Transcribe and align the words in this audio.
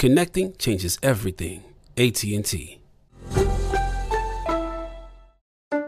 Connecting 0.00 0.54
changes 0.56 0.98
everything. 1.02 1.62
AT&T. 1.98 2.80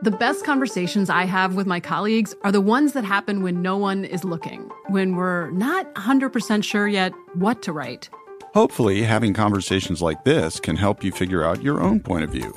The 0.03 0.17
best 0.21 0.45
conversations 0.45 1.09
I 1.09 1.25
have 1.25 1.55
with 1.55 1.67
my 1.67 1.81
colleagues 1.81 2.35
are 2.45 2.53
the 2.53 2.61
ones 2.61 2.93
that 2.93 3.05
happen 3.05 3.43
when 3.43 3.63
no 3.63 3.79
one 3.79 4.05
is 4.05 4.23
looking, 4.23 4.71
when 4.89 5.17
we're 5.17 5.51
not 5.53 5.95
100% 5.95 6.63
sure 6.63 6.87
yet 6.87 7.15
what 7.37 7.63
to 7.63 7.73
write. 7.73 8.11
Hopefully, 8.53 9.03
having 9.03 9.33
conversations 9.33 10.03
like 10.03 10.25
this 10.25 10.61
can 10.61 10.77
help 10.77 11.03
you 11.03 11.11
figure 11.11 11.43
out 11.43 11.63
your 11.63 11.81
own 11.81 11.99
point 11.99 12.25
of 12.25 12.31
view. 12.31 12.53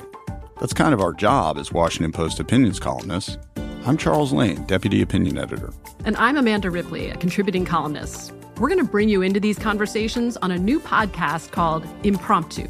That's 0.60 0.74
kind 0.74 0.92
of 0.92 1.00
our 1.00 1.14
job 1.14 1.56
as 1.56 1.72
Washington 1.72 2.12
Post 2.12 2.38
opinions 2.38 2.78
columnists. 2.78 3.38
I'm 3.86 3.96
Charles 3.96 4.32
Lane, 4.32 4.64
Deputy 4.64 5.00
Opinion 5.00 5.38
Editor. 5.38 5.72
And 6.04 6.16
I'm 6.16 6.36
Amanda 6.36 6.72
Ripley, 6.72 7.08
a 7.08 7.16
contributing 7.16 7.64
columnist. 7.64 8.32
We're 8.58 8.68
going 8.68 8.84
to 8.84 8.90
bring 8.90 9.08
you 9.08 9.22
into 9.22 9.38
these 9.38 9.60
conversations 9.60 10.36
on 10.38 10.50
a 10.50 10.58
new 10.58 10.80
podcast 10.80 11.52
called 11.52 11.86
Impromptu. 12.02 12.66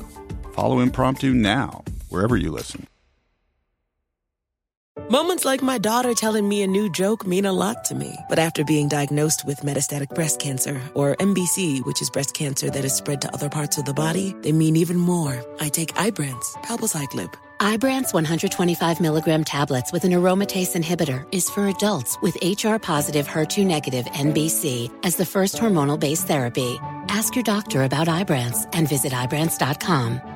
Follow 0.52 0.80
Impromptu 0.80 1.32
now, 1.32 1.82
wherever 2.10 2.36
you 2.36 2.50
listen. 2.50 2.86
Moments 5.08 5.46
like 5.46 5.62
my 5.62 5.78
daughter 5.78 6.12
telling 6.12 6.46
me 6.46 6.62
a 6.62 6.66
new 6.66 6.92
joke 6.92 7.26
mean 7.26 7.46
a 7.46 7.52
lot 7.52 7.86
to 7.86 7.94
me. 7.94 8.14
But 8.28 8.38
after 8.38 8.62
being 8.62 8.86
diagnosed 8.86 9.46
with 9.46 9.60
metastatic 9.60 10.14
breast 10.14 10.38
cancer, 10.38 10.78
or 10.94 11.16
MBC, 11.16 11.82
which 11.86 12.02
is 12.02 12.10
breast 12.10 12.34
cancer 12.34 12.68
that 12.68 12.84
is 12.84 12.92
spread 12.92 13.22
to 13.22 13.32
other 13.32 13.48
parts 13.48 13.78
of 13.78 13.86
the 13.86 13.94
body, 13.94 14.34
they 14.42 14.52
mean 14.52 14.76
even 14.76 14.98
more. 14.98 15.42
I 15.60 15.70
take 15.70 15.94
Ibrance, 15.94 16.52
palbociclib. 16.62 17.32
Ibrance 17.60 18.12
125 18.12 19.00
milligram 19.00 19.42
tablets 19.42 19.90
with 19.90 20.04
an 20.04 20.12
aromatase 20.12 20.76
inhibitor 20.76 21.26
is 21.32 21.48
for 21.48 21.68
adults 21.68 22.18
with 22.20 22.36
HR 22.42 22.76
positive 22.76 23.26
HER2 23.26 23.64
negative 23.64 24.04
MBC 24.06 24.90
as 25.02 25.16
the 25.16 25.24
first 25.24 25.56
hormonal 25.56 25.98
based 25.98 26.26
therapy. 26.26 26.78
Ask 27.08 27.34
your 27.34 27.44
doctor 27.44 27.84
about 27.84 28.08
Ibrance 28.08 28.68
and 28.74 28.88
visit 28.88 29.12
Ibrance.com. 29.12 30.35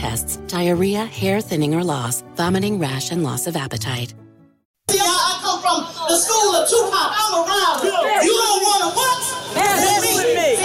tests, 0.00 0.36
diarrhea, 0.48 1.04
hair 1.04 1.42
thinning 1.42 1.74
or 1.74 1.84
loss, 1.84 2.24
vomiting, 2.34 2.78
rash, 2.78 3.10
and 3.12 3.22
loss 3.22 3.46
of 3.46 3.54
appetite. 3.54 4.14
See, 4.90 4.98
I, 4.98 5.04
I 5.04 5.32
come 5.44 5.60
from 5.60 5.78
the 6.08 6.16
school 6.16 6.56
of 6.56 6.64
Tupac. 6.68 7.10
I'm 7.20 7.34
around. 7.44 7.84
You 8.24 8.32
don't 8.32 8.62
want 8.64 8.80
to 8.84 8.90
what? 8.96 9.20
Dance 9.54 10.16
with 10.16 10.34
me. 10.34 10.56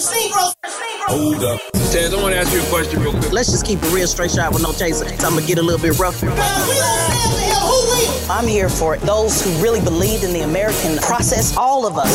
Hold 0.00 1.44
up. 1.44 1.60
Taz, 1.92 2.16
I 2.16 2.22
want 2.22 2.32
to 2.32 2.40
ask 2.40 2.52
you 2.54 2.62
a 2.62 2.66
question 2.70 3.00
real 3.02 3.12
quick. 3.12 3.32
Let's 3.32 3.50
just 3.50 3.66
keep 3.66 3.82
it 3.82 3.92
real 3.92 4.06
straight 4.06 4.30
shot 4.30 4.54
with 4.54 4.62
no 4.62 4.72
chaser. 4.72 5.06
So 5.06 5.26
I'm 5.26 5.32
going 5.34 5.42
to 5.42 5.46
get 5.46 5.58
a 5.58 5.62
little 5.62 5.80
bit 5.80 5.98
rough. 5.98 6.22
Man, 6.22 6.32
we 6.32 6.38
don't 6.38 6.48
stand. 6.48 7.58
Who 7.60 7.68
will? 7.68 8.30
I'm 8.30 8.46
here 8.46 8.70
for 8.70 8.96
those 8.98 9.44
who 9.44 9.50
really 9.62 9.80
believe 9.80 10.22
in 10.22 10.32
the 10.32 10.40
American 10.40 10.96
process. 10.98 11.54
All 11.56 11.86
of 11.86 11.98
us. 11.98 12.10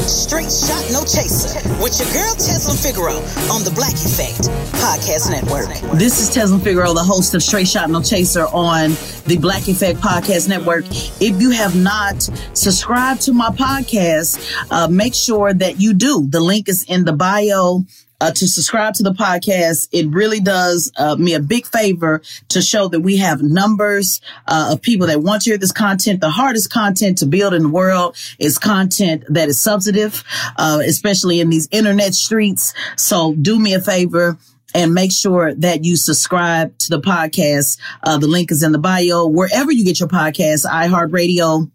Straight 0.00 0.50
shot, 0.50 0.82
no 0.92 1.02
chaser. 1.02 1.60
With 1.82 1.98
your 2.00 2.08
girl 2.14 2.34
Tezlyn 2.34 2.80
Figaro 2.80 3.16
on 3.52 3.64
the 3.64 3.72
Black 3.74 3.92
Effect 3.92 4.48
Podcast 4.80 5.30
Network. 5.30 5.68
This 5.98 6.20
is 6.20 6.34
Tezlyn 6.34 6.62
Figaro, 6.62 6.94
the 6.94 7.02
host 7.02 7.34
of 7.34 7.42
Straight 7.42 7.68
Shot, 7.68 7.90
No 7.90 8.00
Chaser 8.00 8.46
on 8.46 8.90
the 9.26 9.36
Black 9.38 9.68
Effect 9.68 10.00
Podcast 10.00 10.48
Network. 10.48 10.84
If 11.20 11.40
you 11.40 11.50
have 11.50 11.76
not 11.76 12.22
subscribed 12.54 13.20
to 13.22 13.32
my 13.32 13.50
podcast, 13.50 14.38
uh, 14.70 14.88
make 14.88 15.14
sure 15.14 15.52
that 15.52 15.80
you 15.80 15.92
do. 15.92 16.26
The 16.28 16.40
link 16.40 16.68
is 16.68 16.84
in 16.84 17.04
the 17.04 17.09
bio 17.12 17.84
uh, 18.20 18.30
to 18.32 18.46
subscribe 18.46 18.94
to 18.94 19.02
the 19.02 19.12
podcast. 19.12 19.88
It 19.92 20.08
really 20.08 20.40
does 20.40 20.92
uh, 20.96 21.16
me 21.16 21.34
a 21.34 21.40
big 21.40 21.66
favor 21.66 22.22
to 22.48 22.62
show 22.62 22.88
that 22.88 23.00
we 23.00 23.16
have 23.18 23.42
numbers 23.42 24.20
uh, 24.46 24.70
of 24.72 24.82
people 24.82 25.06
that 25.06 25.22
want 25.22 25.42
to 25.42 25.50
hear 25.50 25.58
this 25.58 25.72
content. 25.72 26.20
The 26.20 26.30
hardest 26.30 26.70
content 26.70 27.18
to 27.18 27.26
build 27.26 27.54
in 27.54 27.62
the 27.62 27.68
world 27.68 28.16
is 28.38 28.58
content 28.58 29.24
that 29.28 29.48
is 29.48 29.60
substantive, 29.60 30.22
uh, 30.56 30.82
especially 30.84 31.40
in 31.40 31.50
these 31.50 31.68
internet 31.70 32.14
streets. 32.14 32.74
So 32.96 33.34
do 33.34 33.58
me 33.58 33.74
a 33.74 33.80
favor 33.80 34.38
and 34.74 34.94
make 34.94 35.12
sure 35.12 35.54
that 35.54 35.84
you 35.84 35.96
subscribe 35.96 36.76
to 36.78 36.90
the 36.90 37.00
podcast. 37.00 37.78
Uh, 38.02 38.18
the 38.18 38.28
link 38.28 38.52
is 38.52 38.62
in 38.62 38.72
the 38.72 38.78
bio, 38.78 39.26
wherever 39.26 39.72
you 39.72 39.84
get 39.84 39.98
your 39.98 40.08
podcast, 40.08 40.64
iHeartRadio, 40.66 41.70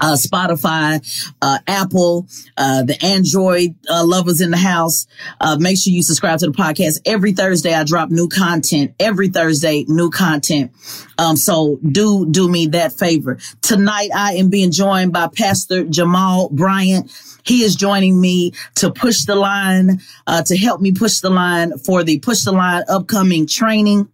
uh, 0.00 0.14
Spotify, 0.14 1.00
uh, 1.42 1.58
Apple, 1.66 2.26
uh, 2.56 2.82
the 2.82 3.02
Android 3.04 3.74
uh, 3.88 4.04
lovers 4.04 4.40
in 4.40 4.50
the 4.50 4.56
house. 4.56 5.06
Uh, 5.40 5.56
make 5.58 5.78
sure 5.78 5.92
you 5.92 6.02
subscribe 6.02 6.38
to 6.40 6.46
the 6.46 6.52
podcast. 6.52 7.00
Every 7.04 7.32
Thursday, 7.32 7.74
I 7.74 7.84
drop 7.84 8.10
new 8.10 8.28
content. 8.28 8.94
Every 9.00 9.28
Thursday, 9.28 9.84
new 9.88 10.10
content. 10.10 10.72
Um, 11.18 11.36
so 11.36 11.78
do, 11.82 12.26
do 12.30 12.48
me 12.48 12.66
that 12.68 12.92
favor. 12.92 13.38
Tonight, 13.62 14.10
I 14.14 14.34
am 14.34 14.50
being 14.50 14.70
joined 14.70 15.12
by 15.12 15.28
Pastor 15.28 15.84
Jamal 15.84 16.48
Bryant. 16.50 17.10
He 17.44 17.62
is 17.62 17.76
joining 17.76 18.20
me 18.20 18.52
to 18.76 18.90
push 18.90 19.24
the 19.24 19.36
line, 19.36 20.00
uh, 20.26 20.42
to 20.42 20.56
help 20.56 20.80
me 20.80 20.92
push 20.92 21.20
the 21.20 21.30
line 21.30 21.78
for 21.78 22.02
the 22.02 22.18
push 22.18 22.42
the 22.42 22.52
line 22.52 22.82
upcoming 22.88 23.46
training. 23.46 24.08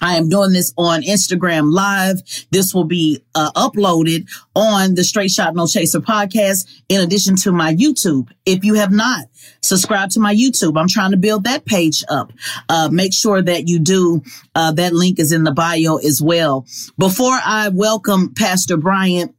I 0.00 0.16
am 0.16 0.28
doing 0.28 0.52
this 0.52 0.72
on 0.76 1.02
Instagram 1.02 1.72
live. 1.72 2.22
This 2.50 2.74
will 2.74 2.84
be 2.84 3.22
uh, 3.34 3.50
uploaded 3.52 4.28
on 4.54 4.94
the 4.94 5.04
Straight 5.04 5.30
Shot 5.30 5.54
No 5.54 5.66
Chaser 5.66 6.00
podcast 6.00 6.68
in 6.88 7.00
addition 7.00 7.36
to 7.36 7.52
my 7.52 7.74
YouTube. 7.74 8.28
If 8.46 8.64
you 8.64 8.74
have 8.74 8.92
not 8.92 9.26
subscribed 9.62 10.12
to 10.12 10.20
my 10.20 10.34
YouTube, 10.34 10.78
I'm 10.78 10.88
trying 10.88 11.10
to 11.12 11.16
build 11.16 11.44
that 11.44 11.64
page 11.64 12.04
up. 12.08 12.32
Uh, 12.68 12.88
make 12.90 13.12
sure 13.12 13.42
that 13.42 13.68
you 13.68 13.78
do. 13.78 14.22
Uh, 14.54 14.72
that 14.72 14.92
link 14.92 15.18
is 15.18 15.32
in 15.32 15.44
the 15.44 15.52
bio 15.52 15.96
as 15.96 16.20
well. 16.22 16.66
Before 16.96 17.38
I 17.44 17.68
welcome 17.68 18.34
Pastor 18.34 18.76
Bryant, 18.76 19.34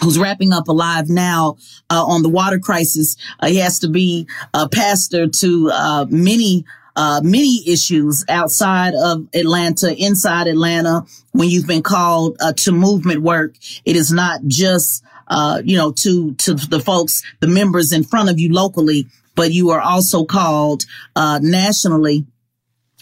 who's 0.00 0.18
wrapping 0.18 0.52
up 0.52 0.68
alive 0.68 1.08
now 1.08 1.56
uh, 1.90 2.04
on 2.04 2.22
the 2.22 2.28
water 2.28 2.58
crisis. 2.58 3.16
Uh, 3.40 3.48
he 3.48 3.56
has 3.56 3.80
to 3.80 3.88
be 3.88 4.28
a 4.54 4.68
pastor 4.68 5.26
to 5.26 5.70
uh, 5.72 6.06
many 6.08 6.64
uh, 6.98 7.20
many 7.22 7.62
issues 7.68 8.24
outside 8.28 8.92
of 8.92 9.24
Atlanta, 9.32 9.94
inside 9.96 10.48
Atlanta, 10.48 11.06
when 11.30 11.48
you've 11.48 11.68
been 11.68 11.82
called 11.82 12.36
uh, 12.40 12.52
to 12.54 12.72
movement 12.72 13.22
work. 13.22 13.54
It 13.84 13.94
is 13.94 14.10
not 14.12 14.40
just, 14.48 15.04
uh, 15.28 15.62
you 15.64 15.76
know, 15.76 15.92
to, 15.92 16.34
to 16.34 16.54
the 16.54 16.80
folks, 16.80 17.22
the 17.38 17.46
members 17.46 17.92
in 17.92 18.02
front 18.02 18.30
of 18.30 18.40
you 18.40 18.52
locally, 18.52 19.06
but 19.36 19.52
you 19.52 19.70
are 19.70 19.80
also 19.80 20.24
called, 20.24 20.86
uh, 21.14 21.38
nationally 21.40 22.26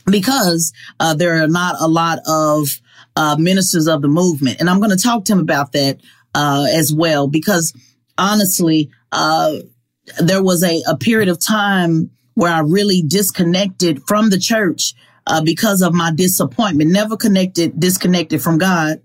because, 0.04 0.74
uh, 1.00 1.14
there 1.14 1.42
are 1.42 1.48
not 1.48 1.76
a 1.80 1.88
lot 1.88 2.18
of, 2.26 2.78
uh, 3.16 3.36
ministers 3.38 3.88
of 3.88 4.02
the 4.02 4.08
movement. 4.08 4.60
And 4.60 4.68
I'm 4.68 4.78
going 4.78 4.96
to 4.96 5.02
talk 5.02 5.24
to 5.24 5.32
him 5.32 5.40
about 5.40 5.72
that, 5.72 6.00
as 6.34 6.92
well, 6.92 7.28
because 7.28 7.72
honestly, 8.18 8.90
there 9.10 10.42
was 10.42 10.62
a, 10.62 10.82
a 10.86 10.98
period 10.98 11.30
of 11.30 11.40
time 11.40 12.10
where 12.36 12.52
I 12.52 12.60
really 12.60 13.02
disconnected 13.02 14.02
from 14.06 14.30
the 14.30 14.38
church 14.38 14.94
uh, 15.26 15.42
because 15.42 15.82
of 15.82 15.94
my 15.94 16.12
disappointment. 16.12 16.92
Never 16.92 17.16
connected, 17.16 17.80
disconnected 17.80 18.42
from 18.42 18.58
God. 18.58 19.00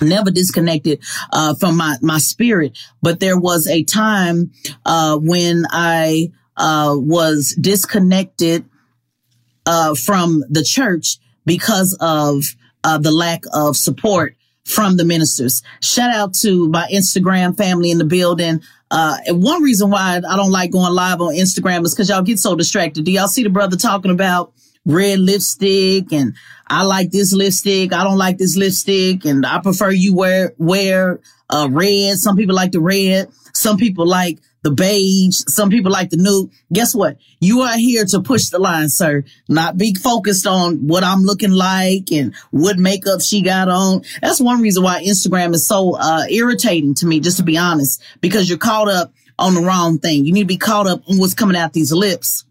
Never 0.00 0.30
disconnected 0.30 1.02
uh, 1.32 1.54
from 1.54 1.76
my 1.76 1.96
my 2.02 2.18
spirit, 2.18 2.76
but 3.00 3.20
there 3.20 3.38
was 3.38 3.66
a 3.66 3.84
time 3.84 4.50
uh, 4.84 5.16
when 5.16 5.64
I 5.70 6.30
uh, 6.56 6.94
was 6.96 7.56
disconnected 7.58 8.66
uh, 9.64 9.94
from 9.94 10.44
the 10.50 10.62
church 10.62 11.18
because 11.46 11.96
of 12.00 12.44
uh, 12.84 12.98
the 12.98 13.10
lack 13.10 13.44
of 13.52 13.76
support 13.76 14.36
from 14.64 14.98
the 14.98 15.04
ministers. 15.04 15.62
Shout 15.80 16.14
out 16.14 16.34
to 16.34 16.68
my 16.68 16.86
Instagram 16.92 17.56
family 17.56 17.90
in 17.90 17.98
the 17.98 18.04
building. 18.04 18.60
Uh, 18.90 19.18
and 19.26 19.42
one 19.42 19.62
reason 19.62 19.90
why 19.90 20.16
I 20.16 20.36
don't 20.36 20.50
like 20.50 20.70
going 20.70 20.92
live 20.94 21.20
on 21.20 21.34
Instagram 21.34 21.84
is 21.84 21.94
because 21.94 22.08
y'all 22.08 22.22
get 22.22 22.38
so 22.38 22.54
distracted. 22.54 23.04
Do 23.04 23.12
y'all 23.12 23.28
see 23.28 23.42
the 23.42 23.50
brother 23.50 23.76
talking 23.76 24.10
about 24.10 24.52
red 24.86 25.18
lipstick 25.18 26.12
and 26.12 26.34
I 26.66 26.84
like 26.84 27.10
this 27.10 27.32
lipstick. 27.32 27.92
I 27.92 28.04
don't 28.04 28.18
like 28.18 28.38
this 28.38 28.56
lipstick 28.56 29.24
and 29.24 29.44
I 29.44 29.60
prefer 29.60 29.90
you 29.90 30.14
wear, 30.14 30.54
wear, 30.58 31.20
uh, 31.50 31.68
red. 31.70 32.16
Some 32.16 32.36
people 32.36 32.54
like 32.54 32.72
the 32.72 32.80
red. 32.80 33.30
Some 33.52 33.76
people 33.76 34.06
like 34.06 34.38
the 34.62 34.70
beige. 34.70 35.42
Some 35.46 35.70
people 35.70 35.92
like 35.92 36.10
the 36.10 36.16
nude. 36.16 36.50
Guess 36.72 36.94
what? 36.94 37.16
You 37.40 37.62
are 37.62 37.76
here 37.76 38.04
to 38.06 38.20
push 38.20 38.48
the 38.48 38.58
line, 38.58 38.88
sir. 38.88 39.24
Not 39.48 39.76
be 39.76 39.94
focused 39.94 40.46
on 40.46 40.86
what 40.86 41.04
I'm 41.04 41.22
looking 41.22 41.52
like 41.52 42.10
and 42.12 42.34
what 42.50 42.78
makeup 42.78 43.20
she 43.20 43.42
got 43.42 43.68
on. 43.68 44.02
That's 44.20 44.40
one 44.40 44.60
reason 44.60 44.82
why 44.82 45.04
Instagram 45.04 45.54
is 45.54 45.66
so 45.66 45.96
uh, 45.96 46.24
irritating 46.28 46.94
to 46.94 47.06
me, 47.06 47.20
just 47.20 47.38
to 47.38 47.42
be 47.42 47.58
honest, 47.58 48.02
because 48.20 48.48
you're 48.48 48.58
caught 48.58 48.88
up 48.88 49.12
on 49.38 49.54
the 49.54 49.62
wrong 49.62 49.98
thing. 49.98 50.24
You 50.24 50.32
need 50.32 50.42
to 50.42 50.46
be 50.46 50.58
caught 50.58 50.86
up 50.86 51.02
on 51.08 51.18
what's 51.18 51.34
coming 51.34 51.56
out 51.56 51.72
these 51.72 51.92
lips 51.92 52.44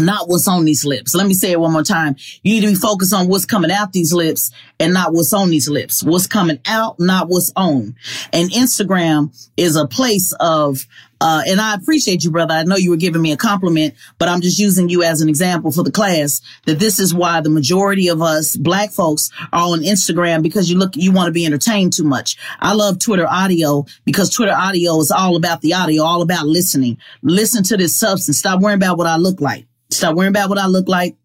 not 0.00 0.28
what's 0.28 0.48
on 0.48 0.64
these 0.64 0.84
lips. 0.84 1.14
Let 1.14 1.26
me 1.26 1.34
say 1.34 1.52
it 1.52 1.60
one 1.60 1.72
more 1.72 1.82
time. 1.82 2.16
You 2.42 2.54
need 2.54 2.60
to 2.62 2.72
be 2.72 2.74
focused 2.74 3.14
on 3.14 3.28
what's 3.28 3.44
coming 3.44 3.70
out 3.70 3.92
these 3.92 4.12
lips 4.12 4.50
and 4.78 4.92
not 4.92 5.12
what's 5.12 5.32
on 5.32 5.50
these 5.50 5.68
lips. 5.68 6.02
What's 6.02 6.26
coming 6.26 6.58
out, 6.66 6.98
not 6.98 7.28
what's 7.28 7.52
on. 7.56 7.96
And 8.32 8.50
Instagram 8.50 9.36
is 9.56 9.76
a 9.76 9.86
place 9.86 10.32
of, 10.40 10.86
uh, 11.20 11.42
and 11.46 11.60
I 11.60 11.74
appreciate 11.74 12.24
you, 12.24 12.30
brother. 12.30 12.54
I 12.54 12.64
know 12.64 12.76
you 12.76 12.90
were 12.90 12.96
giving 12.96 13.20
me 13.20 13.32
a 13.32 13.36
compliment, 13.36 13.94
but 14.18 14.28
I'm 14.28 14.40
just 14.40 14.58
using 14.58 14.88
you 14.88 15.02
as 15.02 15.20
an 15.20 15.28
example 15.28 15.70
for 15.70 15.82
the 15.82 15.90
class 15.90 16.40
that 16.66 16.78
this 16.78 16.98
is 16.98 17.14
why 17.14 17.40
the 17.40 17.50
majority 17.50 18.08
of 18.08 18.22
us 18.22 18.56
black 18.56 18.90
folks 18.90 19.30
are 19.52 19.72
on 19.72 19.80
Instagram 19.80 20.42
because 20.42 20.70
you 20.70 20.78
look, 20.78 20.96
you 20.96 21.12
want 21.12 21.26
to 21.26 21.32
be 21.32 21.44
entertained 21.44 21.92
too 21.92 22.04
much. 22.04 22.36
I 22.58 22.74
love 22.74 22.98
Twitter 22.98 23.26
audio 23.28 23.84
because 24.04 24.30
Twitter 24.30 24.54
audio 24.54 24.98
is 24.98 25.10
all 25.10 25.36
about 25.36 25.60
the 25.60 25.74
audio, 25.74 26.04
all 26.04 26.22
about 26.22 26.46
listening. 26.46 26.98
Listen 27.22 27.62
to 27.64 27.76
this 27.76 27.94
substance. 27.94 28.38
Stop 28.38 28.60
worrying 28.60 28.78
about 28.78 28.96
what 28.96 29.06
I 29.06 29.16
look 29.16 29.40
like. 29.40 29.66
Stop 29.90 30.14
worrying 30.14 30.30
about 30.30 30.48
what 30.48 30.58
I 30.58 30.66
look 30.66 30.88
like. 30.88 31.16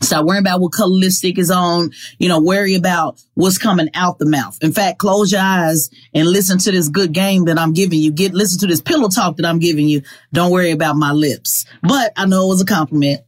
Stop 0.00 0.24
worrying 0.26 0.42
about 0.42 0.60
what 0.60 0.72
color 0.72 0.94
lipstick 0.94 1.38
is 1.38 1.50
on. 1.50 1.90
You 2.18 2.28
know, 2.28 2.40
worry 2.40 2.74
about 2.74 3.22
what's 3.34 3.58
coming 3.58 3.88
out 3.94 4.18
the 4.18 4.26
mouth. 4.26 4.56
In 4.62 4.72
fact, 4.72 4.98
close 4.98 5.32
your 5.32 5.40
eyes 5.40 5.90
and 6.14 6.28
listen 6.28 6.58
to 6.58 6.70
this 6.70 6.88
good 6.88 7.12
game 7.12 7.46
that 7.46 7.58
I'm 7.58 7.72
giving 7.72 8.00
you. 8.00 8.12
Get, 8.12 8.34
listen 8.34 8.60
to 8.60 8.66
this 8.66 8.80
pillow 8.80 9.08
talk 9.08 9.36
that 9.36 9.46
I'm 9.46 9.58
giving 9.58 9.88
you. 9.88 10.02
Don't 10.32 10.52
worry 10.52 10.70
about 10.70 10.96
my 10.96 11.12
lips. 11.12 11.64
But 11.82 12.12
I 12.16 12.26
know 12.26 12.44
it 12.44 12.48
was 12.48 12.62
a 12.62 12.66
compliment. 12.66 13.22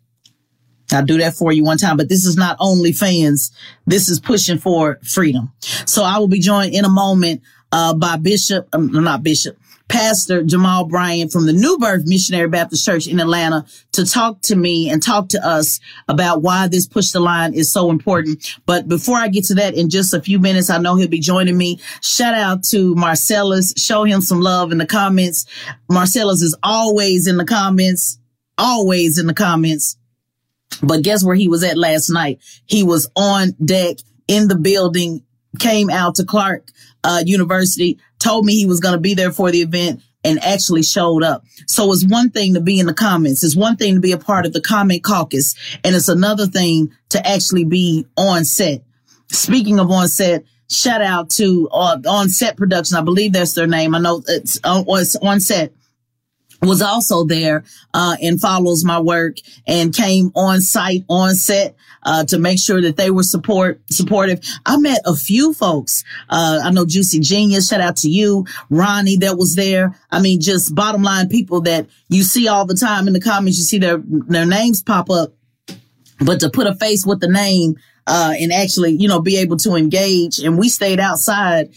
I'll 0.92 1.04
do 1.04 1.18
that 1.18 1.34
for 1.34 1.52
you 1.52 1.62
one 1.62 1.78
time, 1.78 1.96
but 1.96 2.08
this 2.08 2.24
is 2.24 2.36
not 2.36 2.56
only 2.58 2.92
fans. 2.92 3.52
This 3.86 4.08
is 4.08 4.18
pushing 4.18 4.58
for 4.58 4.98
freedom. 5.04 5.52
So 5.86 6.02
I 6.02 6.18
will 6.18 6.28
be 6.28 6.40
joined 6.40 6.74
in 6.74 6.84
a 6.84 6.88
moment, 6.88 7.42
uh, 7.72 7.94
by 7.94 8.16
Bishop, 8.16 8.68
um, 8.72 8.90
not 8.90 9.22
Bishop, 9.22 9.56
Pastor 9.90 10.44
Jamal 10.44 10.84
Bryant 10.84 11.32
from 11.32 11.46
the 11.46 11.52
New 11.52 11.76
Birth 11.76 12.06
Missionary 12.06 12.48
Baptist 12.48 12.86
Church 12.86 13.08
in 13.08 13.18
Atlanta 13.18 13.66
to 13.92 14.06
talk 14.06 14.40
to 14.42 14.54
me 14.54 14.88
and 14.88 15.02
talk 15.02 15.28
to 15.30 15.44
us 15.44 15.80
about 16.06 16.42
why 16.42 16.68
this 16.68 16.86
push 16.86 17.10
the 17.10 17.18
line 17.18 17.54
is 17.54 17.72
so 17.72 17.90
important. 17.90 18.56
But 18.66 18.86
before 18.86 19.16
I 19.16 19.26
get 19.26 19.46
to 19.46 19.54
that 19.56 19.74
in 19.74 19.90
just 19.90 20.14
a 20.14 20.22
few 20.22 20.38
minutes, 20.38 20.70
I 20.70 20.78
know 20.78 20.94
he'll 20.94 21.08
be 21.08 21.18
joining 21.18 21.58
me. 21.58 21.80
Shout 22.02 22.34
out 22.34 22.62
to 22.66 22.94
Marcellus. 22.94 23.74
Show 23.76 24.04
him 24.04 24.20
some 24.20 24.40
love 24.40 24.70
in 24.70 24.78
the 24.78 24.86
comments. 24.86 25.44
Marcellus 25.88 26.40
is 26.40 26.56
always 26.62 27.26
in 27.26 27.36
the 27.36 27.44
comments, 27.44 28.20
always 28.56 29.18
in 29.18 29.26
the 29.26 29.34
comments. 29.34 29.96
But 30.84 31.02
guess 31.02 31.24
where 31.24 31.34
he 31.34 31.48
was 31.48 31.64
at 31.64 31.76
last 31.76 32.10
night? 32.10 32.38
He 32.64 32.84
was 32.84 33.10
on 33.16 33.56
deck 33.62 33.96
in 34.28 34.46
the 34.46 34.56
building, 34.56 35.24
came 35.58 35.90
out 35.90 36.14
to 36.14 36.24
Clark 36.24 36.70
uh, 37.04 37.22
University, 37.24 37.98
told 38.18 38.44
me 38.44 38.56
he 38.56 38.66
was 38.66 38.80
going 38.80 38.94
to 38.94 39.00
be 39.00 39.14
there 39.14 39.32
for 39.32 39.50
the 39.50 39.62
event 39.62 40.02
and 40.22 40.42
actually 40.44 40.82
showed 40.82 41.22
up. 41.22 41.44
So 41.66 41.90
it's 41.92 42.06
one 42.06 42.30
thing 42.30 42.54
to 42.54 42.60
be 42.60 42.78
in 42.78 42.86
the 42.86 42.94
comments. 42.94 43.42
It's 43.42 43.56
one 43.56 43.76
thing 43.76 43.94
to 43.94 44.00
be 44.00 44.12
a 44.12 44.18
part 44.18 44.46
of 44.46 44.52
the 44.52 44.60
comment 44.60 45.02
caucus. 45.02 45.54
And 45.82 45.96
it's 45.96 46.08
another 46.08 46.46
thing 46.46 46.92
to 47.10 47.26
actually 47.26 47.64
be 47.64 48.06
on 48.16 48.44
set. 48.44 48.82
Speaking 49.28 49.78
of 49.78 49.90
on 49.90 50.08
set, 50.08 50.44
shout 50.68 51.00
out 51.00 51.30
to 51.30 51.68
uh, 51.72 51.98
on 52.06 52.28
set 52.28 52.56
production. 52.56 52.96
I 52.98 53.02
believe 53.02 53.32
that's 53.32 53.54
their 53.54 53.66
name. 53.66 53.94
I 53.94 53.98
know 53.98 54.22
it's, 54.28 54.60
uh, 54.62 54.84
it's 54.88 55.16
on 55.16 55.40
set 55.40 55.72
was 56.62 56.82
also 56.82 57.24
there 57.24 57.64
uh, 57.94 58.16
and 58.22 58.40
follows 58.40 58.84
my 58.84 59.00
work 59.00 59.36
and 59.66 59.94
came 59.94 60.30
on 60.34 60.60
site 60.60 61.04
on 61.08 61.34
set 61.34 61.74
uh, 62.02 62.24
to 62.24 62.38
make 62.38 62.58
sure 62.58 62.80
that 62.82 62.96
they 62.96 63.10
were 63.10 63.22
support 63.22 63.80
supportive. 63.90 64.40
I 64.66 64.76
met 64.78 65.00
a 65.04 65.14
few 65.14 65.52
folks. 65.54 66.04
Uh, 66.28 66.60
I 66.62 66.70
know 66.70 66.86
Juicy 66.86 67.20
Genius. 67.20 67.68
Shout 67.68 67.80
out 67.80 67.96
to 67.98 68.08
you, 68.08 68.46
Ronnie, 68.68 69.16
that 69.18 69.36
was 69.36 69.54
there. 69.54 69.98
I 70.10 70.20
mean, 70.20 70.40
just 70.40 70.74
bottom 70.74 71.02
line 71.02 71.28
people 71.28 71.62
that 71.62 71.86
you 72.08 72.22
see 72.22 72.48
all 72.48 72.66
the 72.66 72.74
time 72.74 73.06
in 73.06 73.12
the 73.12 73.20
comments. 73.20 73.58
You 73.58 73.64
see 73.64 73.78
their 73.78 73.98
their 74.04 74.46
names 74.46 74.82
pop 74.82 75.10
up, 75.10 75.34
but 76.20 76.40
to 76.40 76.50
put 76.50 76.66
a 76.66 76.74
face 76.74 77.06
with 77.06 77.20
the 77.20 77.28
name 77.28 77.76
uh, 78.06 78.34
and 78.38 78.52
actually, 78.52 78.92
you 78.92 79.08
know, 79.08 79.20
be 79.20 79.36
able 79.36 79.56
to 79.58 79.74
engage. 79.74 80.38
And 80.38 80.58
we 80.58 80.68
stayed 80.68 81.00
outside 81.00 81.72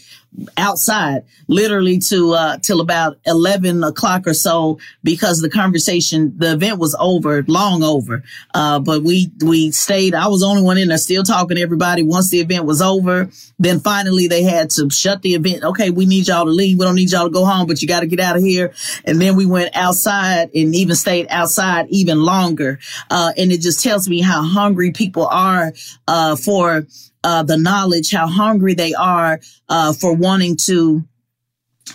outside 0.56 1.22
literally 1.46 1.98
to 1.98 2.32
uh 2.32 2.56
till 2.58 2.80
about 2.80 3.18
11 3.24 3.84
o'clock 3.84 4.26
or 4.26 4.34
so 4.34 4.78
because 5.02 5.40
the 5.40 5.50
conversation 5.50 6.36
the 6.36 6.54
event 6.54 6.78
was 6.78 6.96
over 6.98 7.44
long 7.46 7.82
over. 7.82 8.22
Uh 8.52 8.80
but 8.80 9.02
we 9.02 9.30
we 9.44 9.70
stayed 9.70 10.14
i 10.14 10.26
was 10.26 10.40
the 10.40 10.46
only 10.46 10.62
one 10.62 10.78
in 10.78 10.88
there 10.88 10.98
still 10.98 11.22
talking 11.22 11.56
to 11.56 11.62
everybody 11.62 12.02
once 12.02 12.30
the 12.30 12.40
event 12.40 12.64
was 12.64 12.82
over. 12.82 13.30
Then 13.58 13.80
finally 13.80 14.26
they 14.26 14.42
had 14.42 14.70
to 14.70 14.90
shut 14.90 15.22
the 15.22 15.34
event. 15.34 15.62
Okay 15.62 15.90
we 15.90 16.04
need 16.06 16.26
y'all 16.26 16.44
to 16.44 16.50
leave. 16.50 16.78
We 16.78 16.84
don't 16.84 16.96
need 16.96 17.12
y'all 17.12 17.26
to 17.26 17.32
go 17.32 17.44
home 17.44 17.66
but 17.66 17.80
you 17.80 17.86
got 17.88 18.00
to 18.00 18.06
get 18.06 18.20
out 18.20 18.36
of 18.36 18.42
here. 18.42 18.72
And 19.04 19.20
then 19.20 19.36
we 19.36 19.46
went 19.46 19.76
outside 19.76 20.50
and 20.54 20.74
even 20.74 20.96
stayed 20.96 21.28
outside 21.30 21.86
even 21.90 22.22
longer. 22.22 22.80
Uh 23.08 23.32
and 23.36 23.52
it 23.52 23.60
just 23.60 23.82
tells 23.82 24.08
me 24.08 24.20
how 24.20 24.42
hungry 24.42 24.90
people 24.90 25.26
are 25.26 25.72
uh 26.08 26.34
for 26.34 26.86
uh, 27.24 27.42
the 27.42 27.56
knowledge, 27.56 28.12
how 28.12 28.28
hungry 28.28 28.74
they 28.74 28.92
are 28.94 29.40
uh, 29.68 29.92
for 29.94 30.14
wanting 30.14 30.56
to, 30.56 31.02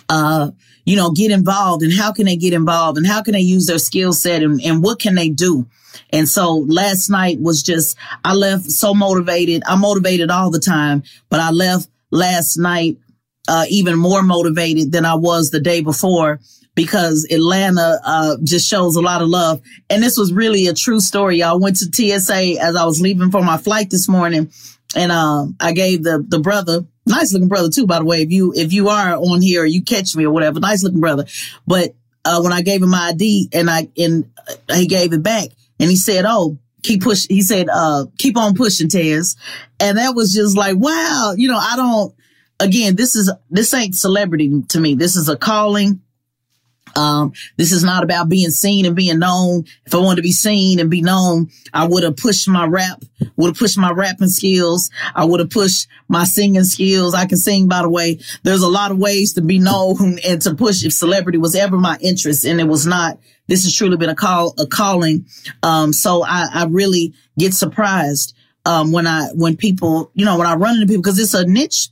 uh, 0.08 0.50
you 0.84 0.96
know, 0.96 1.12
get 1.12 1.30
involved 1.30 1.82
and 1.82 1.92
how 1.92 2.12
can 2.12 2.26
they 2.26 2.36
get 2.36 2.52
involved 2.52 2.98
and 2.98 3.06
how 3.06 3.22
can 3.22 3.32
they 3.32 3.40
use 3.40 3.66
their 3.66 3.78
skill 3.78 4.12
set 4.12 4.42
and, 4.42 4.60
and 4.60 4.82
what 4.82 4.98
can 4.98 5.14
they 5.14 5.28
do? 5.28 5.66
And 6.10 6.28
so 6.28 6.56
last 6.68 7.08
night 7.08 7.40
was 7.40 7.62
just, 7.62 7.96
I 8.24 8.34
left 8.34 8.64
so 8.64 8.92
motivated. 8.92 9.62
I'm 9.66 9.80
motivated 9.80 10.30
all 10.30 10.50
the 10.50 10.58
time, 10.58 11.04
but 11.28 11.38
I 11.38 11.50
left 11.50 11.88
last 12.10 12.56
night, 12.56 12.98
uh, 13.48 13.66
even 13.70 13.96
more 13.96 14.22
motivated 14.22 14.90
than 14.90 15.04
I 15.04 15.14
was 15.14 15.50
the 15.50 15.60
day 15.60 15.80
before 15.80 16.40
because 16.74 17.26
Atlanta, 17.30 18.00
uh, 18.04 18.36
just 18.42 18.68
shows 18.68 18.96
a 18.96 19.00
lot 19.00 19.22
of 19.22 19.28
love. 19.28 19.60
And 19.88 20.02
this 20.02 20.16
was 20.16 20.32
really 20.32 20.66
a 20.66 20.74
true 20.74 21.00
story. 21.00 21.42
I 21.42 21.52
went 21.52 21.76
to 21.76 21.90
TSA 21.92 22.60
as 22.60 22.74
I 22.74 22.84
was 22.84 23.00
leaving 23.00 23.30
for 23.30 23.42
my 23.42 23.58
flight 23.58 23.90
this 23.90 24.08
morning 24.08 24.50
and 24.94 25.12
um, 25.12 25.56
I 25.60 25.72
gave 25.72 26.02
the 26.02 26.24
the 26.26 26.40
brother, 26.40 26.84
nice 27.06 27.32
looking 27.32 27.48
brother 27.48 27.68
too, 27.68 27.86
by 27.86 27.98
the 27.98 28.04
way. 28.04 28.22
If 28.22 28.30
you 28.30 28.52
if 28.54 28.72
you 28.72 28.88
are 28.88 29.14
on 29.14 29.40
here, 29.40 29.62
or 29.62 29.66
you 29.66 29.82
catch 29.82 30.14
me 30.16 30.24
or 30.24 30.32
whatever, 30.32 30.60
nice 30.60 30.82
looking 30.82 31.00
brother. 31.00 31.26
But 31.66 31.94
uh, 32.24 32.40
when 32.40 32.52
I 32.52 32.62
gave 32.62 32.82
him 32.82 32.90
my 32.90 33.10
ID 33.10 33.50
and 33.52 33.70
I 33.70 33.88
and 33.96 34.30
uh, 34.68 34.74
he 34.74 34.86
gave 34.86 35.12
it 35.12 35.22
back, 35.22 35.48
and 35.78 35.88
he 35.90 35.96
said, 35.96 36.24
"Oh, 36.26 36.58
keep 36.82 37.02
push." 37.02 37.26
He 37.28 37.42
said, 37.42 37.68
"Uh, 37.72 38.06
keep 38.18 38.36
on 38.36 38.54
pushing, 38.54 38.88
Tez," 38.88 39.36
and 39.78 39.98
that 39.98 40.14
was 40.14 40.32
just 40.32 40.56
like, 40.56 40.76
wow. 40.76 41.34
You 41.36 41.48
know, 41.48 41.58
I 41.58 41.76
don't. 41.76 42.14
Again, 42.58 42.94
this 42.96 43.16
is 43.16 43.32
this 43.48 43.72
ain't 43.72 43.94
celebrity 43.94 44.62
to 44.68 44.80
me. 44.80 44.94
This 44.94 45.16
is 45.16 45.28
a 45.28 45.36
calling. 45.36 46.02
Um, 47.00 47.32
this 47.56 47.72
is 47.72 47.82
not 47.82 48.04
about 48.04 48.28
being 48.28 48.50
seen 48.50 48.84
and 48.84 48.94
being 48.94 49.18
known. 49.18 49.64
If 49.86 49.94
I 49.94 49.98
wanted 49.98 50.16
to 50.16 50.22
be 50.22 50.32
seen 50.32 50.78
and 50.78 50.90
be 50.90 51.00
known, 51.00 51.48
I 51.72 51.88
would 51.88 52.02
have 52.02 52.18
pushed 52.18 52.46
my 52.46 52.66
rap, 52.66 53.02
would 53.36 53.48
have 53.48 53.58
pushed 53.58 53.78
my 53.78 53.90
rapping 53.90 54.28
skills. 54.28 54.90
I 55.14 55.24
would 55.24 55.40
have 55.40 55.48
pushed 55.48 55.88
my 56.08 56.24
singing 56.24 56.64
skills. 56.64 57.14
I 57.14 57.24
can 57.24 57.38
sing, 57.38 57.68
by 57.68 57.80
the 57.80 57.88
way. 57.88 58.18
There's 58.42 58.60
a 58.60 58.68
lot 58.68 58.90
of 58.90 58.98
ways 58.98 59.32
to 59.34 59.40
be 59.40 59.58
known 59.58 60.18
and 60.28 60.42
to 60.42 60.54
push 60.54 60.84
if 60.84 60.92
celebrity 60.92 61.38
was 61.38 61.54
ever 61.54 61.78
my 61.78 61.96
interest 62.02 62.44
and 62.44 62.60
it 62.60 62.68
was 62.68 62.86
not. 62.86 63.18
This 63.48 63.64
has 63.64 63.74
truly 63.74 63.96
been 63.96 64.10
a 64.10 64.14
call, 64.14 64.54
a 64.58 64.66
calling. 64.66 65.24
Um, 65.62 65.94
so 65.94 66.22
I, 66.22 66.48
I 66.52 66.66
really 66.66 67.14
get 67.38 67.54
surprised, 67.54 68.36
um, 68.66 68.92
when 68.92 69.06
I, 69.06 69.28
when 69.34 69.56
people, 69.56 70.10
you 70.12 70.26
know, 70.26 70.36
when 70.36 70.46
I 70.46 70.54
run 70.54 70.74
into 70.74 70.86
people, 70.86 71.02
cause 71.02 71.18
it's 71.18 71.32
a 71.32 71.46
niche, 71.46 71.88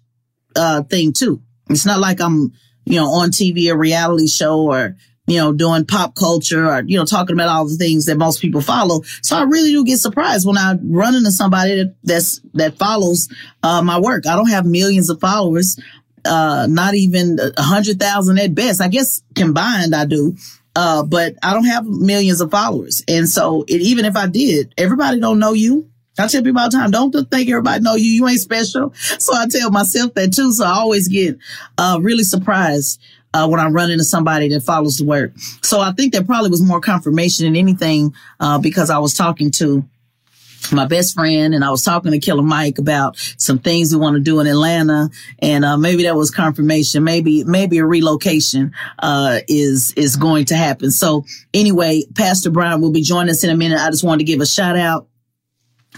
uh, 0.55 0.83
thing 0.83 1.15
too. 1.15 1.41
It's 1.71 1.87
not 1.87 1.99
like 1.99 2.21
I'm, 2.21 2.53
you 2.89 2.97
know, 2.97 3.09
on 3.11 3.31
TV, 3.31 3.71
a 3.71 3.77
reality 3.77 4.27
show 4.27 4.61
or, 4.61 4.97
you 5.27 5.37
know, 5.37 5.53
doing 5.53 5.85
pop 5.85 6.15
culture 6.15 6.67
or, 6.67 6.83
you 6.87 6.97
know, 6.97 7.05
talking 7.05 7.35
about 7.35 7.49
all 7.49 7.69
the 7.69 7.77
things 7.77 8.07
that 8.07 8.17
most 8.17 8.41
people 8.41 8.63
follow. 8.63 9.03
So 9.23 9.37
I 9.37 9.43
really 9.43 9.73
do 9.73 9.85
get 9.85 9.99
surprised 9.99 10.47
when 10.47 10.57
I 10.57 10.75
run 10.83 11.15
into 11.15 11.31
somebody 11.31 11.77
that, 11.77 11.95
that's, 12.03 12.41
that 12.55 12.79
follows, 12.79 13.29
uh, 13.63 13.83
my 13.83 14.01
work. 14.01 14.27
I 14.27 14.37
don't 14.37 14.49
have 14.49 14.65
millions 14.65 15.11
of 15.11 15.21
followers, 15.21 15.79
uh, 16.25 16.67
not 16.69 16.95
even 16.95 17.39
a 17.57 17.63
hundred 17.63 18.01
thousand 18.01 18.39
at 18.39 18.55
best. 18.55 18.81
I 18.81 18.89
guess 18.89 19.23
combined 19.35 19.95
I 19.95 20.07
do. 20.07 20.37
Uh, 20.75 21.03
but 21.03 21.35
I 21.43 21.53
don't 21.53 21.65
have 21.65 21.87
millions 21.87 22.41
of 22.41 22.51
followers. 22.51 23.03
And 23.09 23.29
so 23.29 23.65
it, 23.67 23.81
even 23.81 24.05
if 24.05 24.17
I 24.17 24.29
did, 24.29 24.75
everybody 24.79 25.21
don't 25.21 25.41
know 25.41 25.53
you. 25.53 25.91
I 26.19 26.27
tell 26.27 26.43
people 26.43 26.61
all 26.61 26.71
the 26.71 26.77
time, 26.77 26.91
don't 26.91 27.13
think 27.13 27.49
everybody 27.49 27.83
know 27.83 27.95
you. 27.95 28.11
You 28.11 28.29
ain't 28.29 28.41
special. 28.41 28.93
So 28.95 29.35
I 29.35 29.47
tell 29.49 29.71
myself 29.71 30.15
that 30.15 30.33
too. 30.33 30.53
So 30.53 30.65
I 30.65 30.71
always 30.71 31.09
get, 31.09 31.39
uh, 31.77 31.99
really 32.01 32.25
surprised, 32.25 33.01
uh, 33.35 33.47
when 33.47 33.61
I 33.61 33.69
run 33.69 33.91
into 33.91 34.05
somebody 34.05 34.49
that 34.49 34.63
follows 34.63 34.97
the 34.97 35.05
work. 35.05 35.33
So 35.63 35.81
I 35.81 35.93
think 35.93 36.15
that 36.15 36.27
probably 36.27 36.51
was 36.51 36.63
more 36.63 36.81
confirmation 36.81 37.45
than 37.45 37.57
anything, 37.57 38.15
uh, 38.41 38.59
because 38.59 38.91
I 38.91 38.99
was 38.99 39.15
talking 39.15 39.51
to 39.53 39.85
my 40.73 40.87
best 40.87 41.15
friend 41.15 41.55
and 41.55 41.65
I 41.65 41.71
was 41.71 41.85
talking 41.85 42.11
to 42.11 42.19
Killer 42.19 42.43
Mike 42.43 42.79
about 42.79 43.17
some 43.39 43.59
things 43.59 43.95
we 43.95 44.01
want 44.01 44.17
to 44.17 44.21
do 44.21 44.41
in 44.41 44.47
Atlanta. 44.47 45.09
And, 45.39 45.65
uh, 45.65 45.77
maybe 45.77 46.03
that 46.03 46.17
was 46.17 46.31
confirmation. 46.31 47.05
Maybe, 47.05 47.45
maybe 47.45 47.79
a 47.79 47.87
relocation, 47.87 48.73
uh, 48.99 49.41
is, 49.47 49.93
is 49.93 50.17
going 50.17 50.47
to 50.47 50.57
happen. 50.57 50.91
So 50.91 51.25
anyway, 51.55 52.05
Pastor 52.15 52.51
Bryant 52.51 52.83
will 52.83 52.91
be 52.91 53.03
joining 53.03 53.31
us 53.31 53.45
in 53.45 53.51
a 53.51 53.57
minute. 53.57 53.79
I 53.79 53.91
just 53.91 54.05
wanted 54.05 54.19
to 54.19 54.25
give 54.25 54.41
a 54.41 54.47
shout 54.47 54.77
out 54.77 55.08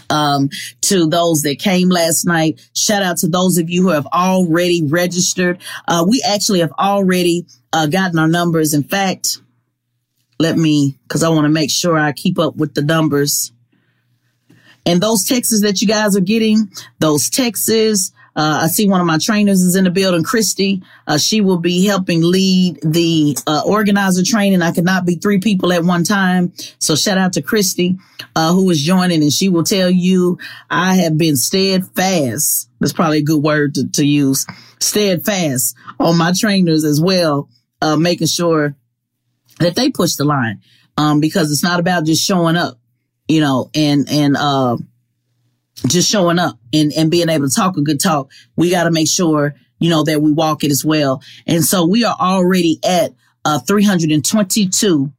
um, 0.09 0.49
to 0.81 1.07
those 1.07 1.41
that 1.43 1.59
came 1.59 1.89
last 1.89 2.25
night. 2.25 2.67
Shout 2.75 3.03
out 3.03 3.17
to 3.17 3.27
those 3.27 3.57
of 3.57 3.69
you 3.69 3.83
who 3.83 3.89
have 3.89 4.07
already 4.07 4.83
registered. 4.83 5.59
Uh, 5.87 6.05
we 6.07 6.23
actually 6.27 6.59
have 6.59 6.73
already 6.73 7.45
uh, 7.73 7.87
gotten 7.87 8.19
our 8.19 8.27
numbers. 8.27 8.73
In 8.73 8.83
fact, 8.83 9.39
let 10.39 10.57
me, 10.57 10.97
because 11.07 11.23
I 11.23 11.29
want 11.29 11.45
to 11.45 11.49
make 11.49 11.71
sure 11.71 11.97
I 11.97 12.11
keep 12.11 12.39
up 12.39 12.55
with 12.55 12.73
the 12.73 12.81
numbers. 12.81 13.51
And 14.85 14.99
those 14.99 15.25
texts 15.25 15.61
that 15.61 15.81
you 15.81 15.87
guys 15.87 16.15
are 16.15 16.21
getting, 16.21 16.71
those 16.99 17.29
texts, 17.29 18.11
uh, 18.33 18.59
I 18.63 18.67
see 18.67 18.87
one 18.87 19.01
of 19.01 19.07
my 19.07 19.17
trainers 19.17 19.61
is 19.61 19.75
in 19.75 19.83
the 19.83 19.89
building, 19.89 20.23
Christy. 20.23 20.81
Uh, 21.05 21.17
she 21.17 21.41
will 21.41 21.57
be 21.57 21.85
helping 21.85 22.21
lead 22.21 22.79
the 22.81 23.37
uh, 23.45 23.63
organizer 23.65 24.23
training. 24.23 24.61
I 24.61 24.71
could 24.71 24.85
not 24.85 25.05
be 25.05 25.15
three 25.15 25.39
people 25.39 25.73
at 25.73 25.83
one 25.83 26.05
time. 26.05 26.53
So 26.79 26.95
shout 26.95 27.17
out 27.17 27.33
to 27.33 27.41
Christy, 27.41 27.97
uh, 28.35 28.53
who 28.53 28.69
is 28.69 28.81
joining 28.81 29.21
and 29.21 29.33
she 29.33 29.49
will 29.49 29.65
tell 29.65 29.89
you 29.89 30.37
I 30.69 30.95
have 30.95 31.17
been 31.17 31.35
steadfast. 31.35 32.69
That's 32.79 32.93
probably 32.93 33.19
a 33.19 33.23
good 33.23 33.43
word 33.43 33.75
to, 33.75 33.89
to 33.91 34.05
use. 34.05 34.47
Steadfast 34.79 35.75
on 35.99 36.17
my 36.17 36.31
trainers 36.37 36.85
as 36.85 37.01
well, 37.01 37.49
uh, 37.81 37.97
making 37.97 38.27
sure 38.27 38.75
that 39.59 39.75
they 39.75 39.91
push 39.91 40.15
the 40.15 40.23
line. 40.23 40.61
Um, 40.97 41.19
because 41.19 41.51
it's 41.51 41.63
not 41.63 41.79
about 41.79 42.05
just 42.05 42.23
showing 42.23 42.57
up, 42.57 42.77
you 43.27 43.41
know, 43.41 43.69
and, 43.73 44.09
and, 44.09 44.37
uh, 44.37 44.77
just 45.87 46.09
showing 46.09 46.39
up 46.39 46.57
and, 46.73 46.91
and 46.93 47.11
being 47.11 47.29
able 47.29 47.47
to 47.47 47.55
talk 47.55 47.77
a 47.77 47.81
good 47.81 47.99
talk, 47.99 48.31
we 48.55 48.69
got 48.69 48.83
to 48.83 48.91
make 48.91 49.09
sure, 49.09 49.55
you 49.79 49.89
know, 49.89 50.03
that 50.03 50.21
we 50.21 50.31
walk 50.31 50.63
it 50.63 50.71
as 50.71 50.85
well. 50.85 51.21
And 51.47 51.63
so 51.63 51.85
we 51.85 52.03
are 52.03 52.15
already 52.19 52.79
at 52.83 53.13
uh, 53.45 53.59
322. 53.59 55.11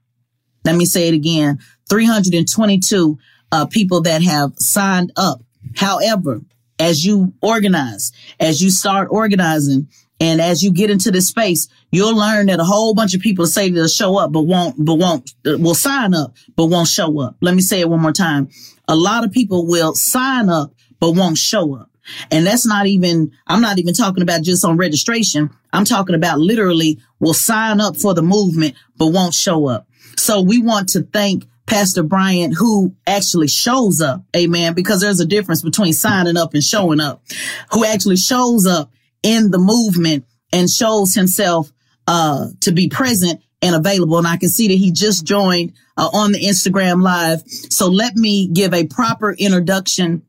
Let 0.65 0.77
me 0.77 0.85
say 0.85 1.09
it 1.09 1.15
again. 1.15 1.59
322 1.91 3.19
uh, 3.51 3.67
people 3.67 4.03
that 4.03 4.23
have 4.23 4.53
signed 4.57 5.13
up. 5.17 5.43
However, 5.77 6.41
as 6.79 7.05
you 7.05 7.35
organize, 7.43 8.13
as 8.41 8.63
you 8.63 8.71
start 8.71 9.09
organizing, 9.11 9.89
and 10.21 10.41
as 10.41 10.63
you 10.63 10.71
get 10.71 10.89
into 10.89 11.11
this 11.11 11.27
space, 11.27 11.67
you'll 11.91 12.17
learn 12.17 12.47
that 12.47 12.61
a 12.61 12.65
whole 12.65 12.95
bunch 12.95 13.13
of 13.13 13.21
people 13.21 13.45
say 13.45 13.71
they'll 13.71 13.89
show 13.89 14.17
up, 14.17 14.31
but 14.31 14.43
won't, 14.43 14.77
but 14.79 14.95
won't, 14.95 15.33
will 15.45 15.75
sign 15.75 16.15
up, 16.15 16.37
but 16.55 16.67
won't 16.67 16.87
show 16.87 17.19
up. 17.21 17.37
Let 17.41 17.57
me 17.57 17.61
say 17.61 17.81
it 17.81 17.89
one 17.89 18.01
more 18.01 18.13
time 18.13 18.49
a 18.93 18.97
lot 18.97 19.25
of 19.25 19.33
people 19.33 19.67
will 19.67 19.95
sign 19.95 20.51
up, 20.51 20.75
but 21.01 21.13
won't 21.13 21.39
show 21.39 21.75
up. 21.75 21.91
And 22.31 22.47
that's 22.47 22.67
not 22.67 22.87
even, 22.87 23.33
I'm 23.47 23.63
not 23.63 23.79
even 23.79 23.95
talking 23.95 24.23
about 24.23 24.43
just 24.43 24.67
on 24.67 24.77
registration. 24.77 25.49
I'm 25.73 25.87
talking 25.87 26.15
about 26.15 26.39
literally 26.39 27.01
will 27.19 27.33
sign 27.33 27.81
up 27.81 27.97
for 27.97 28.13
the 28.13 28.21
movement, 28.21 28.75
but 28.99 29.07
won't 29.07 29.33
show 29.33 29.67
up. 29.67 29.89
So 30.19 30.43
we 30.43 30.61
want 30.61 30.91
to 30.91 31.05
thank 31.05 31.47
Pastor 31.67 32.03
Bryant 32.03 32.55
who 32.55 32.95
actually 33.07 33.49
shows 33.49 34.03
up. 34.03 34.25
Amen. 34.37 34.75
Because 34.75 35.01
there's 35.01 35.21
a 35.21 35.27
difference 35.27 35.63
between 35.63 35.95
signing 35.95 36.37
up 36.37 36.53
and 36.53 36.63
showing 36.63 37.01
up, 37.01 37.23
who 37.71 37.87
actually 37.87 38.17
shows 38.17 38.67
up 38.67 38.91
in 39.23 39.51
the 39.51 39.59
movement 39.59 40.27
and 40.53 40.69
shows 40.69 41.15
himself, 41.15 41.73
uh, 42.07 42.49
to 42.61 42.73
be 42.73 42.91
present 42.91 43.41
and 43.63 43.75
available. 43.75 44.19
And 44.19 44.27
I 44.27 44.37
can 44.37 44.49
see 44.49 44.69
that 44.69 44.75
he 44.75 44.91
just 44.91 45.25
joined 45.25 45.73
uh, 45.97 46.11
on 46.13 46.33
the 46.33 46.41
Instagram 46.41 47.03
live. 47.03 47.43
So 47.47 47.89
let 47.89 48.17
me 48.17 48.49
give 48.49 48.75
a 48.75 48.87
proper 48.87 49.33
introduction. 49.33 50.23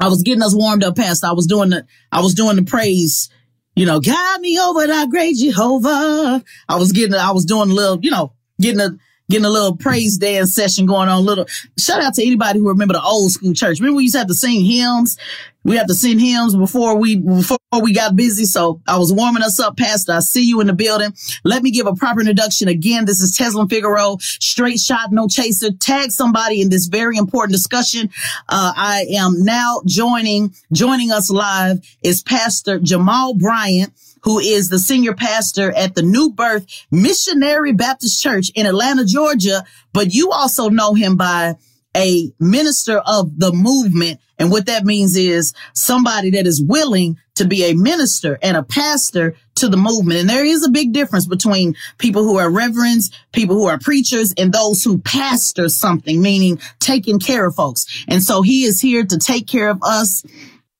I 0.00 0.08
was 0.08 0.22
getting 0.22 0.42
us 0.42 0.54
warmed 0.54 0.84
up 0.84 0.96
past. 0.96 1.24
I 1.24 1.32
was 1.32 1.46
doing 1.46 1.70
the, 1.70 1.86
I 2.10 2.20
was 2.20 2.34
doing 2.34 2.56
the 2.56 2.62
praise, 2.62 3.28
you 3.74 3.84
know, 3.84 4.00
guide 4.00 4.40
me 4.40 4.58
over 4.58 4.86
that 4.86 5.10
great 5.10 5.36
Jehovah. 5.36 6.42
I 6.68 6.76
was 6.76 6.92
getting, 6.92 7.14
I 7.14 7.32
was 7.32 7.44
doing 7.44 7.70
a 7.70 7.74
little, 7.74 7.98
you 8.00 8.10
know, 8.10 8.32
getting 8.60 8.80
a, 8.80 8.90
getting 9.32 9.46
a 9.46 9.50
little 9.50 9.74
praise 9.74 10.18
dance 10.18 10.54
session 10.54 10.84
going 10.84 11.08
on. 11.08 11.24
Little 11.24 11.46
shout 11.78 12.02
out 12.02 12.14
to 12.14 12.22
anybody 12.22 12.58
who 12.58 12.68
remember 12.68 12.92
the 12.92 13.02
old 13.02 13.32
school 13.32 13.54
church. 13.54 13.80
Remember 13.80 13.96
we 13.96 14.04
used 14.04 14.14
to 14.14 14.18
have 14.18 14.28
to 14.28 14.34
sing 14.34 14.62
hymns. 14.62 15.16
We 15.64 15.76
have 15.76 15.86
to 15.86 15.94
sing 15.94 16.18
hymns 16.18 16.54
before 16.54 16.96
we 16.98 17.16
before 17.16 17.58
we 17.80 17.94
got 17.94 18.14
busy. 18.14 18.44
So 18.44 18.82
I 18.86 18.98
was 18.98 19.12
warming 19.12 19.42
us 19.42 19.58
up, 19.58 19.76
Pastor. 19.76 20.12
I 20.12 20.18
see 20.18 20.44
you 20.44 20.60
in 20.60 20.66
the 20.66 20.74
building. 20.74 21.14
Let 21.44 21.62
me 21.62 21.70
give 21.70 21.86
a 21.86 21.94
proper 21.94 22.20
introduction 22.20 22.68
again. 22.68 23.06
This 23.06 23.20
is 23.20 23.36
Tezlyn 23.36 23.70
Figaro, 23.70 24.18
straight 24.20 24.80
shot, 24.80 25.12
no 25.12 25.28
chaser. 25.28 25.70
Tag 25.72 26.10
somebody 26.10 26.60
in 26.60 26.68
this 26.68 26.86
very 26.86 27.16
important 27.16 27.52
discussion. 27.52 28.10
Uh, 28.48 28.72
I 28.76 29.06
am 29.14 29.44
now 29.44 29.80
joining 29.86 30.52
joining 30.72 31.10
us 31.10 31.30
live 31.30 31.80
is 32.02 32.22
Pastor 32.22 32.78
Jamal 32.80 33.34
Bryant 33.34 33.94
who 34.22 34.38
is 34.38 34.68
the 34.68 34.78
senior 34.78 35.14
pastor 35.14 35.72
at 35.72 35.94
the 35.94 36.02
New 36.02 36.30
Birth 36.30 36.66
Missionary 36.90 37.72
Baptist 37.72 38.22
Church 38.22 38.50
in 38.54 38.66
Atlanta, 38.66 39.04
Georgia. 39.04 39.64
But 39.92 40.12
you 40.12 40.30
also 40.30 40.68
know 40.68 40.94
him 40.94 41.16
by 41.16 41.56
a 41.96 42.32
minister 42.38 42.98
of 42.98 43.38
the 43.38 43.52
movement. 43.52 44.20
And 44.38 44.50
what 44.50 44.66
that 44.66 44.84
means 44.84 45.16
is 45.16 45.52
somebody 45.74 46.30
that 46.30 46.46
is 46.46 46.62
willing 46.62 47.18
to 47.34 47.44
be 47.44 47.64
a 47.64 47.74
minister 47.74 48.38
and 48.42 48.56
a 48.56 48.62
pastor 48.62 49.36
to 49.56 49.68
the 49.68 49.76
movement. 49.76 50.20
And 50.20 50.28
there 50.28 50.44
is 50.44 50.64
a 50.64 50.70
big 50.70 50.92
difference 50.92 51.26
between 51.26 51.76
people 51.98 52.24
who 52.24 52.38
are 52.38 52.50
reverends, 52.50 53.10
people 53.32 53.56
who 53.56 53.66
are 53.66 53.78
preachers, 53.78 54.34
and 54.36 54.52
those 54.52 54.82
who 54.82 54.98
pastor 54.98 55.68
something, 55.68 56.20
meaning 56.20 56.60
taking 56.80 57.18
care 57.18 57.46
of 57.46 57.54
folks. 57.54 58.04
And 58.08 58.22
so 58.22 58.42
he 58.42 58.64
is 58.64 58.80
here 58.80 59.04
to 59.04 59.18
take 59.18 59.46
care 59.46 59.68
of 59.68 59.78
us 59.82 60.24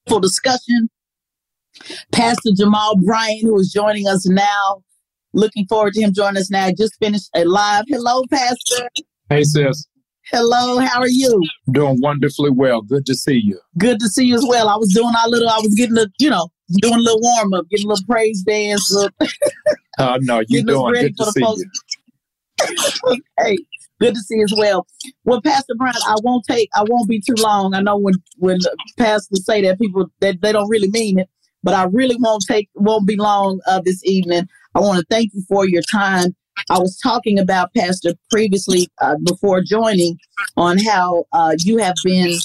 for 0.09 0.21
discussion 0.21 0.89
Pastor 2.13 2.51
Jamal 2.57 2.97
Bryant, 2.97 3.43
who 3.43 3.59
is 3.59 3.73
joining 3.73 4.07
us 4.09 4.27
now. 4.29 4.83
Looking 5.35 5.67
forward 5.67 5.95
to 5.95 6.03
him 6.03 6.13
joining 6.13 6.39
us 6.39 6.51
now. 6.51 6.71
Just 6.77 6.99
finished 6.99 7.31
a 7.35 7.45
live. 7.45 7.85
Hello, 7.89 8.23
Pastor. 8.31 8.89
Hey, 9.31 9.45
sis. 9.45 9.87
Hello, 10.27 10.79
how 10.79 11.01
are 11.01 11.09
you? 11.09 11.43
Doing 11.73 12.01
wonderfully 12.01 12.51
well. 12.51 12.83
Good 12.83 13.07
to 13.07 13.15
see 13.15 13.41
you. 13.43 13.59
Good 13.79 13.99
to 14.01 14.09
see 14.09 14.25
you 14.25 14.37
as 14.37 14.45
well. 14.47 14.69
I 14.69 14.77
was 14.77 14.93
doing 14.93 15.13
our 15.19 15.29
little, 15.29 15.49
I 15.49 15.59
was 15.59 15.75
getting 15.75 15.99
a, 15.99 16.07
you 16.19 16.31
know, 16.31 16.49
doing 16.81 16.95
a 16.95 16.99
little 16.99 17.21
warm 17.21 17.55
up, 17.55 17.69
getting 17.71 17.87
a 17.87 17.89
little 17.89 18.05
praise 18.07 18.43
dance. 18.43 18.93
Little 18.93 19.11
uh, 19.99 20.19
no, 20.23 20.43
you're 20.49 20.63
doing 20.63 20.95
good 20.95 21.17
to 21.17 21.25
see 21.33 21.41
you. 21.41 23.17
okay. 23.41 23.59
Good 24.01 24.15
to 24.15 24.21
see 24.21 24.37
you 24.37 24.45
as 24.45 24.55
well. 24.57 24.87
Well, 25.25 25.41
Pastor 25.43 25.75
Brown, 25.77 25.95
I 26.07 26.17
won't 26.23 26.45
take, 26.49 26.69
I 26.75 26.85
won't 26.89 27.09
be 27.09 27.21
too 27.21 27.35
long. 27.39 27.75
I 27.75 27.81
know 27.81 27.97
when 27.97 28.15
when 28.39 28.59
pastors 28.99 29.45
say 29.45 29.63
that 29.63 29.79
people 29.79 30.07
that 30.21 30.41
they 30.41 30.53
don't 30.53 30.69
really 30.69 30.91
mean 30.91 31.19
it 31.21 31.29
but 31.63 31.75
I 31.75 31.85
really 31.85 32.17
won't 32.19 32.45
take 32.47 32.69
won't 32.75 33.07
be 33.07 33.17
long 33.17 33.61
uh, 33.67 33.81
this 33.85 34.05
evening. 34.05 34.49
I 34.75 34.81
want 34.81 34.99
to 34.99 35.07
thank 35.11 35.33
you 35.35 35.43
for 35.49 35.67
your 35.69 35.83
time. 35.83 36.35
I 36.71 36.79
was 36.79 36.99
talking 36.99 37.39
about 37.39 37.73
Pastor 37.75 38.13
previously 38.31 38.89
uh, 39.01 39.17
before 39.25 39.63
joining 39.63 40.19
on 40.57 40.79
how 40.79 41.25
uh, 41.33 41.55
you 41.59 41.79
have 41.79 41.95
been 42.05 42.39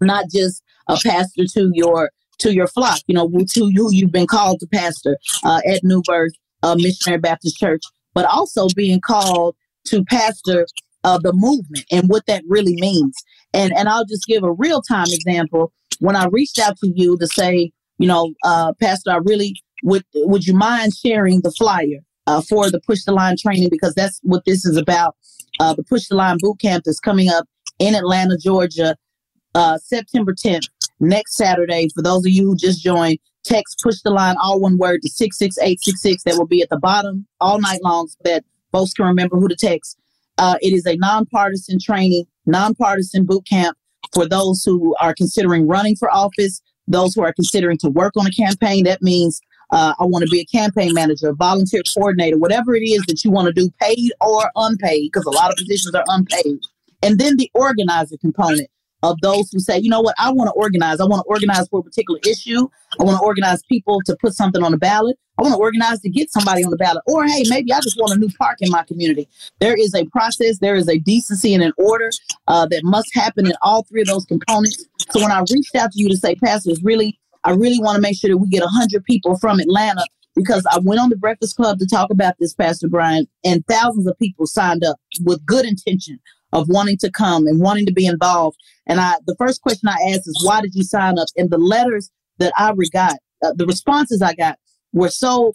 not 0.00 0.26
just 0.30 0.62
a 0.88 0.98
pastor 1.02 1.44
to 1.54 1.70
your 1.74 2.10
to 2.38 2.52
your 2.52 2.66
flock, 2.66 3.00
you 3.06 3.14
know, 3.14 3.28
to 3.28 3.70
who 3.74 3.92
you've 3.92 4.12
been 4.12 4.26
called 4.26 4.60
to 4.60 4.66
pastor 4.66 5.16
uh, 5.44 5.60
at 5.66 5.84
New 5.84 6.02
Birth 6.02 6.32
uh, 6.62 6.74
Missionary 6.76 7.20
Baptist 7.20 7.56
Church, 7.56 7.82
but 8.14 8.24
also 8.24 8.66
being 8.74 9.00
called 9.00 9.54
to 9.86 10.04
pastor 10.04 10.66
uh, 11.04 11.18
the 11.18 11.32
movement 11.32 11.84
and 11.90 12.08
what 12.08 12.26
that 12.26 12.42
really 12.46 12.76
means. 12.80 13.16
And 13.54 13.72
and 13.76 13.88
I'll 13.88 14.04
just 14.04 14.26
give 14.26 14.42
a 14.42 14.52
real 14.52 14.82
time 14.82 15.08
example. 15.08 15.72
When 16.00 16.16
I 16.16 16.26
reached 16.26 16.58
out 16.58 16.78
to 16.78 16.88
you 16.88 17.16
to 17.18 17.26
say, 17.26 17.70
you 17.98 18.08
know, 18.08 18.32
uh, 18.44 18.72
Pastor, 18.80 19.10
I 19.10 19.18
really 19.24 19.60
would 19.82 20.04
would 20.14 20.46
you 20.46 20.54
mind 20.54 20.94
sharing 20.94 21.40
the 21.40 21.52
flyer 21.52 22.00
uh, 22.26 22.40
for 22.42 22.70
the 22.70 22.80
push 22.80 23.04
the 23.04 23.12
line 23.12 23.36
training 23.36 23.68
because 23.70 23.94
that's 23.94 24.20
what 24.22 24.44
this 24.44 24.64
is 24.64 24.76
about. 24.76 25.16
Uh, 25.60 25.74
the 25.74 25.82
push 25.82 26.08
the 26.08 26.14
line 26.14 26.38
boot 26.40 26.58
camp 26.60 26.84
is 26.86 26.98
coming 27.00 27.28
up 27.28 27.46
in 27.78 27.94
Atlanta, 27.94 28.36
Georgia, 28.38 28.96
uh, 29.54 29.78
September 29.78 30.32
10th, 30.32 30.68
next 31.00 31.36
Saturday. 31.36 31.88
For 31.94 32.02
those 32.02 32.24
of 32.24 32.32
you 32.32 32.44
who 32.44 32.56
just 32.56 32.82
joined, 32.82 33.18
text 33.44 33.80
push 33.82 34.00
the 34.02 34.10
line 34.10 34.36
all 34.40 34.60
one 34.60 34.78
word 34.78 35.02
to 35.02 35.08
66866. 35.08 36.22
That 36.24 36.38
will 36.38 36.46
be 36.46 36.62
at 36.62 36.70
the 36.70 36.78
bottom 36.78 37.26
all 37.40 37.60
night 37.60 37.80
long 37.82 38.08
so 38.08 38.16
that 38.24 38.44
folks 38.70 38.92
can 38.92 39.06
remember 39.06 39.36
who 39.36 39.48
to 39.48 39.56
text. 39.56 39.98
Uh, 40.38 40.56
it 40.62 40.72
is 40.72 40.86
a 40.86 40.96
nonpartisan 40.96 41.78
training, 41.78 42.24
nonpartisan 42.46 43.26
boot 43.26 43.46
camp 43.46 43.76
for 44.14 44.26
those 44.26 44.64
who 44.64 44.94
are 45.00 45.14
considering 45.14 45.66
running 45.66 45.96
for 45.96 46.10
office, 46.12 46.62
those 46.86 47.14
who 47.14 47.22
are 47.22 47.32
considering 47.32 47.78
to 47.78 47.90
work 47.90 48.14
on 48.16 48.26
a 48.26 48.30
campaign. 48.30 48.84
That 48.84 49.02
means 49.02 49.40
uh, 49.70 49.94
I 49.98 50.04
want 50.04 50.24
to 50.24 50.30
be 50.30 50.40
a 50.40 50.44
campaign 50.44 50.92
manager, 50.92 51.30
a 51.30 51.34
volunteer 51.34 51.82
coordinator, 51.94 52.38
whatever 52.38 52.74
it 52.74 52.82
is 52.82 53.02
that 53.06 53.24
you 53.24 53.30
want 53.30 53.46
to 53.46 53.52
do, 53.52 53.70
paid 53.80 54.12
or 54.20 54.50
unpaid, 54.56 55.10
because 55.12 55.24
a 55.24 55.30
lot 55.30 55.50
of 55.50 55.56
positions 55.56 55.94
are 55.94 56.04
unpaid. 56.08 56.58
And 57.02 57.18
then 57.18 57.36
the 57.36 57.50
organizer 57.54 58.16
component 58.18 58.68
of 59.02 59.20
those 59.20 59.50
who 59.50 59.58
say, 59.58 59.78
you 59.78 59.90
know 59.90 60.00
what, 60.00 60.14
I 60.18 60.30
want 60.32 60.48
to 60.48 60.52
organize. 60.52 61.00
I 61.00 61.04
want 61.04 61.24
to 61.24 61.28
organize 61.28 61.68
for 61.68 61.80
a 61.80 61.82
particular 61.82 62.20
issue. 62.26 62.68
I 63.00 63.04
want 63.04 63.18
to 63.18 63.24
organize 63.24 63.62
people 63.64 64.00
to 64.06 64.16
put 64.20 64.34
something 64.34 64.62
on 64.62 64.72
the 64.72 64.78
ballot. 64.78 65.16
I 65.38 65.42
want 65.42 65.54
to 65.54 65.58
organize 65.58 66.00
to 66.00 66.10
get 66.10 66.30
somebody 66.30 66.62
on 66.62 66.70
the 66.70 66.76
ballot. 66.76 67.02
Or, 67.06 67.26
hey, 67.26 67.42
maybe 67.48 67.72
I 67.72 67.80
just 67.80 67.98
want 67.98 68.14
a 68.14 68.18
new 68.18 68.28
park 68.38 68.58
in 68.60 68.70
my 68.70 68.84
community. 68.84 69.28
There 69.60 69.74
is 69.74 69.94
a 69.94 70.04
process, 70.06 70.58
there 70.58 70.76
is 70.76 70.88
a 70.88 70.98
decency 70.98 71.54
and 71.54 71.62
an 71.62 71.72
order 71.78 72.10
uh, 72.48 72.66
that 72.66 72.82
must 72.84 73.12
happen 73.14 73.46
in 73.46 73.54
all 73.62 73.82
three 73.84 74.02
of 74.02 74.08
those 74.08 74.24
components. 74.26 74.84
So 75.10 75.20
when 75.20 75.32
I 75.32 75.40
reached 75.40 75.74
out 75.74 75.92
to 75.92 76.02
you 76.02 76.08
to 76.08 76.16
say, 76.16 76.34
Pastor, 76.36 76.70
is 76.70 76.82
really, 76.84 77.18
I 77.44 77.52
really 77.52 77.80
want 77.80 77.96
to 77.96 78.00
make 78.00 78.16
sure 78.16 78.30
that 78.30 78.38
we 78.38 78.48
get 78.48 78.62
100 78.62 79.04
people 79.04 79.36
from 79.38 79.58
Atlanta 79.58 80.04
because 80.34 80.64
I 80.70 80.78
went 80.78 81.00
on 81.00 81.10
the 81.10 81.16
Breakfast 81.16 81.56
Club 81.56 81.78
to 81.78 81.86
talk 81.86 82.10
about 82.10 82.34
this, 82.38 82.54
Pastor 82.54 82.88
Bryant, 82.88 83.28
and 83.44 83.66
thousands 83.66 84.06
of 84.06 84.18
people 84.18 84.46
signed 84.46 84.84
up 84.84 84.96
with 85.24 85.44
good 85.44 85.66
intention 85.66 86.20
of 86.52 86.68
wanting 86.68 86.98
to 86.98 87.10
come 87.10 87.46
and 87.46 87.60
wanting 87.60 87.86
to 87.86 87.92
be 87.92 88.06
involved. 88.06 88.56
And 88.86 89.00
I, 89.00 89.14
the 89.26 89.36
first 89.36 89.62
question 89.62 89.88
I 89.88 90.10
asked 90.10 90.26
is, 90.26 90.42
why 90.44 90.60
did 90.60 90.74
you 90.74 90.84
sign 90.84 91.18
up? 91.18 91.28
And 91.36 91.50
the 91.50 91.58
letters 91.58 92.10
that 92.38 92.52
I 92.58 92.72
got, 92.92 93.14
uh, 93.44 93.52
the 93.54 93.66
responses 93.66 94.22
I 94.22 94.34
got 94.34 94.58
were 94.92 95.08
so 95.08 95.52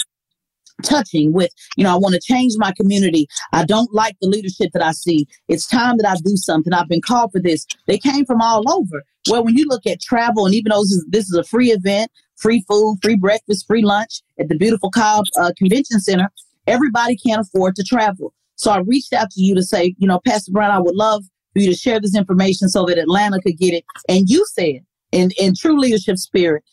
touching 0.84 1.34
with, 1.34 1.52
you 1.76 1.84
know, 1.84 1.94
I 1.94 1.98
want 1.98 2.14
to 2.14 2.22
change 2.22 2.54
my 2.58 2.72
community. 2.72 3.28
I 3.52 3.66
don't 3.66 3.92
like 3.94 4.16
the 4.22 4.28
leadership 4.28 4.72
that 4.74 4.84
I 4.84 4.92
see. 4.92 5.28
It's 5.48 5.68
time 5.68 5.98
that 5.98 6.08
I 6.08 6.16
do 6.24 6.36
something. 6.36 6.74
I've 6.74 6.88
been 6.88 7.02
called 7.02 7.32
for 7.32 7.42
this. 7.42 7.66
They 7.88 7.98
came 7.98 8.26
from 8.26 8.42
all 8.42 8.64
over. 8.72 9.04
Well, 9.30 9.44
when 9.44 9.58
you 9.58 9.66
look 9.68 9.86
at 9.88 10.02
travel, 10.02 10.46
and 10.46 10.54
even 10.54 10.70
though 10.70 10.82
this 10.82 10.92
is, 10.92 11.06
this 11.10 11.26
is 11.26 11.36
a 11.36 11.44
free 11.44 11.72
event, 11.72 12.12
free 12.38 12.64
food, 12.68 13.00
free 13.02 13.16
breakfast, 13.16 13.66
free 13.68 13.84
lunch 13.84 14.22
at 14.40 14.50
the 14.50 14.56
beautiful 14.56 14.92
Cobb 14.92 15.26
uh, 15.40 15.52
Convention 15.58 16.00
Center, 16.00 16.30
everybody 16.68 17.18
can't 17.18 17.42
afford 17.42 17.76
to 17.76 17.84
travel. 17.84 18.34
So 18.58 18.72
I 18.72 18.80
reached 18.80 19.14
out 19.14 19.32
to 19.32 19.42
you 19.42 19.56
to 19.56 19.64
say, 19.64 19.96
you 19.98 20.08
know, 20.08 20.20
Pastor 20.26 20.52
Brown, 20.52 20.72
I 20.72 20.80
would 20.80 20.96
love 20.96 21.24
for 21.54 21.60
you 21.62 21.72
to 21.72 21.78
share 21.78 22.00
this 22.00 22.16
information 22.16 22.70
so 22.70 22.86
that 22.86 22.98
Atlanta 22.98 23.40
could 23.40 23.58
get 23.58 23.74
it. 23.74 23.86
And 24.10 24.30
you 24.30 24.46
said, 24.54 24.82
in, 25.12 25.32
in 25.40 25.54
true 25.56 25.80
leadership 25.80 26.18
spirit, 26.18 26.64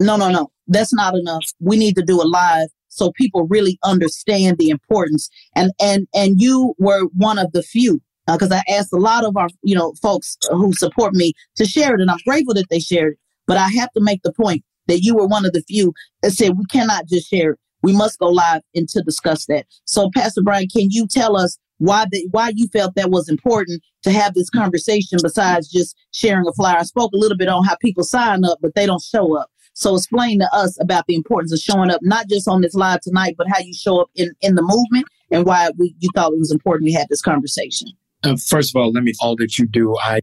no, 0.00 0.16
no, 0.16 0.30
no, 0.30 0.50
that's 0.66 0.94
not 0.94 1.14
enough. 1.14 1.44
We 1.60 1.76
need 1.76 1.96
to 1.96 2.02
do 2.02 2.20
a 2.20 2.24
live 2.24 2.68
so 2.88 3.12
people 3.12 3.46
really 3.46 3.78
understand 3.84 4.58
the 4.58 4.70
importance. 4.70 5.28
And 5.54 5.70
and 5.80 6.08
and 6.14 6.40
you 6.40 6.74
were 6.78 7.04
one 7.14 7.38
of 7.38 7.52
the 7.52 7.62
few 7.62 8.00
because 8.26 8.50
uh, 8.50 8.56
I 8.66 8.72
asked 8.72 8.92
a 8.92 8.98
lot 8.98 9.24
of 9.24 9.36
our 9.36 9.48
you 9.62 9.74
know 9.74 9.94
folks 10.02 10.36
who 10.50 10.72
support 10.72 11.14
me 11.14 11.32
to 11.56 11.64
share 11.64 11.94
it, 11.94 12.00
and 12.00 12.10
I'm 12.10 12.18
grateful 12.26 12.54
that 12.54 12.68
they 12.70 12.80
shared 12.80 13.14
it. 13.14 13.18
But 13.46 13.58
I 13.58 13.68
have 13.68 13.92
to 13.92 14.00
make 14.02 14.22
the 14.22 14.32
point 14.32 14.64
that 14.88 15.00
you 15.00 15.14
were 15.14 15.26
one 15.26 15.44
of 15.44 15.52
the 15.52 15.62
few 15.68 15.92
that 16.22 16.32
said 16.32 16.58
we 16.58 16.64
cannot 16.66 17.06
just 17.06 17.28
share 17.28 17.52
it. 17.52 17.58
We 17.86 17.96
must 17.96 18.18
go 18.18 18.26
live 18.26 18.62
and 18.74 18.88
to 18.88 19.00
discuss 19.02 19.46
that. 19.46 19.64
So, 19.84 20.10
Pastor 20.12 20.42
Bryant, 20.42 20.72
can 20.72 20.88
you 20.90 21.06
tell 21.06 21.36
us 21.36 21.56
why 21.78 22.06
the, 22.10 22.26
why 22.32 22.50
you 22.52 22.66
felt 22.72 22.96
that 22.96 23.10
was 23.10 23.28
important 23.28 23.80
to 24.02 24.10
have 24.10 24.34
this 24.34 24.50
conversation 24.50 25.20
besides 25.22 25.70
just 25.70 25.96
sharing 26.10 26.48
a 26.48 26.52
flyer? 26.52 26.78
I 26.78 26.82
spoke 26.82 27.12
a 27.12 27.16
little 27.16 27.36
bit 27.36 27.46
on 27.46 27.62
how 27.62 27.76
people 27.76 28.02
sign 28.02 28.44
up, 28.44 28.58
but 28.60 28.74
they 28.74 28.86
don't 28.86 29.00
show 29.00 29.38
up. 29.38 29.50
So 29.74 29.94
explain 29.94 30.40
to 30.40 30.48
us 30.52 30.76
about 30.80 31.04
the 31.06 31.14
importance 31.14 31.52
of 31.52 31.60
showing 31.60 31.92
up, 31.92 32.00
not 32.02 32.28
just 32.28 32.48
on 32.48 32.60
this 32.60 32.74
live 32.74 33.02
tonight, 33.02 33.36
but 33.38 33.46
how 33.48 33.60
you 33.60 33.72
show 33.72 34.00
up 34.00 34.10
in, 34.16 34.32
in 34.40 34.56
the 34.56 34.62
movement 34.62 35.06
and 35.30 35.46
why 35.46 35.70
we, 35.78 35.94
you 36.00 36.10
thought 36.12 36.32
it 36.32 36.40
was 36.40 36.50
important 36.50 36.86
we 36.86 36.92
had 36.92 37.06
this 37.08 37.22
conversation. 37.22 37.86
Uh, 38.24 38.34
first 38.48 38.74
of 38.74 38.82
all, 38.82 38.90
let 38.90 39.04
me 39.04 39.12
all 39.20 39.36
that 39.36 39.60
you 39.60 39.66
do. 39.66 39.96
I, 39.98 40.22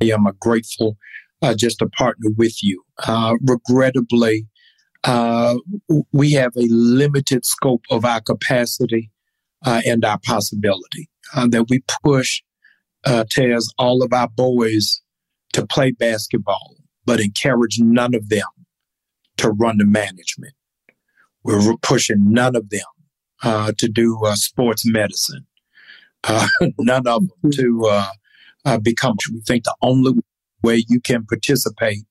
I 0.00 0.04
am 0.12 0.26
a 0.28 0.32
grateful 0.34 0.96
uh, 1.42 1.54
just 1.54 1.80
to 1.80 1.88
partner 1.88 2.30
with 2.36 2.62
you. 2.62 2.84
Uh, 3.04 3.34
regrettably, 3.42 4.46
uh, 5.04 5.56
we 6.12 6.32
have 6.32 6.56
a 6.56 6.66
limited 6.68 7.44
scope 7.44 7.84
of 7.90 8.04
our 8.04 8.20
capacity 8.20 9.10
uh, 9.64 9.82
and 9.86 10.04
our 10.04 10.18
possibility 10.18 11.10
uh, 11.34 11.46
that 11.48 11.66
we 11.68 11.82
push 12.02 12.42
uh, 13.04 13.24
Tez 13.28 13.72
all 13.78 14.02
of 14.02 14.12
our 14.12 14.28
boys 14.28 15.02
to 15.52 15.66
play 15.66 15.90
basketball, 15.90 16.76
but 17.04 17.20
encourage 17.20 17.78
none 17.78 18.14
of 18.14 18.30
them 18.30 18.48
to 19.36 19.50
run 19.50 19.78
the 19.78 19.84
management. 19.84 20.54
We're 21.42 21.76
pushing 21.82 22.32
none 22.32 22.56
of 22.56 22.70
them 22.70 22.80
uh, 23.42 23.72
to 23.76 23.88
do 23.88 24.18
uh, 24.24 24.36
sports 24.36 24.84
medicine. 24.86 25.46
Uh, 26.22 26.46
none 26.78 27.06
of 27.06 27.28
them 27.42 27.50
to 27.52 28.04
become. 28.82 29.16
We 29.30 29.40
think 29.42 29.64
the 29.64 29.76
only 29.82 30.14
way 30.62 30.84
you 30.88 30.98
can 30.98 31.26
participate 31.26 32.04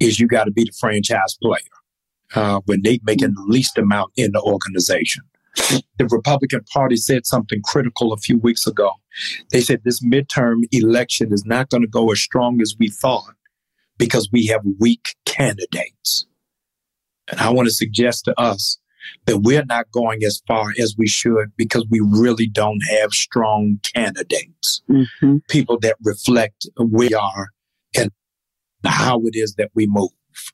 is 0.00 0.18
you 0.18 0.26
got 0.26 0.44
to 0.44 0.50
be 0.50 0.64
the 0.64 0.72
franchise 0.72 1.36
player 1.42 1.60
uh, 2.34 2.60
when 2.66 2.82
they 2.82 2.98
making 3.02 3.34
the 3.34 3.44
least 3.46 3.78
amount 3.78 4.12
in 4.16 4.32
the 4.32 4.40
organization. 4.42 5.24
The 5.98 6.08
Republican 6.10 6.64
Party 6.72 6.96
said 6.96 7.26
something 7.26 7.60
critical 7.62 8.12
a 8.12 8.16
few 8.16 8.38
weeks 8.38 8.66
ago. 8.66 8.92
They 9.50 9.60
said 9.60 9.82
this 9.84 10.02
midterm 10.02 10.62
election 10.72 11.32
is 11.32 11.44
not 11.44 11.68
going 11.68 11.82
to 11.82 11.88
go 11.88 12.10
as 12.10 12.20
strong 12.20 12.62
as 12.62 12.74
we 12.78 12.88
thought 12.88 13.34
because 13.98 14.30
we 14.32 14.46
have 14.46 14.62
weak 14.80 15.14
candidates. 15.26 16.26
And 17.28 17.38
I 17.38 17.50
want 17.50 17.68
to 17.68 17.74
suggest 17.74 18.24
to 18.24 18.40
us 18.40 18.78
that 19.26 19.38
we're 19.38 19.64
not 19.64 19.90
going 19.90 20.24
as 20.24 20.42
far 20.46 20.72
as 20.80 20.94
we 20.96 21.08
should 21.08 21.52
because 21.56 21.84
we 21.90 22.00
really 22.00 22.46
don't 22.46 22.80
have 22.90 23.12
strong 23.12 23.78
candidates, 23.82 24.82
mm-hmm. 24.88 25.38
people 25.48 25.78
that 25.80 25.96
reflect 26.02 26.66
who 26.76 26.86
we 26.86 27.12
are 27.12 27.48
and 27.96 28.10
how 28.84 29.20
it 29.20 29.34
is 29.34 29.54
that 29.56 29.70
we 29.74 29.86
move. 29.86 30.10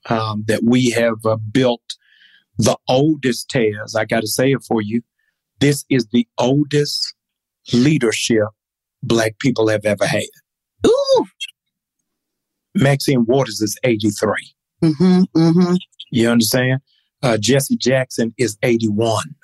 Um, 0.08 0.44
that 0.46 0.62
we 0.64 0.90
have 0.90 1.24
uh, 1.24 1.36
built 1.36 1.82
the 2.58 2.76
oldest 2.88 3.48
Tez. 3.48 3.94
I 3.94 4.04
got 4.04 4.20
to 4.20 4.26
say 4.26 4.52
it 4.52 4.62
for 4.66 4.82
you. 4.82 5.02
This 5.60 5.84
is 5.88 6.06
the 6.12 6.26
oldest 6.38 7.14
leadership 7.72 8.44
black 9.02 9.38
people 9.38 9.68
have 9.68 9.84
ever 9.84 10.06
had. 10.06 10.22
Ooh. 10.86 11.24
Maxine 12.74 13.24
Waters 13.26 13.60
is 13.60 13.78
83. 13.84 14.30
Mm-hmm, 14.82 15.22
mm-hmm. 15.36 15.74
You 16.10 16.30
understand? 16.30 16.80
Uh, 17.22 17.36
Jesse 17.38 17.76
Jackson 17.76 18.32
is 18.38 18.56
81. 18.62 19.34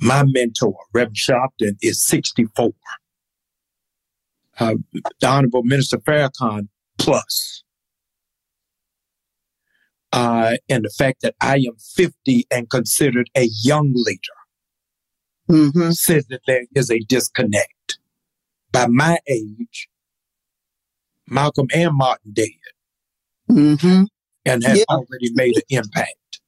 My 0.00 0.24
mentor, 0.26 0.74
Reverend 0.94 1.16
Sharpton, 1.16 1.76
is 1.82 2.02
64. 2.06 2.72
Uh, 4.58 4.74
the 5.20 5.26
Honorable 5.26 5.62
Minister 5.62 5.98
Farrakhan, 5.98 6.68
plus. 6.98 7.64
Uh, 10.12 10.56
and 10.68 10.84
the 10.84 10.90
fact 10.90 11.22
that 11.22 11.34
I 11.40 11.56
am 11.56 11.76
50 11.94 12.46
and 12.50 12.68
considered 12.68 13.30
a 13.36 13.48
young 13.62 13.92
leader 13.94 14.18
mm-hmm. 15.48 15.90
says 15.92 16.26
that 16.30 16.40
there 16.46 16.64
is 16.74 16.90
a 16.90 16.98
disconnect. 17.00 17.98
By 18.72 18.86
my 18.86 19.18
age, 19.28 19.88
Malcolm 21.28 21.68
and 21.72 21.94
Martin 21.94 22.32
dead. 22.32 22.48
Mm-hmm 23.50 24.04
and 24.44 24.64
has 24.64 24.78
yeah. 24.78 24.84
already 24.88 25.30
made 25.34 25.56
an 25.56 25.62
impact. 25.70 26.40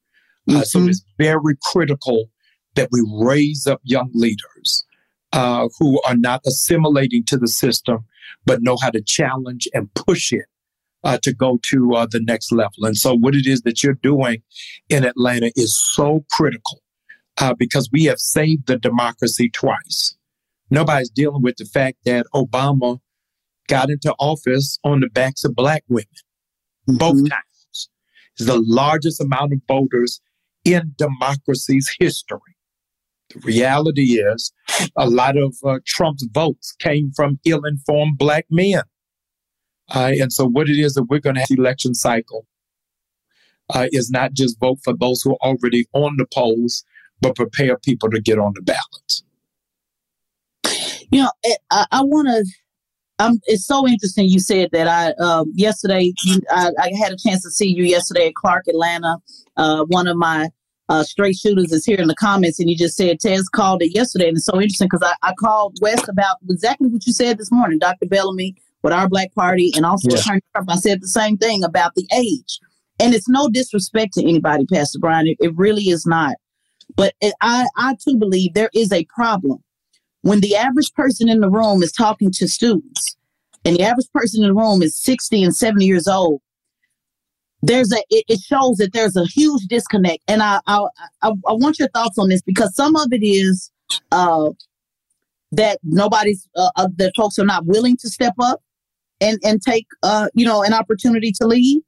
Uh, 0.49 0.53
mm-hmm. 0.53 0.61
So 0.63 0.79
it's 0.87 1.03
very 1.17 1.55
critical 1.71 2.29
that 2.75 2.89
we 2.91 3.05
raise 3.13 3.67
up 3.67 3.81
young 3.83 4.09
leaders 4.13 4.85
uh, 5.31 5.69
who 5.79 6.01
are 6.03 6.17
not 6.17 6.41
assimilating 6.45 7.23
to 7.25 7.37
the 7.37 7.47
system, 7.47 8.05
but 8.45 8.61
know 8.61 8.77
how 8.81 8.89
to 8.89 9.01
challenge 9.01 9.67
and 9.73 9.93
push 9.93 10.33
it 10.33 10.45
uh, 11.03 11.17
to 11.23 11.33
go 11.33 11.59
to 11.63 11.93
uh, 11.95 12.07
the 12.09 12.21
next 12.21 12.51
level. 12.51 12.85
And 12.85 12.97
so, 12.97 13.15
what 13.15 13.35
it 13.35 13.45
is 13.45 13.61
that 13.61 13.83
you're 13.83 13.93
doing 13.93 14.41
in 14.89 15.05
Atlanta 15.05 15.51
is 15.55 15.77
so 15.77 16.25
critical 16.31 16.81
uh, 17.37 17.53
because 17.53 17.89
we 17.91 18.05
have 18.05 18.19
saved 18.19 18.67
the 18.67 18.77
democracy 18.77 19.49
twice. 19.49 20.15
Nobody's 20.69 21.09
dealing 21.09 21.41
with 21.41 21.57
the 21.57 21.65
fact 21.65 21.97
that 22.05 22.25
Obama 22.33 22.99
got 23.67 23.89
into 23.89 24.13
office 24.19 24.79
on 24.83 25.01
the 25.01 25.09
backs 25.09 25.43
of 25.43 25.55
black 25.55 25.83
women 25.87 26.07
mm-hmm. 26.87 26.97
both 26.97 27.29
times 27.29 27.89
is 28.37 28.47
the 28.47 28.61
largest 28.65 29.21
amount 29.21 29.53
of 29.53 29.59
voters 29.67 30.21
in 30.65 30.93
democracy's 30.97 31.93
history. 31.99 32.39
The 33.29 33.39
reality 33.39 34.19
is, 34.19 34.51
a 34.95 35.09
lot 35.09 35.37
of 35.37 35.55
uh, 35.65 35.79
Trump's 35.85 36.27
votes 36.31 36.75
came 36.79 37.11
from 37.15 37.39
ill 37.45 37.63
informed 37.65 38.17
black 38.17 38.45
men. 38.49 38.83
Uh, 39.89 40.11
and 40.19 40.31
so, 40.31 40.47
what 40.47 40.69
it 40.69 40.79
is 40.79 40.93
that 40.93 41.03
we're 41.03 41.19
going 41.19 41.35
to 41.35 41.41
have 41.41 41.51
election 41.51 41.93
cycle 41.93 42.45
uh, 43.73 43.87
is 43.91 44.09
not 44.09 44.33
just 44.33 44.59
vote 44.59 44.79
for 44.83 44.93
those 44.95 45.21
who 45.21 45.31
are 45.33 45.49
already 45.49 45.85
on 45.93 46.17
the 46.17 46.25
polls, 46.33 46.83
but 47.21 47.35
prepare 47.35 47.77
people 47.77 48.09
to 48.09 48.21
get 48.21 48.39
on 48.39 48.53
the 48.55 48.61
ballot. 48.61 49.21
You 51.11 51.23
know, 51.23 51.31
it, 51.43 51.59
I, 51.71 51.85
I 51.91 52.01
want 52.03 52.27
to. 52.27 52.45
Um, 53.19 53.39
it's 53.45 53.65
so 53.65 53.87
interesting 53.87 54.27
you 54.27 54.39
said 54.39 54.69
that. 54.71 54.87
I 54.87 55.11
um, 55.23 55.51
yesterday 55.53 56.13
I, 56.49 56.71
I, 56.79 56.91
had 56.99 57.13
a 57.13 57.17
chance 57.17 57.43
to 57.43 57.51
see 57.51 57.67
you 57.67 57.83
yesterday 57.83 58.27
at 58.27 58.35
Clark 58.35 58.67
Atlanta. 58.67 59.17
Uh, 59.55 59.85
one 59.85 60.07
of 60.07 60.17
my 60.17 60.49
uh, 60.89 61.03
straight 61.03 61.35
shooters 61.35 61.71
is 61.71 61.85
here 61.85 61.99
in 61.99 62.07
the 62.07 62.15
comments, 62.15 62.59
and 62.59 62.69
you 62.69 62.75
just 62.75 62.97
said 62.97 63.19
Tez 63.19 63.47
called 63.49 63.83
it 63.83 63.93
yesterday, 63.95 64.27
and 64.27 64.37
it's 64.37 64.45
so 64.45 64.55
interesting 64.55 64.87
because 64.91 65.07
I, 65.07 65.29
I, 65.29 65.33
called 65.39 65.77
West 65.81 66.09
about 66.09 66.37
exactly 66.49 66.87
what 66.87 67.05
you 67.05 67.13
said 67.13 67.37
this 67.37 67.51
morning, 67.51 67.79
Dr. 67.79 68.07
Bellamy, 68.07 68.55
with 68.83 68.93
our 68.93 69.07
Black 69.07 69.33
Party, 69.33 69.71
and 69.75 69.85
also 69.85 70.09
yeah. 70.09 70.17
Attorney 70.17 70.41
Trump. 70.53 70.69
I 70.69 70.75
said 70.75 71.01
the 71.01 71.07
same 71.07 71.37
thing 71.37 71.63
about 71.63 71.95
the 71.95 72.07
age, 72.13 72.59
and 72.99 73.13
it's 73.13 73.29
no 73.29 73.49
disrespect 73.49 74.13
to 74.13 74.23
anybody, 74.23 74.65
Pastor 74.65 74.99
Bryant. 74.99 75.29
It, 75.29 75.37
it 75.39 75.55
really 75.55 75.83
is 75.83 76.05
not. 76.05 76.35
But 76.95 77.13
it, 77.21 77.33
I, 77.41 77.67
I 77.77 77.95
too 78.03 78.17
believe 78.17 78.53
there 78.53 78.69
is 78.73 78.91
a 78.91 79.05
problem 79.05 79.63
when 80.21 80.41
the 80.41 80.55
average 80.55 80.93
person 80.93 81.29
in 81.29 81.39
the 81.39 81.49
room 81.49 81.81
is 81.81 81.91
talking 81.91 82.31
to 82.33 82.47
students, 82.47 83.15
and 83.65 83.77
the 83.77 83.83
average 83.83 84.11
person 84.13 84.43
in 84.43 84.49
the 84.49 84.61
room 84.61 84.81
is 84.81 84.97
60 84.97 85.43
and 85.43 85.55
70 85.55 85.85
years 85.85 86.07
old 86.07 86.41
there's 87.63 87.93
a 87.93 87.99
it, 88.09 88.25
it, 88.27 88.39
shows 88.41 88.75
that 88.77 88.91
there's 88.91 89.15
a 89.15 89.25
huge 89.25 89.63
disconnect 89.67 90.21
and 90.27 90.43
I, 90.43 90.59
I 90.67 90.85
i 91.21 91.29
i 91.29 91.53
want 91.53 91.79
your 91.79 91.87
thoughts 91.89 92.17
on 92.17 92.27
this 92.27 92.41
because 92.41 92.75
some 92.75 92.95
of 92.97 93.07
it 93.11 93.23
is 93.23 93.71
uh 94.11 94.49
that 95.53 95.79
nobody's 95.83 96.47
uh, 96.55 96.71
uh, 96.75 96.87
that 96.97 97.13
folks 97.15 97.39
are 97.39 97.45
not 97.45 97.65
willing 97.65 97.95
to 97.97 98.09
step 98.09 98.33
up 98.39 98.61
and 99.23 99.39
and 99.43 99.61
take 99.61 99.87
uh 100.03 100.27
you 100.33 100.45
know 100.45 100.63
an 100.63 100.73
opportunity 100.73 101.31
to 101.31 101.47
lead 101.47 101.81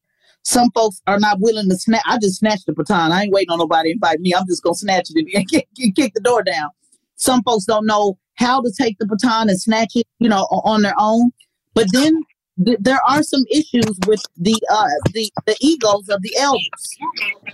some 0.43 0.69
folks 0.71 1.01
are 1.07 1.19
not 1.19 1.39
willing 1.39 1.69
to 1.69 1.75
snatch 1.75 2.03
i 2.07 2.17
just 2.17 2.39
snatched 2.39 2.67
the 2.67 2.73
baton. 2.73 3.11
I 3.11 3.23
ain't 3.23 3.33
waiting 3.33 3.51
on 3.51 3.59
nobody 3.59 3.89
to 3.89 3.93
invite 3.93 4.19
me. 4.19 4.33
I'm 4.33 4.45
just 4.47 4.63
gonna 4.63 4.75
snatch 4.75 5.09
it 5.13 5.27
and 5.35 5.49
kick, 5.49 5.67
kick 5.95 6.13
the 6.13 6.21
door 6.21 6.43
down. 6.43 6.69
Some 7.15 7.43
folks 7.43 7.65
don't 7.65 7.85
know 7.85 8.17
how 8.35 8.61
to 8.61 8.71
take 8.77 8.97
the 8.99 9.05
baton 9.05 9.49
and 9.49 9.59
snatch 9.59 9.93
it 9.95 10.07
you 10.19 10.29
know 10.29 10.43
on 10.51 10.81
their 10.81 10.95
own. 10.97 11.31
But 11.73 11.87
then 11.91 12.21
th- 12.63 12.77
there 12.79 12.99
are 13.07 13.23
some 13.23 13.43
issues 13.51 13.99
with 14.07 14.23
the 14.37 14.55
uh, 14.69 14.87
the 15.13 15.31
the 15.45 15.55
egos 15.59 16.09
of 16.09 16.21
the 16.21 16.35
elders 16.37 16.97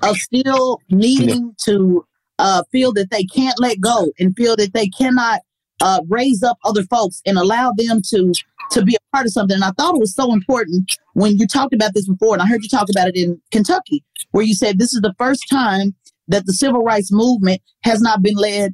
of 0.03 0.17
still 0.17 0.79
needing 0.89 1.55
to 1.63 2.05
uh, 2.39 2.63
feel 2.71 2.91
that 2.93 3.11
they 3.11 3.23
can't 3.23 3.59
let 3.59 3.79
go 3.79 4.11
and 4.19 4.35
feel 4.35 4.55
that 4.55 4.73
they 4.73 4.87
cannot 4.87 5.41
uh, 5.81 6.01
raise 6.07 6.43
up 6.43 6.57
other 6.63 6.83
folks 6.83 7.21
and 7.25 7.37
allow 7.37 7.71
them 7.77 8.01
to 8.09 8.33
to 8.71 8.83
be 8.83 8.95
a 8.95 9.15
part 9.15 9.25
of 9.25 9.33
something. 9.33 9.55
And 9.55 9.63
I 9.63 9.71
thought 9.71 9.95
it 9.95 9.99
was 9.99 10.15
so 10.15 10.33
important 10.33 10.95
when 11.13 11.37
you 11.37 11.47
talked 11.47 11.73
about 11.73 11.93
this 11.93 12.07
before, 12.07 12.33
and 12.33 12.41
I 12.41 12.47
heard 12.47 12.63
you 12.63 12.69
talk 12.69 12.89
about 12.89 13.09
it 13.09 13.15
in 13.15 13.39
Kentucky, 13.51 14.03
where 14.31 14.45
you 14.45 14.55
said 14.55 14.79
this 14.79 14.93
is 14.93 15.01
the 15.01 15.13
first 15.17 15.43
time 15.49 15.95
that 16.27 16.45
the 16.45 16.53
civil 16.53 16.81
rights 16.81 17.11
movement 17.11 17.61
has 17.83 18.01
not 18.01 18.21
been 18.21 18.35
led 18.35 18.73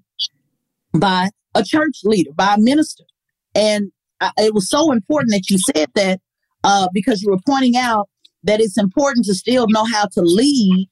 by 0.94 1.30
a 1.56 1.64
church 1.64 2.00
leader, 2.04 2.32
by 2.36 2.56
a 2.56 2.60
minister. 2.60 3.04
And 3.56 3.92
I, 4.22 4.32
it 4.38 4.54
was 4.54 4.70
so 4.70 4.92
important 4.92 5.32
that 5.32 5.50
you 5.50 5.58
said 5.76 5.90
that 5.96 6.20
uh, 6.64 6.88
because 6.94 7.22
you 7.22 7.32
were 7.32 7.42
pointing 7.46 7.76
out 7.76 8.10
that 8.44 8.60
it's 8.60 8.78
important 8.78 9.26
to 9.26 9.34
still 9.34 9.68
know 9.68 9.86
how 9.86 10.06
to 10.14 10.22
lead 10.22 10.88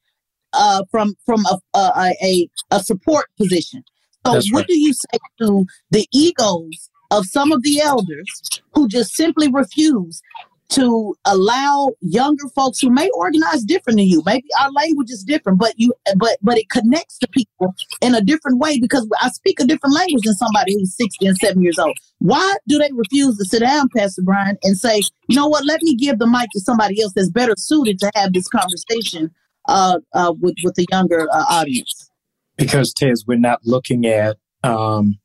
uh, 0.53 0.83
from 0.89 1.15
from 1.25 1.45
a, 1.45 1.77
a, 1.77 2.15
a, 2.23 2.49
a 2.71 2.79
support 2.79 3.25
position. 3.37 3.83
So, 4.25 4.33
That's 4.33 4.51
what 4.51 4.61
right. 4.61 4.67
do 4.67 4.79
you 4.79 4.93
say 4.93 5.19
to 5.41 5.65
the 5.91 6.07
egos 6.11 6.89
of 7.15 7.25
some 7.25 7.51
of 7.51 7.63
the 7.63 7.81
elders 7.81 8.61
who 8.73 8.87
just 8.87 9.15
simply 9.15 9.49
refuse 9.51 10.21
to 10.67 11.15
allow 11.25 11.91
younger 12.01 12.47
folks 12.55 12.79
who 12.79 12.89
may 12.89 13.09
organize 13.11 13.63
different 13.63 13.97
than 13.97 14.07
you. 14.07 14.23
Maybe 14.25 14.47
our 14.59 14.71
language 14.71 15.11
is 15.11 15.23
different, 15.23 15.59
but 15.59 15.73
you 15.77 15.93
but 16.17 16.37
but 16.41 16.57
it 16.57 16.69
connects 16.69 17.17
to 17.19 17.27
people 17.27 17.75
in 18.01 18.15
a 18.15 18.21
different 18.21 18.59
way 18.59 18.79
because 18.79 19.07
I 19.21 19.29
speak 19.29 19.59
a 19.59 19.65
different 19.65 19.95
language 19.95 20.23
than 20.23 20.33
somebody 20.33 20.73
who's 20.73 20.95
60 20.97 21.27
and 21.27 21.37
7 21.37 21.61
years 21.61 21.77
old. 21.77 21.97
Why 22.19 22.55
do 22.67 22.79
they 22.79 22.89
refuse 22.93 23.37
to 23.37 23.45
sit 23.45 23.59
down, 23.59 23.89
Pastor 23.95 24.23
Bryant, 24.23 24.59
and 24.63 24.77
say, 24.77 25.01
you 25.27 25.35
know 25.35 25.47
what, 25.47 25.65
let 25.65 25.81
me 25.83 25.95
give 25.95 26.19
the 26.19 26.27
mic 26.27 26.49
to 26.53 26.59
somebody 26.59 27.01
else 27.01 27.13
that's 27.13 27.29
better 27.29 27.53
suited 27.57 27.99
to 27.99 28.11
have 28.15 28.33
this 28.33 28.47
conversation 28.47 29.31
uh, 29.67 29.99
uh, 30.13 30.33
with, 30.39 30.55
with 30.63 30.75
the 30.75 30.85
younger 30.91 31.27
uh, 31.31 31.45
audience? 31.49 32.09
Because, 32.57 32.93
Tez, 32.93 33.25
we're 33.27 33.37
not 33.37 33.59
looking 33.65 34.05
at 34.05 34.37
um, 34.63 35.19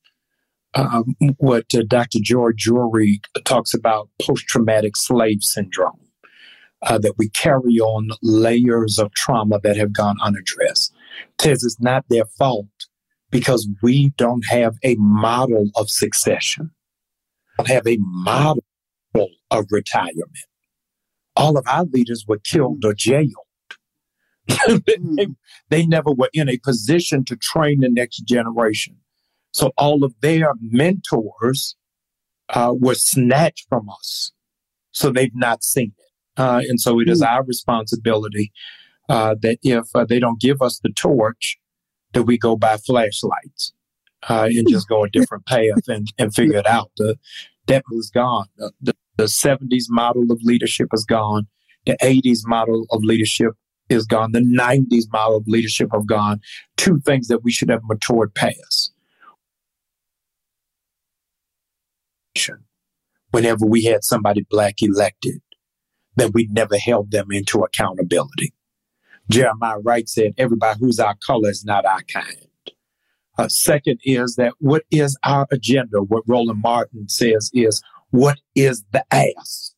um, 0.75 1.17
what 1.39 1.67
uh, 1.75 1.83
Dr. 1.87 2.19
Joy 2.23 2.51
DeGruy 2.53 3.17
talks 3.45 3.75
about 3.75 4.09
post 4.23 4.47
traumatic 4.47 4.97
slave 4.97 5.43
syndrome, 5.43 6.01
uh, 6.83 6.99
that 6.99 7.15
we 7.19 7.29
carry 7.31 7.79
on 7.79 8.11
layers 8.23 8.99
of 8.99 9.13
trauma 9.15 9.61
that 9.63 9.77
have 9.77 9.93
gone 9.93 10.17
unaddressed. 10.23 10.95
Tez, 11.39 11.65
it's 11.65 11.81
not 11.81 12.05
their 12.09 12.25
fault 12.39 12.67
because 13.31 13.69
we 13.83 14.11
don't 14.17 14.45
have 14.49 14.77
a 14.83 14.97
model 14.97 15.71
of 15.77 15.91
succession, 15.91 16.71
we 17.59 17.65
don't 17.65 17.75
have 17.75 17.87
a 17.87 17.99
model 18.01 18.65
of 19.51 19.67
retirement. 19.71 20.47
All 21.37 21.57
of 21.57 21.65
our 21.67 21.85
leaders 21.85 22.25
were 22.27 22.41
killed 22.43 22.85
or 22.85 22.95
jailed. 22.95 23.33
they, 24.69 25.29
they 25.69 25.87
never 25.87 26.11
were 26.11 26.31
in 26.33 26.49
a 26.49 26.59
position 26.59 27.25
to 27.25 27.37
train 27.37 27.81
the 27.81 27.89
next 27.89 28.19
generation. 28.27 28.97
So 29.53 29.73
all 29.77 30.05
of 30.05 30.15
their 30.21 30.53
mentors 30.61 31.77
uh, 32.49 32.75
were 32.79 32.95
snatched 32.95 33.67
from 33.69 33.89
us. 33.89 34.33
So 34.93 35.11
they've 35.11 35.35
not 35.35 35.63
seen 35.63 35.93
it. 35.99 36.41
Uh, 36.41 36.63
and 36.69 36.81
so 36.81 37.01
it 37.01 37.09
is 37.09 37.21
hmm. 37.21 37.27
our 37.27 37.45
responsibility 37.45 38.53
uh, 39.09 39.35
that 39.43 39.59
if 39.63 39.85
uh, 39.95 40.05
they 40.05 40.19
don't 40.19 40.41
give 40.41 40.63
us 40.63 40.81
the 40.83 40.91
torch, 40.91 41.59
that 42.13 42.25
we 42.25 42.39
go 42.39 42.57
buy 42.57 42.77
flashlights 42.77 43.73
uh, 44.29 44.49
and 44.51 44.69
just 44.69 44.89
go 44.89 45.05
a 45.05 45.11
different 45.13 45.47
path 45.47 45.87
and, 45.89 46.09
and 46.19 46.35
figure 46.35 46.59
it 46.59 46.67
out. 46.67 46.91
The 46.97 47.17
that 47.67 47.85
is 47.93 48.11
gone. 48.13 48.47
The, 48.57 48.73
the, 48.81 48.97
the 49.17 49.25
70s 49.25 49.85
model 49.89 50.33
of 50.33 50.41
leadership 50.43 50.89
is 50.93 51.05
gone. 51.05 51.47
The 51.87 51.97
80s 52.03 52.41
model 52.45 52.87
of 52.91 53.05
leadership 53.05 53.53
is 53.89 54.07
gone. 54.07 54.33
The 54.33 54.41
90s 54.41 55.05
model 55.13 55.37
of 55.37 55.47
leadership 55.47 55.91
have 55.93 56.07
gone. 56.07 56.41
Two 56.77 57.01
things 57.01 57.29
that 57.29 57.45
we 57.45 57.53
should 57.53 57.69
have 57.69 57.83
matured 57.85 58.35
past. 58.35 58.93
Whenever 63.31 63.67
we 63.67 63.85
had 63.85 64.05
somebody 64.05 64.47
black 64.49 64.77
elected, 64.81 65.41
that 66.17 66.33
we 66.35 66.49
never 66.51 66.77
held 66.77 67.11
them 67.11 67.31
into 67.31 67.61
accountability. 67.61 68.53
Jeremiah 69.31 69.79
Wright 69.79 70.09
said, 70.09 70.33
everybody 70.37 70.79
who's 70.81 70.99
our 70.99 71.15
color 71.25 71.51
is 71.51 71.65
not 71.65 71.87
our 71.87 72.03
kind. 72.03 72.47
Uh, 73.39 73.49
second 73.49 74.01
is 74.03 74.35
that 74.37 74.55
what 74.59 74.83
is 74.91 75.17
our 75.25 75.47
agenda? 75.53 76.03
What 76.03 76.25
Roland 76.27 76.61
Martin 76.63 77.09
says 77.09 77.51
is, 77.55 77.81
what 78.11 78.39
is 78.55 78.85
the 78.93 79.05
ask? 79.13 79.73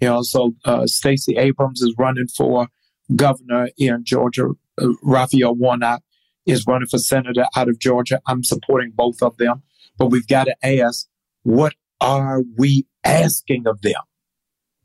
You 0.00 0.08
know, 0.08 0.22
so 0.22 0.54
uh, 0.64 0.86
Stacey 0.86 1.36
Abrams 1.36 1.80
is 1.80 1.94
running 1.96 2.26
for 2.26 2.68
governor 3.14 3.70
in 3.78 4.04
Georgia. 4.04 4.48
Uh, 4.80 4.88
Raphael 5.02 5.54
Warnock 5.54 6.02
is 6.44 6.66
running 6.66 6.88
for 6.88 6.98
senator 6.98 7.46
out 7.56 7.68
of 7.68 7.78
Georgia. 7.78 8.20
I'm 8.26 8.42
supporting 8.42 8.90
both 8.94 9.22
of 9.22 9.36
them. 9.38 9.62
But 9.96 10.08
we've 10.08 10.26
got 10.26 10.44
to 10.44 10.56
ask, 10.66 11.06
what 11.46 11.74
are 12.00 12.42
we 12.58 12.86
asking 13.04 13.68
of 13.68 13.80
them? 13.82 14.02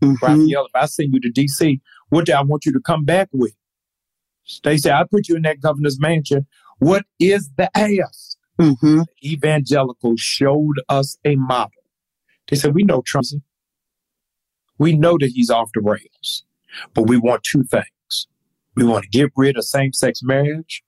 Mm-hmm. 0.03 0.23
Raphael, 0.23 0.67
if 0.67 0.75
I 0.75 0.85
send 0.85 1.11
you 1.11 1.19
to 1.21 1.31
DC, 1.31 1.81
what 2.09 2.27
do 2.27 2.33
I 2.33 2.43
want 2.43 2.67
you 2.67 2.71
to 2.73 2.79
come 2.79 3.03
back 3.03 3.29
with? 3.31 3.55
They 4.63 4.77
say, 4.77 4.91
I 4.91 5.03
put 5.09 5.27
you 5.27 5.35
in 5.35 5.41
that 5.41 5.59
governor's 5.59 5.99
mansion. 5.99 6.45
What 6.77 7.05
is 7.19 7.49
the 7.57 7.75
ask? 7.75 8.37
Mm-hmm. 8.59 9.01
Evangelicals 9.23 10.19
showed 10.19 10.75
us 10.87 11.17
a 11.25 11.35
model. 11.35 11.71
They 12.47 12.57
said, 12.57 12.75
We 12.75 12.83
know 12.83 13.01
Trump. 13.01 13.25
We 14.77 14.95
know 14.95 15.17
that 15.19 15.31
he's 15.33 15.49
off 15.49 15.71
the 15.73 15.81
rails, 15.81 16.43
but 16.93 17.07
we 17.07 17.17
want 17.17 17.43
two 17.43 17.63
things. 17.63 18.27
We 18.75 18.83
want 18.83 19.03
to 19.05 19.09
get 19.09 19.31
rid 19.35 19.57
of 19.57 19.65
same 19.65 19.93
sex 19.93 20.21
marriage 20.21 20.83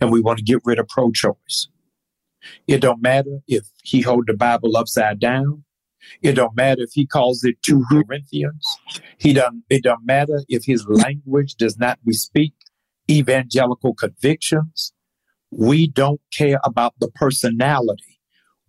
and 0.00 0.12
we 0.12 0.20
want 0.20 0.38
to 0.38 0.44
get 0.44 0.60
rid 0.64 0.78
of 0.78 0.88
pro 0.88 1.12
choice. 1.12 1.68
It 2.66 2.80
don't 2.80 3.02
matter 3.02 3.40
if 3.46 3.64
he 3.82 4.00
hold 4.00 4.24
the 4.26 4.34
Bible 4.34 4.76
upside 4.76 5.18
down. 5.20 5.64
It 6.22 6.32
don't 6.32 6.56
matter 6.56 6.82
if 6.82 6.90
he 6.92 7.06
calls 7.06 7.44
it 7.44 7.62
2 7.62 7.78
mm-hmm. 7.78 8.00
Corinthians. 8.02 8.78
He 9.18 9.32
don't, 9.32 9.64
it 9.70 9.82
don't 9.82 10.04
matter 10.04 10.42
if 10.48 10.64
his 10.64 10.86
language 10.86 11.54
does 11.54 11.78
not 11.78 11.98
bespeak 12.04 12.52
evangelical 13.10 13.94
convictions. 13.94 14.92
We 15.50 15.88
don't 15.88 16.20
care 16.32 16.60
about 16.64 16.94
the 16.98 17.10
personality. 17.10 18.20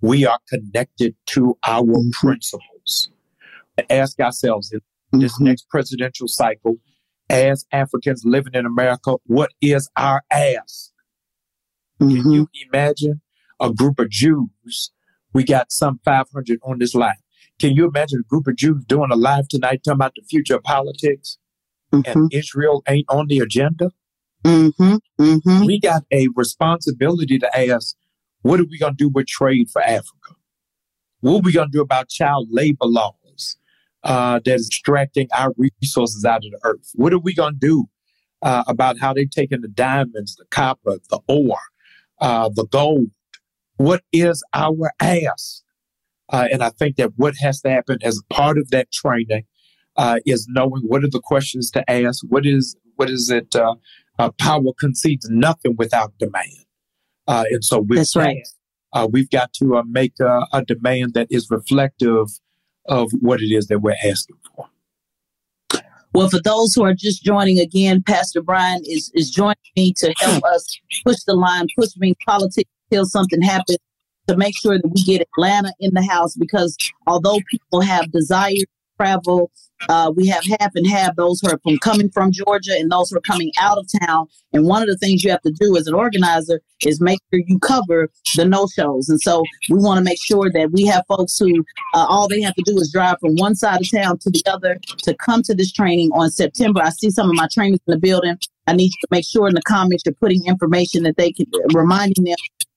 We 0.02 0.26
are 0.26 0.40
connected 0.48 1.16
to 1.28 1.58
our 1.66 1.84
mm-hmm. 1.84 2.10
principles. 2.12 3.10
Ask 3.90 4.20
ourselves 4.20 4.72
in 4.72 4.82
this 5.20 5.34
mm-hmm. 5.36 5.46
next 5.46 5.70
presidential 5.70 6.28
cycle, 6.28 6.78
as 7.30 7.66
Africans 7.72 8.24
living 8.26 8.54
in 8.54 8.66
America, 8.66 9.16
what 9.26 9.52
is 9.62 9.90
our 9.98 10.22
ask? 10.32 10.92
Mm-hmm. 12.00 12.22
Can 12.22 12.32
you 12.32 12.48
imagine 12.70 13.22
a 13.66 13.74
group 13.74 14.00
of 14.00 14.10
Jews? 14.10 14.92
We 15.34 15.44
got 15.44 15.72
some 15.72 16.00
500 16.06 16.60
on 16.64 16.80
this 16.80 16.96
line. 16.96 17.16
Can 17.60 17.76
you 17.76 17.88
imagine 17.88 18.20
a 18.20 18.28
group 18.28 18.48
of 18.48 18.56
Jews 18.56 18.84
doing 18.86 19.12
a 19.12 19.16
live 19.16 19.48
tonight 19.48 19.82
talking 19.84 19.98
about 19.98 20.14
the 20.16 20.24
future 20.24 20.56
of 20.56 20.64
politics? 20.64 21.38
Mm-hmm. 21.94 22.20
And 22.20 22.34
Israel 22.34 22.84
ain't 22.88 23.06
on 23.10 23.28
the 23.28 23.40
agenda? 23.40 23.92
Mm-hmm. 24.44 24.96
Mm-hmm. 25.20 25.66
We 25.66 25.80
got 25.80 26.04
a 26.12 26.28
responsibility 26.36 27.40
to 27.40 27.58
ask, 27.58 27.96
what 28.42 28.60
are 28.60 28.66
we 28.70 28.78
going 28.78 28.94
to 28.94 28.98
do 28.98 29.10
with 29.10 29.28
trade 29.28 29.70
for 29.72 29.82
Africa? 29.82 30.36
What 31.22 31.38
are 31.38 31.42
we 31.42 31.54
going 31.54 31.70
to 31.70 31.78
do 31.78 31.82
about 31.82 32.10
child 32.10 32.50
labor 32.52 32.86
laws 32.86 33.58
uh, 34.04 34.40
that 34.46 34.54
is 34.54 34.68
extracting 34.68 35.28
our 35.36 35.54
resources 35.58 36.24
out 36.26 36.46
of 36.46 36.52
the 36.52 36.60
earth? 36.64 36.92
What 36.94 37.14
are 37.14 37.20
we 37.20 37.34
going 37.34 37.54
to 37.54 37.60
do 37.60 37.86
uh, 38.42 38.64
about 38.68 39.00
how 39.00 39.14
they're 39.14 39.26
taking 39.26 39.62
the 39.62 39.68
diamonds, 39.68 40.36
the 40.36 40.46
copper, 40.52 40.98
the 41.10 41.20
ore, 41.28 41.58
uh, 42.22 42.50
the 42.54 42.68
gold? 42.68 43.10
What 43.78 44.04
is 44.12 44.44
our 44.54 44.92
ask? 45.00 45.62
Uh, 46.30 46.48
and 46.52 46.64
I 46.64 46.70
think 46.70 46.96
that 46.96 47.12
what 47.18 47.36
has 47.42 47.62
to 47.62 47.70
happen 47.70 48.00
as 48.02 48.22
part 48.30 48.58
of 48.58 48.72
that 48.72 48.92
training 48.92 49.44
uh, 49.96 50.18
is 50.26 50.48
knowing 50.50 50.84
what 50.84 51.04
are 51.04 51.10
the 51.10 51.22
questions 51.22 51.70
to 51.72 51.90
ask. 51.90 52.24
What 52.28 52.46
is 52.46 52.76
what 52.96 53.10
is 53.10 53.30
it? 53.30 53.56
Uh, 53.56 53.76
uh 54.18 54.32
power 54.32 54.72
concedes 54.80 55.30
nothing 55.30 55.76
without 55.78 56.18
demand, 56.18 56.66
uh, 57.28 57.44
and 57.52 57.64
so 57.64 57.80
with 57.80 58.00
that's 58.00 58.14
that, 58.14 58.20
right. 58.20 58.48
Uh, 58.94 59.08
we've 59.12 59.30
got 59.30 59.54
to 59.54 59.84
make 59.88 60.14
a, 60.22 60.48
a 60.54 60.64
demand 60.64 61.14
that 61.14 61.28
is 61.30 61.52
reflective 61.52 62.28
of 62.86 63.12
what 63.20 63.42
it 63.42 63.54
is 63.54 63.68
that 63.68 63.80
we're 63.80 63.96
asking 64.06 64.38
for. 64.56 64.70
Well, 66.14 66.30
for 66.30 66.42
those 66.42 66.74
who 66.74 66.84
are 66.84 66.94
just 66.94 67.24
joining 67.24 67.60
again, 67.60 68.02
Pastor 68.02 68.42
Bryant 68.42 68.88
is, 68.88 69.12
is 69.14 69.30
joining 69.30 69.58
me 69.76 69.92
to 69.98 70.14
help 70.18 70.46
us 70.46 70.80
push 71.06 71.18
the 71.28 71.34
line, 71.34 71.68
push 71.78 71.90
me 71.98 72.14
politics 72.26 72.70
until 72.90 73.06
something 73.06 73.42
happens 73.42 73.78
to 74.28 74.38
make 74.38 74.58
sure 74.58 74.78
that 74.78 74.92
we 74.94 75.04
get 75.04 75.22
Atlanta 75.22 75.74
in 75.80 75.94
the 75.94 76.04
house 76.04 76.36
because 76.36 76.76
although 77.08 77.40
people 77.50 77.82
have 77.82 78.12
desire 78.12 78.52
to 78.52 78.66
travel, 78.98 79.52
uh, 79.90 80.12
we 80.16 80.26
have 80.28 80.44
half 80.60 80.72
and 80.76 80.88
half 80.88 81.16
those 81.16 81.40
who 81.42 81.50
are 81.50 81.60
from 81.64 81.78
coming 81.80 82.10
from 82.10 82.32
Georgia 82.32 82.72
and 82.74 82.92
those 82.92 83.10
who 83.10 83.18
are 83.18 83.22
coming 83.22 83.52
out 83.60 83.78
of 83.78 83.88
town. 84.06 84.26
And 84.54 84.66
one 84.66 84.82
of 84.82 84.88
the 84.88 84.98
things 84.98 85.24
you 85.24 85.30
have 85.32 85.42
to 85.42 85.52
do 85.52 85.76
as 85.78 85.86
an 85.86 85.94
organizer 85.94 86.62
is 86.84 87.02
make 87.02 87.20
sure 87.30 87.42
you 87.46 87.60
cover 87.60 88.10
the 88.36 88.46
no 88.46 88.68
shows. 88.68 89.10
And 89.10 89.22
so 89.22 89.44
we 89.70 89.78
want 89.78 89.98
to 90.00 90.04
make 90.04 90.24
sure 90.24 90.50
that 90.52 90.72
we 90.72 90.86
have 90.86 91.04
folks 91.08 91.38
who 91.38 91.64
uh, 91.94 92.06
all 92.08 92.28
they 92.28 92.42
have 92.42 92.56
to 92.56 92.64
do 92.66 92.78
is 92.78 92.92
drive 92.92 93.18
from 93.20 93.36
one 93.36 93.54
side 93.54 93.82
of 93.82 93.92
town 93.92 94.18
to 94.20 94.30
the 94.30 94.42
other 94.48 94.80
to 95.04 95.14
come 95.16 95.44
to 95.44 95.54
this 95.54 95.72
training 95.72 96.12
on 96.14 96.32
September. 96.32 96.82
I 96.82 96.90
see 96.90 97.12
some 97.12 97.30
of 97.30 97.36
my 97.36 97.48
trainers 97.52 97.80
in 97.86 97.92
the 97.92 98.00
building. 98.00 98.38
I 98.68 98.74
need 98.74 98.86
you 98.86 99.02
to 99.02 99.08
make 99.12 99.26
sure 99.26 99.48
in 99.48 99.54
the 99.54 99.62
comments 99.62 100.04
you're 100.06 100.16
putting 100.16 100.46
information 100.46 101.04
that 101.04 101.18
they 101.18 101.32
can 101.32 101.46
reminding 101.74 102.24
them 102.24 102.36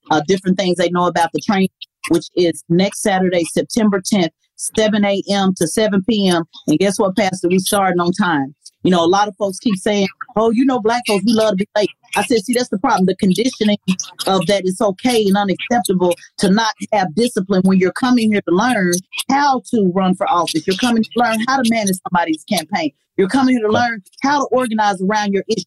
uh, 0.09 0.21
different 0.27 0.57
things 0.57 0.77
they 0.77 0.89
know 0.89 1.07
about 1.07 1.31
the 1.33 1.39
training, 1.39 1.69
which 2.09 2.27
is 2.35 2.63
next 2.69 3.01
Saturday, 3.01 3.43
September 3.45 4.01
10th, 4.01 4.29
7 4.55 5.05
a.m. 5.05 5.53
to 5.55 5.67
7 5.67 6.03
p.m. 6.09 6.43
And 6.67 6.79
guess 6.79 6.99
what, 6.99 7.15
Pastor? 7.15 7.47
We 7.47 7.59
starting 7.59 7.99
on 7.99 8.11
time. 8.11 8.55
You 8.83 8.91
know, 8.91 9.03
a 9.03 9.07
lot 9.07 9.27
of 9.27 9.35
folks 9.35 9.59
keep 9.59 9.75
saying, 9.75 10.07
oh, 10.37 10.51
you 10.51 10.65
know, 10.65 10.79
black 10.79 11.03
folks, 11.05 11.25
we 11.25 11.33
love 11.33 11.51
to 11.51 11.57
be 11.57 11.67
late. 11.75 11.89
I 12.15 12.23
said, 12.23 12.39
see, 12.39 12.53
that's 12.53 12.69
the 12.69 12.79
problem. 12.79 13.05
The 13.07 13.15
conditioning 13.17 13.77
of 14.25 14.45
that 14.47 14.65
is 14.65 14.79
okay 14.79 15.25
and 15.25 15.35
unacceptable 15.35 16.15
to 16.37 16.49
not 16.49 16.73
have 16.93 17.13
discipline 17.13 17.61
when 17.65 17.77
you're 17.77 17.91
coming 17.91 18.31
here 18.31 18.41
to 18.41 18.55
learn 18.55 18.93
how 19.29 19.61
to 19.71 19.91
run 19.93 20.15
for 20.15 20.29
office. 20.29 20.65
You're 20.65 20.77
coming 20.77 21.03
to 21.03 21.09
learn 21.17 21.39
how 21.47 21.61
to 21.61 21.69
manage 21.69 21.97
somebody's 22.09 22.43
campaign. 22.45 22.91
You're 23.17 23.27
coming 23.27 23.57
here 23.57 23.67
to 23.67 23.71
learn 23.71 24.01
how 24.23 24.39
to 24.39 24.45
organize 24.45 25.01
around 25.01 25.33
your 25.33 25.43
issues. 25.49 25.65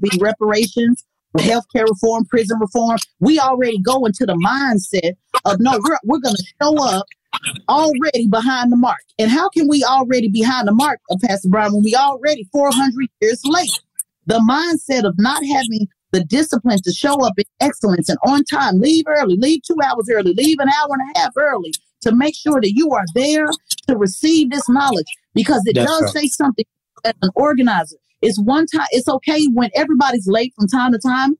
Be 0.00 0.10
reparations, 0.20 1.04
healthcare 1.40 1.86
reform, 1.88 2.24
prison 2.26 2.58
reform. 2.60 2.98
We 3.20 3.38
already 3.38 3.78
go 3.80 4.04
into 4.04 4.26
the 4.26 4.34
mindset 4.34 5.12
of 5.44 5.60
no, 5.60 5.80
we're, 5.82 5.98
we're 6.04 6.20
going 6.20 6.36
to 6.36 6.44
show 6.60 6.82
up 6.82 7.06
already 7.68 8.26
behind 8.28 8.72
the 8.72 8.76
mark. 8.76 9.00
And 9.18 9.30
how 9.30 9.48
can 9.50 9.68
we 9.68 9.84
already 9.84 10.28
behind 10.28 10.68
the 10.68 10.72
mark, 10.72 11.00
of 11.10 11.20
Pastor 11.20 11.48
Brown, 11.48 11.72
when 11.72 11.84
we 11.84 11.94
already 11.94 12.48
400 12.52 13.08
years 13.20 13.40
late? 13.44 13.70
The 14.26 14.38
mindset 14.48 15.04
of 15.06 15.14
not 15.18 15.42
having 15.44 15.88
the 16.12 16.24
discipline 16.24 16.78
to 16.82 16.92
show 16.92 17.24
up 17.24 17.34
in 17.38 17.44
excellence 17.60 18.08
and 18.08 18.18
on 18.26 18.44
time, 18.44 18.80
leave 18.80 19.04
early, 19.06 19.36
leave 19.36 19.62
two 19.62 19.76
hours 19.84 20.08
early, 20.10 20.32
leave 20.34 20.58
an 20.58 20.68
hour 20.68 20.88
and 20.90 21.16
a 21.16 21.18
half 21.18 21.32
early 21.36 21.72
to 22.00 22.14
make 22.14 22.34
sure 22.34 22.60
that 22.60 22.72
you 22.74 22.92
are 22.92 23.04
there 23.14 23.46
to 23.88 23.96
receive 23.96 24.50
this 24.50 24.68
knowledge 24.68 25.06
because 25.34 25.62
it 25.66 25.74
That's 25.74 25.90
does 25.90 26.02
right. 26.02 26.22
say 26.22 26.28
something 26.28 26.64
as 27.04 27.14
an 27.22 27.30
organizer 27.34 27.96
it's 28.22 28.40
one 28.40 28.66
time. 28.66 28.86
It's 28.90 29.08
okay 29.08 29.46
when 29.52 29.70
everybody's 29.74 30.26
late 30.26 30.52
from 30.56 30.68
time 30.68 30.92
to 30.92 30.98
time. 30.98 31.36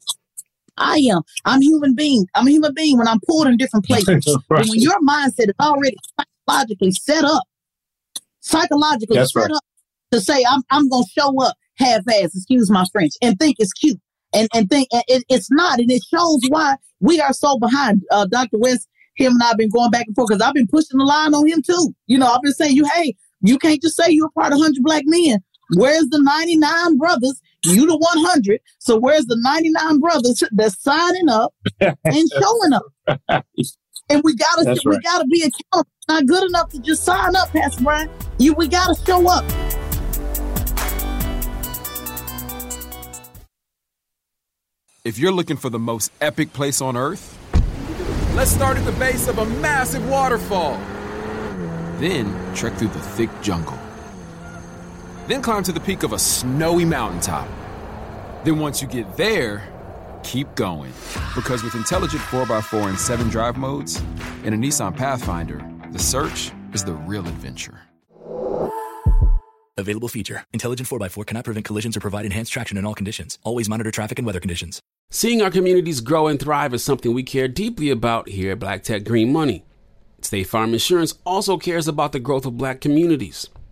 I 0.76 0.98
am. 1.10 1.22
I'm 1.44 1.60
human 1.60 1.94
being. 1.94 2.26
I'm 2.34 2.46
a 2.46 2.50
human 2.50 2.72
being 2.74 2.98
when 2.98 3.08
I'm 3.08 3.18
pulled 3.26 3.46
in 3.48 3.56
different 3.56 3.84
places. 3.86 4.38
right. 4.48 4.66
when 4.68 4.80
your 4.80 4.98
mindset 5.00 5.48
is 5.48 5.54
already 5.60 5.96
psychologically 6.46 6.92
set 6.92 7.24
up, 7.24 7.42
psychologically 8.40 9.16
That's 9.16 9.32
set 9.32 9.40
right. 9.40 9.50
up 9.52 9.62
to 10.12 10.20
say 10.20 10.44
I'm 10.48 10.62
I'm 10.70 10.88
gonna 10.88 11.04
show 11.16 11.42
up 11.42 11.56
half-ass, 11.76 12.34
excuse 12.34 12.70
my 12.70 12.84
French, 12.92 13.12
and 13.22 13.38
think 13.38 13.56
it's 13.58 13.72
cute. 13.72 14.00
And 14.34 14.48
and 14.54 14.68
think 14.68 14.88
and 14.92 15.02
it, 15.08 15.24
it's 15.28 15.50
not, 15.50 15.78
and 15.78 15.90
it 15.90 16.02
shows 16.02 16.40
why 16.48 16.76
we 17.00 17.20
are 17.20 17.32
so 17.32 17.58
behind. 17.58 18.02
Uh, 18.10 18.26
Dr. 18.26 18.58
West, 18.58 18.88
him 19.16 19.32
and 19.32 19.42
I've 19.42 19.56
been 19.56 19.70
going 19.70 19.90
back 19.90 20.06
and 20.06 20.14
forth 20.14 20.28
because 20.28 20.42
I've 20.42 20.54
been 20.54 20.66
pushing 20.66 20.98
the 20.98 21.04
line 21.04 21.34
on 21.34 21.46
him 21.46 21.62
too. 21.62 21.94
You 22.06 22.18
know, 22.18 22.26
I've 22.26 22.42
been 22.42 22.52
saying, 22.52 22.76
you, 22.76 22.86
hey, 22.94 23.14
you 23.40 23.58
can't 23.58 23.80
just 23.80 23.96
say 23.96 24.10
you're 24.10 24.26
a 24.26 24.30
part 24.30 24.52
of 24.52 24.58
100 24.58 24.82
black 24.82 25.04
men. 25.06 25.38
Where's 25.74 26.06
the 26.08 26.20
99 26.22 26.96
brothers? 26.96 27.40
You 27.64 27.86
the 27.86 27.96
100. 27.96 28.60
So 28.78 28.96
where's 28.96 29.26
the 29.26 29.36
99 29.40 29.98
brothers 29.98 30.42
that's 30.52 30.82
signing 30.82 31.28
up 31.28 31.54
and 31.80 31.96
showing 32.04 32.72
up? 32.72 33.44
And 34.10 34.22
we 34.24 34.34
gotta 34.36 34.64
that's 34.64 34.84
we 34.86 34.92
right. 34.92 35.02
gotta 35.02 35.26
be 35.26 35.42
accountable. 35.42 35.90
Not 36.08 36.26
good 36.26 36.44
enough 36.44 36.70
to 36.70 36.80
just 36.80 37.04
sign 37.04 37.36
up, 37.36 37.50
Pastor 37.50 37.82
Bryant. 37.82 38.10
You 38.38 38.54
we 38.54 38.68
gotta 38.68 38.94
show 39.04 39.28
up. 39.28 39.44
If 45.04 45.18
you're 45.18 45.32
looking 45.32 45.56
for 45.56 45.68
the 45.68 45.78
most 45.78 46.12
epic 46.20 46.52
place 46.54 46.80
on 46.80 46.96
earth, 46.96 47.36
let's 48.34 48.50
start 48.50 48.78
at 48.78 48.84
the 48.86 48.92
base 48.92 49.28
of 49.28 49.38
a 49.38 49.44
massive 49.44 50.08
waterfall. 50.08 50.80
Then 51.98 52.34
trek 52.54 52.74
through 52.74 52.88
the 52.88 53.00
thick 53.00 53.30
jungle 53.42 53.78
then 55.28 55.42
climb 55.42 55.62
to 55.62 55.72
the 55.72 55.80
peak 55.80 56.02
of 56.02 56.12
a 56.12 56.18
snowy 56.18 56.84
mountaintop. 56.84 57.48
Then 58.44 58.58
once 58.58 58.80
you 58.82 58.88
get 58.88 59.16
there, 59.16 59.68
keep 60.22 60.54
going. 60.54 60.92
Because 61.34 61.62
with 61.62 61.74
intelligent 61.74 62.22
4x4 62.22 62.88
and 62.88 62.98
7 62.98 63.28
drive 63.28 63.56
modes 63.56 64.02
and 64.44 64.54
a 64.54 64.58
Nissan 64.58 64.96
Pathfinder, 64.96 65.64
the 65.92 65.98
search 65.98 66.50
is 66.72 66.82
the 66.84 66.94
real 66.94 67.26
adventure. 67.26 67.80
Available 69.76 70.08
feature. 70.08 70.44
Intelligent 70.52 70.88
4x4 70.88 71.26
cannot 71.26 71.44
prevent 71.44 71.64
collisions 71.64 71.96
or 71.96 72.00
provide 72.00 72.24
enhanced 72.24 72.52
traction 72.52 72.76
in 72.78 72.84
all 72.84 72.94
conditions. 72.94 73.38
Always 73.44 73.68
monitor 73.68 73.90
traffic 73.92 74.18
and 74.18 74.26
weather 74.26 74.40
conditions. 74.40 74.80
Seeing 75.10 75.40
our 75.40 75.50
communities 75.50 76.00
grow 76.00 76.26
and 76.26 76.40
thrive 76.40 76.74
is 76.74 76.82
something 76.82 77.14
we 77.14 77.22
care 77.22 77.48
deeply 77.48 77.90
about 77.90 78.28
here 78.28 78.52
at 78.52 78.58
Black 78.58 78.82
Tech 78.82 79.04
Green 79.04 79.32
Money. 79.32 79.64
State 80.20 80.48
Farm 80.48 80.72
Insurance 80.72 81.14
also 81.24 81.56
cares 81.56 81.86
about 81.86 82.12
the 82.12 82.18
growth 82.18 82.44
of 82.44 82.58
black 82.58 82.80
communities. 82.80 83.48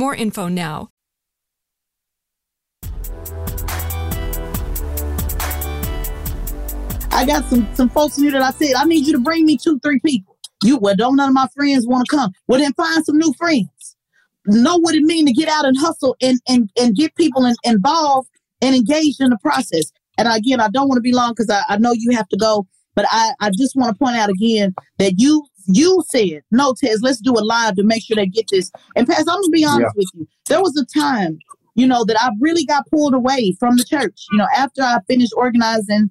more 0.00 0.14
info 0.14 0.48
now. 0.48 0.88
I 7.12 7.26
got 7.26 7.44
some 7.50 7.68
some 7.74 7.90
folks 7.90 8.16
in 8.16 8.24
here 8.24 8.32
that 8.32 8.42
I 8.42 8.50
said 8.52 8.74
I 8.76 8.84
need 8.84 9.06
you 9.06 9.12
to 9.12 9.18
bring 9.18 9.44
me 9.44 9.58
two, 9.58 9.78
three 9.80 10.00
people. 10.00 10.38
You 10.64 10.78
well, 10.78 10.96
don't 10.96 11.16
none 11.16 11.28
of 11.28 11.34
my 11.34 11.48
friends 11.54 11.86
want 11.86 12.06
to 12.08 12.16
come. 12.16 12.32
Well, 12.48 12.60
then 12.60 12.72
find 12.72 13.04
some 13.04 13.18
new 13.18 13.34
friends. 13.34 13.96
Know 14.46 14.78
what 14.78 14.94
it 14.94 15.02
means 15.02 15.28
to 15.28 15.34
get 15.34 15.50
out 15.50 15.66
and 15.66 15.76
hustle 15.78 16.16
and 16.22 16.40
and 16.48 16.70
and 16.80 16.96
get 16.96 17.14
people 17.16 17.44
in, 17.44 17.54
involved 17.62 18.30
and 18.62 18.74
engaged 18.74 19.20
in 19.20 19.28
the 19.28 19.38
process. 19.42 19.92
And 20.16 20.28
again, 20.28 20.60
I 20.60 20.70
don't 20.70 20.88
want 20.88 20.96
to 20.96 21.02
be 21.02 21.12
long 21.12 21.32
because 21.32 21.50
I, 21.50 21.62
I 21.68 21.76
know 21.76 21.92
you 21.92 22.16
have 22.16 22.28
to 22.30 22.38
go, 22.38 22.66
but 22.94 23.04
I, 23.10 23.32
I 23.40 23.50
just 23.50 23.76
want 23.76 23.92
to 23.92 23.98
point 23.98 24.16
out 24.16 24.30
again 24.30 24.74
that 24.98 25.14
you 25.18 25.44
you 25.76 26.02
said, 26.08 26.42
no, 26.50 26.74
Tez, 26.74 27.00
let's 27.02 27.20
do 27.20 27.36
it 27.36 27.44
live 27.44 27.76
to 27.76 27.82
make 27.82 28.04
sure 28.04 28.16
they 28.16 28.26
get 28.26 28.46
this. 28.50 28.70
And 28.96 29.06
Pass, 29.06 29.20
I'm 29.20 29.40
gonna 29.40 29.48
be 29.48 29.64
honest 29.64 29.82
yeah. 29.82 29.90
with 29.96 30.08
you. 30.14 30.28
There 30.46 30.60
was 30.60 30.76
a 30.76 30.98
time, 30.98 31.38
you 31.74 31.86
know, 31.86 32.04
that 32.04 32.20
I 32.20 32.30
really 32.40 32.64
got 32.64 32.88
pulled 32.90 33.14
away 33.14 33.56
from 33.58 33.76
the 33.76 33.84
church. 33.84 34.26
You 34.32 34.38
know, 34.38 34.46
after 34.56 34.82
I 34.82 34.98
finished 35.08 35.32
organizing 35.36 36.10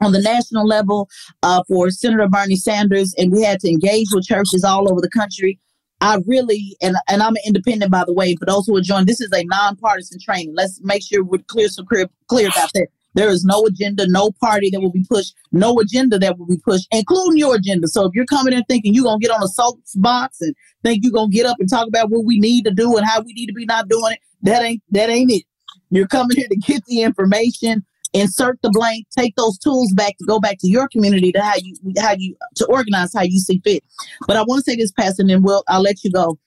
on 0.00 0.12
the 0.12 0.20
national 0.20 0.66
level 0.66 1.08
uh, 1.42 1.62
for 1.68 1.90
Senator 1.90 2.28
Bernie 2.28 2.56
Sanders, 2.56 3.14
and 3.16 3.32
we 3.32 3.42
had 3.42 3.60
to 3.60 3.68
engage 3.68 4.08
with 4.12 4.26
churches 4.26 4.64
all 4.64 4.90
over 4.90 5.00
the 5.00 5.10
country. 5.10 5.58
I 6.00 6.18
really, 6.26 6.76
and, 6.82 6.96
and 7.08 7.22
I'm 7.22 7.36
an 7.36 7.42
independent, 7.46 7.90
by 7.90 8.04
the 8.04 8.12
way, 8.12 8.36
for 8.36 8.44
those 8.44 8.66
who 8.66 8.76
are 8.76 8.82
joining, 8.82 9.06
this 9.06 9.20
is 9.20 9.32
a 9.32 9.44
nonpartisan 9.44 10.18
training. 10.20 10.54
Let's 10.54 10.80
make 10.82 11.02
sure 11.02 11.24
we're 11.24 11.38
clear, 11.46 11.68
so 11.68 11.84
clear, 11.84 12.08
clear 12.28 12.48
about 12.48 12.70
that. 12.74 12.88
There 13.14 13.30
is 13.30 13.44
no 13.44 13.64
agenda, 13.64 14.06
no 14.08 14.32
party 14.40 14.70
that 14.70 14.80
will 14.80 14.90
be 14.90 15.04
pushed, 15.08 15.34
no 15.52 15.78
agenda 15.78 16.18
that 16.18 16.38
will 16.38 16.46
be 16.46 16.58
pushed, 16.58 16.88
including 16.90 17.38
your 17.38 17.54
agenda. 17.54 17.88
So 17.88 18.04
if 18.06 18.12
you're 18.14 18.26
coming 18.26 18.52
in 18.52 18.64
thinking 18.64 18.92
you're 18.92 19.04
going 19.04 19.20
to 19.20 19.26
get 19.26 19.34
on 19.34 19.42
a 19.42 19.48
soapbox 19.48 20.40
and 20.40 20.54
think 20.82 21.00
you're 21.02 21.12
going 21.12 21.30
to 21.30 21.36
get 21.36 21.46
up 21.46 21.56
and 21.60 21.70
talk 21.70 21.86
about 21.86 22.10
what 22.10 22.24
we 22.24 22.40
need 22.40 22.64
to 22.64 22.72
do 22.72 22.96
and 22.96 23.06
how 23.06 23.20
we 23.22 23.32
need 23.32 23.46
to 23.46 23.52
be 23.52 23.66
not 23.66 23.88
doing 23.88 24.12
it, 24.12 24.18
that 24.42 24.62
ain't, 24.62 24.82
that 24.90 25.10
ain't 25.10 25.30
it. 25.30 25.44
You're 25.90 26.08
coming 26.08 26.36
here 26.36 26.48
to 26.48 26.56
get 26.56 26.84
the 26.86 27.02
information, 27.02 27.86
insert 28.12 28.60
the 28.62 28.70
blank, 28.70 29.06
take 29.16 29.36
those 29.36 29.58
tools 29.58 29.92
back 29.92 30.18
to 30.18 30.24
go 30.26 30.40
back 30.40 30.58
to 30.60 30.68
your 30.68 30.88
community 30.88 31.30
to 31.32 31.40
how 31.40 31.54
you, 31.62 31.76
how 31.98 32.14
you, 32.18 32.36
to 32.56 32.66
organize 32.66 33.12
how 33.14 33.22
you 33.22 33.38
see 33.38 33.60
fit. 33.62 33.84
But 34.26 34.36
I 34.36 34.42
want 34.42 34.64
to 34.64 34.70
say 34.70 34.76
this, 34.76 34.90
Pastor, 34.90 35.22
and 35.22 35.30
then 35.30 35.42
we'll, 35.42 35.62
I'll 35.68 35.82
let 35.82 36.02
you 36.02 36.10
go. 36.10 36.38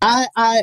I, 0.00 0.28
I, 0.34 0.62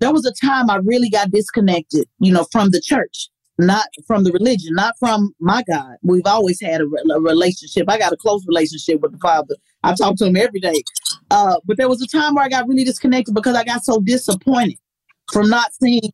there 0.00 0.12
was 0.12 0.24
a 0.24 0.32
time 0.44 0.70
I 0.70 0.76
really 0.76 1.10
got 1.10 1.30
disconnected, 1.30 2.08
you 2.20 2.32
know, 2.32 2.46
from 2.50 2.70
the 2.70 2.80
church 2.80 3.28
not 3.58 3.86
from 4.06 4.24
the 4.24 4.32
religion, 4.32 4.74
not 4.74 4.94
from 4.98 5.34
my 5.38 5.62
God. 5.62 5.96
We've 6.02 6.26
always 6.26 6.60
had 6.60 6.80
a, 6.80 6.84
a, 6.84 7.20
relationship. 7.20 7.88
I 7.88 7.98
got 7.98 8.12
a 8.12 8.16
close 8.16 8.44
relationship 8.46 9.00
with 9.00 9.12
the 9.12 9.18
Father. 9.18 9.56
I 9.82 9.94
talk 9.94 10.16
to 10.16 10.26
him 10.26 10.36
every 10.36 10.60
day. 10.60 10.82
Uh, 11.30 11.56
but 11.64 11.76
there 11.76 11.88
was 11.88 12.02
a 12.02 12.06
time 12.06 12.34
where 12.34 12.44
I 12.44 12.48
got 12.48 12.66
really 12.66 12.84
disconnected 12.84 13.34
because 13.34 13.54
I 13.54 13.64
got 13.64 13.84
so 13.84 14.00
disappointed 14.00 14.78
from 15.32 15.48
not 15.48 15.72
seeing, 15.74 16.12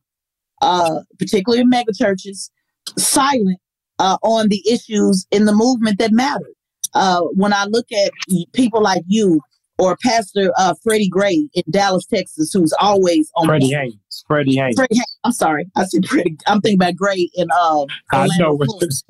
uh, 0.63 1.01
particularly 1.19 1.63
in 1.63 1.69
mega 1.69 1.93
churches, 1.93 2.51
silent 2.97 3.59
uh, 3.99 4.19
on 4.23 4.49
the 4.49 4.63
issues 4.69 5.27
in 5.31 5.45
the 5.45 5.53
movement 5.53 5.99
that 5.99 6.13
mattered. 6.13 6.55
Uh, 6.95 7.21
when 7.35 7.53
I 7.53 7.65
look 7.67 7.87
at 7.93 8.13
people 8.53 8.83
like 8.83 9.03
you 9.07 9.41
or 9.79 9.97
Pastor 10.05 10.53
uh, 10.59 10.75
Freddie 10.83 11.09
Gray 11.09 11.49
in 11.55 11.63
Dallas, 11.71 12.05
Texas, 12.07 12.53
who's 12.53 12.75
always 12.81 13.31
on. 13.37 13.47
Freddie 13.47 13.73
Haynes. 13.73 14.25
Freddie 14.27 14.57
Haynes. 14.57 14.77
Freddie 14.77 14.97
Haynes. 14.97 15.19
I'm 15.25 15.33
sorry. 15.33 15.67
I 15.77 15.85
see 15.85 16.01
Freddie. 16.03 16.37
I'm 16.47 16.61
thinking 16.61 16.79
about 16.79 16.97
Gray 16.97 17.31
in. 17.35 17.49
Uh, 17.51 17.87
I 18.13 18.29
know. 18.39 18.59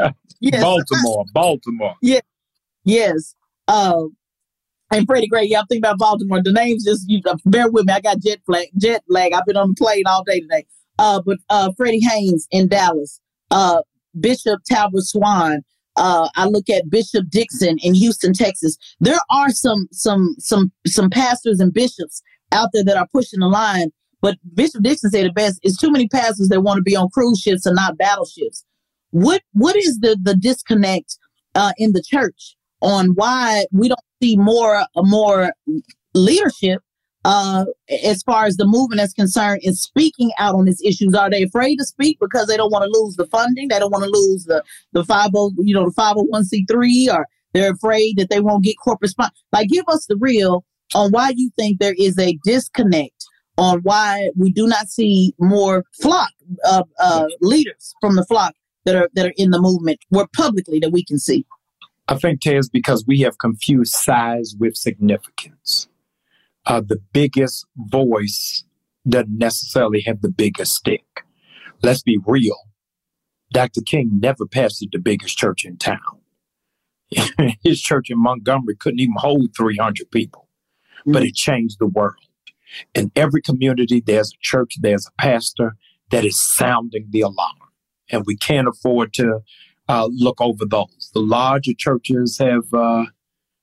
yes. 0.41 0.63
Baltimore. 0.63 1.25
Baltimore. 1.33 1.95
Yeah. 2.03 2.21
Yes. 2.85 3.35
Uh, 3.67 4.05
and 4.91 5.07
Freddie 5.07 5.27
Gray. 5.27 5.45
Yeah, 5.45 5.61
I'm 5.61 5.67
thinking 5.67 5.85
about 5.85 5.99
Baltimore. 5.99 6.43
The 6.43 6.53
names 6.53 6.85
just 6.85 7.09
you 7.09 7.21
bear 7.45 7.71
with 7.71 7.87
me. 7.87 7.93
I 7.93 8.01
got 8.01 8.21
jet 8.21 8.41
lag. 8.47 8.69
Jet 8.79 9.03
lag. 9.09 9.33
I've 9.33 9.45
been 9.47 9.57
on 9.57 9.71
the 9.71 9.75
plane 9.75 10.05
all 10.07 10.25
day 10.25 10.41
today. 10.41 10.65
Uh, 10.99 11.21
but 11.25 11.39
uh, 11.51 11.71
Freddie 11.77 12.01
Haynes 12.01 12.49
in 12.51 12.69
Dallas. 12.69 13.21
Uh, 13.51 13.83
Bishop 14.19 14.61
Talbert 14.71 15.03
Swan 15.03 15.63
uh, 15.99 16.29
I 16.37 16.47
look 16.47 16.71
at 16.71 16.89
Bishop 16.89 17.29
Dixon 17.29 17.79
in 17.83 17.95
Houston, 17.95 18.33
Texas. 18.33 18.77
There 19.01 19.19
are 19.31 19.51
some 19.51 19.89
some 19.93 20.37
some 20.39 20.73
some 20.87 21.11
pastors 21.11 21.61
and 21.61 21.73
bishops 21.73 22.23
out 22.53 22.71
there 22.73 22.85
that 22.85 22.97
are 22.97 23.09
pushing 23.13 23.41
the 23.41 23.49
line. 23.49 23.91
But 24.21 24.37
Bishop 24.55 24.83
Dixon 24.83 25.11
said 25.11 25.27
the 25.27 25.33
best: 25.33 25.59
"It's 25.63 25.77
too 25.77 25.91
many 25.91 26.09
pastors 26.09 26.49
that 26.49 26.63
want 26.63 26.79
to 26.79 26.83
be 26.83 26.97
on 26.97 27.09
cruise 27.11 27.41
ships 27.41 27.67
and 27.67 27.77
not 27.77 27.99
battleships." 27.99 28.65
What 29.11 29.43
what 29.53 29.77
is 29.77 29.99
the 29.99 30.17
the 30.23 30.35
disconnect 30.35 31.19
uh, 31.55 31.73
in 31.79 31.93
the 31.93 32.03
church 32.03 32.57
on 32.81 33.09
why 33.15 33.67
we 33.73 33.89
don't 33.89 34.01
see 34.23 34.37
more 34.37 34.85
more 34.97 35.53
leadership 36.15 36.81
uh, 37.25 37.65
as 38.05 38.23
far 38.23 38.45
as 38.45 38.57
the 38.57 38.67
movement 38.67 39.01
is 39.01 39.13
concerned 39.13 39.61
in 39.63 39.75
speaking 39.75 40.31
out 40.39 40.55
on 40.55 40.65
these 40.65 40.83
issues? 40.83 41.15
Are 41.15 41.31
they 41.31 41.43
afraid 41.43 41.77
to 41.77 41.85
speak 41.85 42.19
because 42.21 42.47
they 42.47 42.57
don't 42.57 42.73
want 42.73 42.85
to 42.85 43.01
lose 43.01 43.17
the 43.17 43.27
funding? 43.27 43.69
They 43.69 43.79
don't 43.79 43.91
want 43.91 44.05
to 44.05 44.11
lose 44.11 44.45
the 44.45 44.63
the 44.93 45.05
five 45.05 45.31
oh 45.35 45.53
you 45.59 45.75
know 45.75 45.85
the 45.87 45.93
five 45.93 46.17
hundred 46.17 46.31
one 46.31 46.45
c 46.45 46.65
three, 46.71 47.09
or 47.11 47.27
they're 47.53 47.73
afraid 47.73 48.19
that 48.19 48.31
they 48.31 48.41
won't 48.41 48.65
get 48.65 48.77
corporate 48.83 49.11
sponsor. 49.11 49.33
Like, 49.53 49.69
give 49.69 49.85
us 49.89 50.07
the 50.07 50.17
real 50.17 50.65
on 50.95 51.11
why 51.11 51.33
you 51.35 51.51
think 51.57 51.79
there 51.79 51.95
is 51.99 52.19
a 52.19 52.39
disconnect 52.45 53.27
on 53.57 53.81
why 53.81 54.31
we 54.37 54.53
do 54.53 54.67
not 54.67 54.89
see 54.89 55.35
more 55.39 55.85
flock 56.01 56.31
of 56.71 56.89
uh, 57.01 57.27
leaders 57.41 57.95
from 58.01 58.15
the 58.15 58.25
flock 58.25 58.55
that 58.85 58.95
are 58.95 59.09
that 59.15 59.27
are 59.27 59.35
in 59.37 59.51
the 59.51 59.61
movement, 59.61 59.99
more 60.11 60.29
publicly 60.35 60.79
that 60.79 60.91
we 60.91 61.05
can 61.05 61.19
see. 61.19 61.45
I 62.11 62.15
think, 62.15 62.41
Tay, 62.41 62.57
is 62.57 62.71
because 62.71 63.05
we 63.07 63.21
have 63.21 63.37
confused 63.37 63.93
size 63.93 64.55
with 64.59 64.77
significance 64.77 65.88
uh, 66.69 66.83
the 66.87 66.99
biggest 67.13 67.67
voice 67.77 68.65
doesn't 69.09 69.37
necessarily 69.37 70.03
have 70.03 70.21
the 70.21 70.31
biggest 70.31 70.75
stick. 70.75 71.25
Let's 71.83 72.03
be 72.03 72.19
real. 72.27 72.57
Dr. 73.53 73.81
King 73.81 74.21
never 74.21 74.45
pastored 74.45 74.93
the 74.93 74.99
biggest 74.99 75.39
church 75.39 75.65
in 75.65 75.79
town. 75.79 75.99
His 77.63 77.81
church 77.81 78.11
in 78.11 78.23
Montgomery 78.23 78.77
couldn't 78.77 79.01
even 79.01 79.15
hold 79.17 79.57
300 79.57 80.11
people, 80.11 80.49
mm-hmm. 81.01 81.13
but 81.13 81.25
it 81.25 81.35
changed 81.35 81.79
the 81.81 81.87
world. 81.87 82.17
In 82.95 83.11
every 83.17 83.41
community, 83.41 84.03
there's 84.05 84.33
a 84.33 84.39
church, 84.43 84.75
there's 84.81 85.07
a 85.07 85.23
pastor 85.23 85.77
that 86.11 86.27
is 86.27 86.41
sounding 86.41 87.07
the 87.09 87.23
alarm. 87.23 87.55
And 88.11 88.25
we 88.27 88.37
can't 88.37 88.69
afford 88.69 89.15
to 89.15 89.41
uh, 89.89 90.09
look 90.11 90.39
over 90.41 90.67
those. 90.67 91.11
The 91.15 91.21
larger 91.21 91.73
churches 91.77 92.37
have 92.39 92.73
uh, 92.75 93.07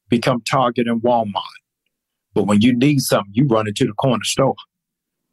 become 0.10 0.41
Target 0.41 0.88
and 0.88 1.01
Walmart. 1.03 1.43
But 2.36 2.44
when 2.44 2.62
you 2.62 2.78
need 2.78 3.00
something, 3.00 3.32
you 3.34 3.48
run 3.48 3.68
into 3.68 3.88
the 3.88 3.94
corner 3.94 4.24
store. 4.24 4.56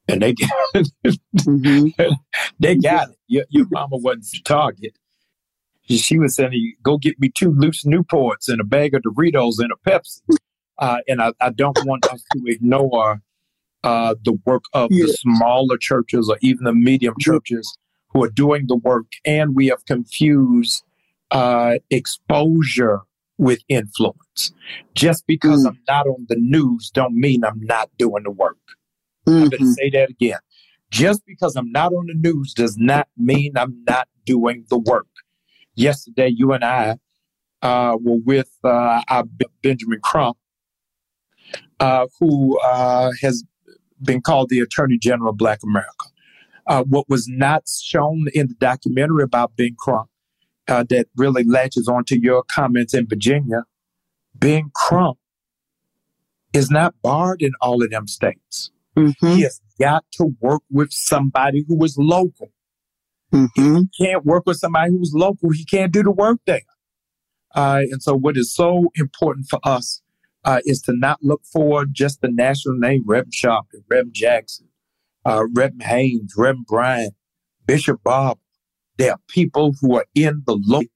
And 0.09 0.23
they 0.23 0.35
mm-hmm. 0.35 2.13
they 2.61 2.77
got 2.77 3.11
it. 3.11 3.17
Your, 3.27 3.45
your 3.51 3.67
mama 3.71 3.97
wasn't 3.97 4.27
the 4.33 4.41
target. 4.45 4.97
She 5.89 6.19
was 6.19 6.37
saying, 6.37 6.75
"Go 6.83 6.97
get 6.97 7.21
me 7.21 7.29
two 7.29 7.51
loose 7.51 7.85
Newports 7.85 8.49
and 8.49 8.61
a 8.61 8.65
bag 8.65 8.95
of 8.95 9.03
Doritos 9.03 9.55
and 9.59 9.71
a 9.73 9.91
Pepsi." 9.91 10.23
Uh, 10.79 10.99
and 11.07 11.21
I, 11.23 11.33
I, 11.41 11.51
don't 11.51 11.79
want 11.85 12.07
us 12.07 12.25
to 12.33 12.43
ignore 12.47 13.21
uh, 13.85 14.15
the 14.25 14.33
work 14.45 14.65
of 14.73 14.91
the 14.91 15.07
smaller 15.07 15.77
churches 15.77 16.29
or 16.29 16.39
even 16.41 16.65
the 16.65 16.73
medium 16.73 17.15
churches 17.21 17.77
who 18.09 18.25
are 18.25 18.31
doing 18.31 18.67
the 18.67 18.77
work, 18.77 19.07
and 19.25 19.55
we 19.55 19.69
have 19.69 19.85
confused 19.85 20.83
uh, 21.31 21.75
exposure 21.91 23.03
with 23.43 23.61
influence. 23.68 24.53
Just 24.95 25.26
because 25.26 25.64
mm. 25.64 25.68
I'm 25.68 25.80
not 25.88 26.07
on 26.07 26.26
the 26.28 26.36
news 26.38 26.90
don't 26.90 27.14
mean 27.14 27.45
I'm 27.45 27.61
not 27.61 27.90
doing 27.99 28.22
the 28.22 28.30
work. 28.30 28.59
Mm-hmm. 29.26 29.43
I'm 29.43 29.49
going 29.49 29.62
to 29.62 29.72
say 29.72 29.90
that 29.90 30.11
again. 30.11 30.38
Just 30.90 31.22
because 31.26 31.57
I'm 31.57 31.72
not 31.72 31.93
on 31.93 32.07
the 32.07 32.14
news 32.14 32.55
does 32.55 32.76
not 32.76 33.09
mean 33.16 33.53
I'm 33.57 33.82
not 33.88 34.09
doing 34.24 34.64
the 34.68 34.78
work. 34.78 35.07
Yesterday, 35.74 36.28
you 36.28 36.53
and 36.53 36.64
I 36.64 36.99
uh, 37.62 37.97
were 38.01 38.18
with 38.24 38.51
uh, 38.62 39.03
our 39.09 39.24
Benjamin 39.62 40.01
Crump, 40.03 40.36
uh, 41.80 42.07
who 42.20 42.59
uh, 42.61 43.11
has 43.22 43.43
been 44.03 44.20
called 44.20 44.51
the 44.51 44.61
Attorney 44.61 44.99
General 44.99 45.30
of 45.30 45.38
Black 45.38 45.61
America. 45.62 46.07
Uh, 46.66 46.84
what 46.84 47.09
was 47.09 47.26
not 47.26 47.64
shown 47.68 48.26
in 48.34 48.49
the 48.49 48.55
documentary 48.55 49.24
about 49.24 49.57
Ben 49.57 49.74
Crump 49.78 50.11
uh, 50.73 50.85
that 50.89 51.07
really 51.16 51.45
latches 51.45 51.87
onto 51.87 52.16
your 52.18 52.43
comments 52.45 52.95
in 52.95 53.07
Virginia, 53.07 53.64
Ben 54.35 54.70
Crump 54.75 55.18
is 56.55 56.70
not 56.70 56.95
barred 57.03 57.43
in 57.43 57.53
all 57.61 57.83
of 57.83 57.91
them 57.91 58.07
states. 58.07 58.70
Mm-hmm. 58.97 59.27
He 59.27 59.43
has 59.43 59.61
got 59.79 60.05
to 60.12 60.35
work 60.41 60.62
with 60.70 60.91
somebody 60.91 61.64
who 61.68 61.85
is 61.85 61.97
local. 61.99 62.53
Mm-hmm. 63.35 63.77
He 63.77 64.05
can't 64.07 64.25
work 64.25 64.45
with 64.47 64.57
somebody 64.57 64.93
who's 64.93 65.12
local. 65.14 65.51
He 65.51 65.66
can't 65.66 65.93
do 65.93 66.03
the 66.03 66.11
work 66.11 66.39
there. 66.47 66.62
Uh, 67.55 67.83
and 67.91 68.03
so, 68.03 68.14
what 68.14 68.39
is 68.39 68.55
so 68.55 68.91
important 68.95 69.49
for 69.51 69.61
us 69.62 70.01
uh, 70.45 70.61
is 70.64 70.81
to 70.83 70.93
not 70.97 71.18
look 71.23 71.43
for 71.45 71.85
just 71.85 72.23
the 72.23 72.31
national 72.31 72.79
name, 72.79 73.05
Reb 73.07 73.31
Sharpton, 73.31 73.85
Reb 73.91 74.11
Jackson, 74.12 74.68
uh, 75.27 75.45
Reb 75.55 75.83
Haynes, 75.83 76.33
Reb 76.35 76.64
Bryant, 76.66 77.14
Bishop 77.66 78.03
Bob. 78.03 78.39
There 78.99 79.12
are 79.12 79.20
people 79.28 79.74
who 79.80 79.97
are 79.97 80.07
in 80.14 80.43
the 80.47 80.59
local 80.64 80.88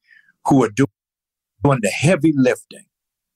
who 0.47 0.65
are 0.65 0.71
doing, 0.71 0.89
doing 1.63 1.81
the 1.83 1.89
heavy 1.89 2.33
lifting, 2.35 2.85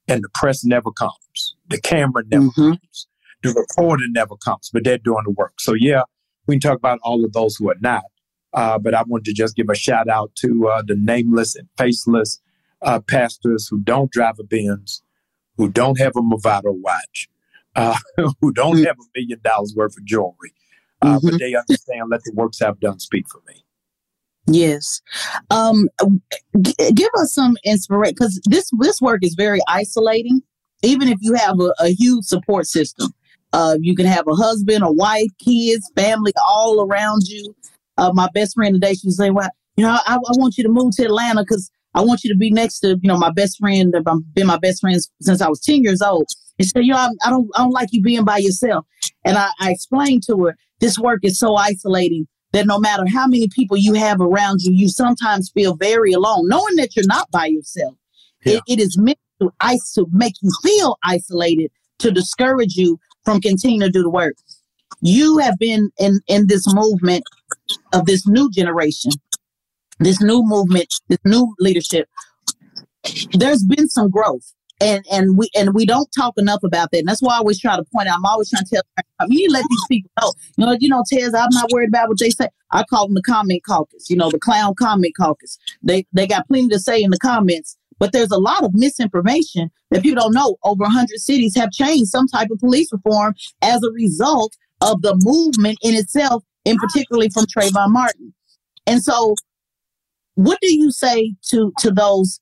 and 0.08 0.22
the 0.22 0.28
press 0.34 0.64
never 0.64 0.90
comes. 0.92 1.56
The 1.68 1.80
camera 1.80 2.22
never 2.30 2.44
mm-hmm. 2.44 2.70
comes. 2.70 3.06
The 3.42 3.52
reporter 3.52 4.04
never 4.10 4.36
comes, 4.36 4.70
but 4.72 4.84
they're 4.84 4.98
doing 4.98 5.24
the 5.24 5.32
work. 5.32 5.60
So, 5.60 5.74
yeah, 5.74 6.02
we 6.46 6.54
can 6.54 6.60
talk 6.60 6.78
about 6.78 6.98
all 7.02 7.24
of 7.24 7.32
those 7.32 7.56
who 7.56 7.70
are 7.70 7.76
not. 7.80 8.04
Uh, 8.52 8.78
but 8.78 8.94
I 8.94 9.02
wanted 9.06 9.26
to 9.26 9.32
just 9.32 9.56
give 9.56 9.68
a 9.70 9.74
shout 9.74 10.08
out 10.08 10.34
to 10.36 10.68
uh, 10.68 10.82
the 10.84 10.96
nameless 10.96 11.54
and 11.54 11.68
faceless 11.78 12.40
uh, 12.82 13.00
pastors 13.00 13.68
who 13.68 13.78
don't 13.78 14.10
drive 14.10 14.38
a 14.40 14.44
Benz, 14.44 15.02
who 15.56 15.68
don't 15.68 15.98
have 16.00 16.16
a 16.16 16.20
Movado 16.20 16.74
watch, 16.74 17.28
uh, 17.76 17.96
who 18.40 18.52
don't 18.52 18.76
mm-hmm. 18.76 18.84
have 18.84 18.96
a 18.98 19.18
million 19.18 19.40
dollars 19.42 19.74
worth 19.76 19.96
of 19.96 20.04
jewelry, 20.04 20.52
uh, 21.00 21.18
mm-hmm. 21.18 21.28
but 21.28 21.38
they 21.38 21.54
understand 21.54 22.10
let 22.10 22.24
the 22.24 22.32
works 22.34 22.58
have 22.58 22.80
done 22.80 22.98
speak 22.98 23.28
for 23.28 23.40
me. 23.46 23.64
Yes, 24.52 25.00
um, 25.50 25.88
g- 26.60 26.74
give 26.94 27.10
us 27.18 27.32
some 27.34 27.56
inspiration 27.64 28.14
because 28.18 28.40
this 28.46 28.70
this 28.78 29.00
work 29.00 29.20
is 29.22 29.34
very 29.34 29.60
isolating. 29.68 30.42
Even 30.82 31.08
if 31.08 31.18
you 31.20 31.34
have 31.34 31.60
a, 31.60 31.72
a 31.78 31.88
huge 31.90 32.24
support 32.24 32.66
system, 32.66 33.12
uh, 33.52 33.76
you 33.80 33.94
can 33.94 34.06
have 34.06 34.26
a 34.26 34.34
husband, 34.34 34.82
a 34.82 34.90
wife, 34.90 35.28
kids, 35.38 35.90
family 35.94 36.32
all 36.44 36.80
around 36.80 37.22
you. 37.28 37.54
Uh, 37.98 38.10
my 38.14 38.28
best 38.34 38.54
friend 38.54 38.74
today, 38.74 38.94
she 38.94 39.06
was 39.06 39.18
saying, 39.18 39.34
"Well, 39.34 39.50
you 39.76 39.84
know, 39.84 39.90
I, 40.06 40.16
I 40.16 40.32
want 40.38 40.58
you 40.58 40.64
to 40.64 40.70
move 40.70 40.96
to 40.96 41.04
Atlanta 41.04 41.42
because 41.42 41.70
I 41.94 42.00
want 42.00 42.24
you 42.24 42.32
to 42.32 42.38
be 42.38 42.50
next 42.50 42.80
to, 42.80 42.98
you 43.02 43.08
know, 43.08 43.18
my 43.18 43.30
best 43.30 43.58
friend. 43.58 43.94
I've 43.96 44.34
been 44.34 44.46
my 44.46 44.58
best 44.58 44.80
friend 44.80 45.00
since 45.20 45.40
I 45.40 45.48
was 45.48 45.60
10 45.60 45.82
years 45.82 46.02
old. 46.02 46.26
And 46.58 46.66
she 46.66 46.70
said, 46.70 46.84
you 46.84 46.92
know, 46.92 46.98
I, 46.98 47.08
I 47.24 47.30
don't, 47.30 47.48
I 47.54 47.60
don't 47.60 47.70
like 47.72 47.88
you 47.92 48.02
being 48.02 48.24
by 48.24 48.38
yourself. 48.38 48.84
And 49.24 49.36
I, 49.36 49.48
I 49.60 49.70
explained 49.70 50.22
to 50.26 50.44
her, 50.44 50.56
this 50.80 50.98
work 50.98 51.20
is 51.22 51.38
so 51.38 51.56
isolating 51.56 52.26
that 52.52 52.66
no 52.66 52.78
matter 52.78 53.04
how 53.06 53.26
many 53.26 53.48
people 53.48 53.76
you 53.76 53.94
have 53.94 54.20
around 54.20 54.60
you, 54.62 54.72
you 54.72 54.88
sometimes 54.88 55.50
feel 55.50 55.76
very 55.76 56.12
alone, 56.12 56.48
knowing 56.48 56.76
that 56.76 56.96
you're 56.96 57.06
not 57.06 57.30
by 57.30 57.46
yourself. 57.46 57.94
Yeah. 58.44 58.54
It, 58.54 58.62
it 58.66 58.80
is 58.80 58.98
meant 58.98 59.18
to, 59.40 59.52
ice, 59.60 59.92
to 59.94 60.06
make 60.12 60.34
you 60.42 60.50
feel 60.62 60.98
isolated, 61.04 61.70
to 62.00 62.10
discourage 62.10 62.76
you 62.76 62.98
from 63.24 63.40
continuing 63.40 63.80
to 63.80 63.90
do 63.90 64.02
the 64.02 64.10
work. 64.10 64.34
You 65.02 65.38
have 65.38 65.58
been 65.58 65.90
in, 65.98 66.20
in 66.26 66.46
this 66.46 66.72
movement 66.74 67.24
of 67.92 68.06
this 68.06 68.26
new 68.26 68.50
generation 68.50 69.12
this 70.00 70.20
new 70.20 70.42
movement, 70.42 70.92
this 71.08 71.18
new 71.24 71.54
leadership, 71.60 72.08
there's 73.32 73.64
been 73.64 73.88
some 73.88 74.10
growth. 74.10 74.52
And 74.80 75.04
and 75.12 75.36
we 75.36 75.50
and 75.54 75.74
we 75.74 75.84
don't 75.84 76.08
talk 76.16 76.34
enough 76.38 76.62
about 76.62 76.90
that. 76.92 77.00
And 77.00 77.08
that's 77.08 77.20
why 77.20 77.34
I 77.34 77.38
always 77.38 77.60
try 77.60 77.76
to 77.76 77.84
point 77.94 78.08
out. 78.08 78.16
I'm 78.16 78.24
always 78.24 78.50
trying 78.50 78.64
to 78.64 78.70
tell 78.76 79.04
you 79.28 79.40
need 79.40 79.48
to 79.48 79.52
let 79.52 79.64
these 79.68 79.86
people 79.88 80.10
know. 80.20 80.32
You 80.56 80.66
know, 80.66 80.76
you 80.80 80.88
know, 80.88 81.04
Tez, 81.06 81.34
I'm 81.34 81.48
not 81.50 81.70
worried 81.70 81.88
about 81.88 82.08
what 82.08 82.18
they 82.18 82.30
say. 82.30 82.48
I 82.70 82.84
call 82.84 83.06
them 83.06 83.14
the 83.14 83.22
comment 83.22 83.62
caucus, 83.64 84.08
you 84.08 84.16
know, 84.16 84.30
the 84.30 84.38
clown 84.38 84.74
comment 84.74 85.14
caucus. 85.16 85.58
They 85.82 86.06
they 86.12 86.26
got 86.26 86.48
plenty 86.48 86.68
to 86.68 86.78
say 86.78 87.02
in 87.02 87.10
the 87.10 87.18
comments, 87.18 87.76
but 87.98 88.12
there's 88.12 88.30
a 88.30 88.38
lot 88.38 88.64
of 88.64 88.72
misinformation 88.74 89.70
that 89.90 90.02
people 90.02 90.22
don't 90.22 90.34
know. 90.34 90.56
Over 90.64 90.84
100 90.84 91.18
cities 91.18 91.54
have 91.56 91.70
changed 91.70 92.10
some 92.10 92.26
type 92.28 92.48
of 92.50 92.58
police 92.58 92.92
reform 92.92 93.34
as 93.62 93.82
a 93.82 93.90
result 93.92 94.56
of 94.80 95.02
the 95.02 95.14
movement 95.22 95.78
in 95.82 95.94
itself, 95.94 96.42
and 96.64 96.78
particularly 96.78 97.28
from 97.28 97.44
Trayvon 97.44 97.90
Martin. 97.90 98.32
And 98.86 99.02
so 99.02 99.34
what 100.34 100.58
do 100.62 100.74
you 100.74 100.90
say 100.90 101.34
to 101.48 101.72
to 101.80 101.90
those 101.90 102.40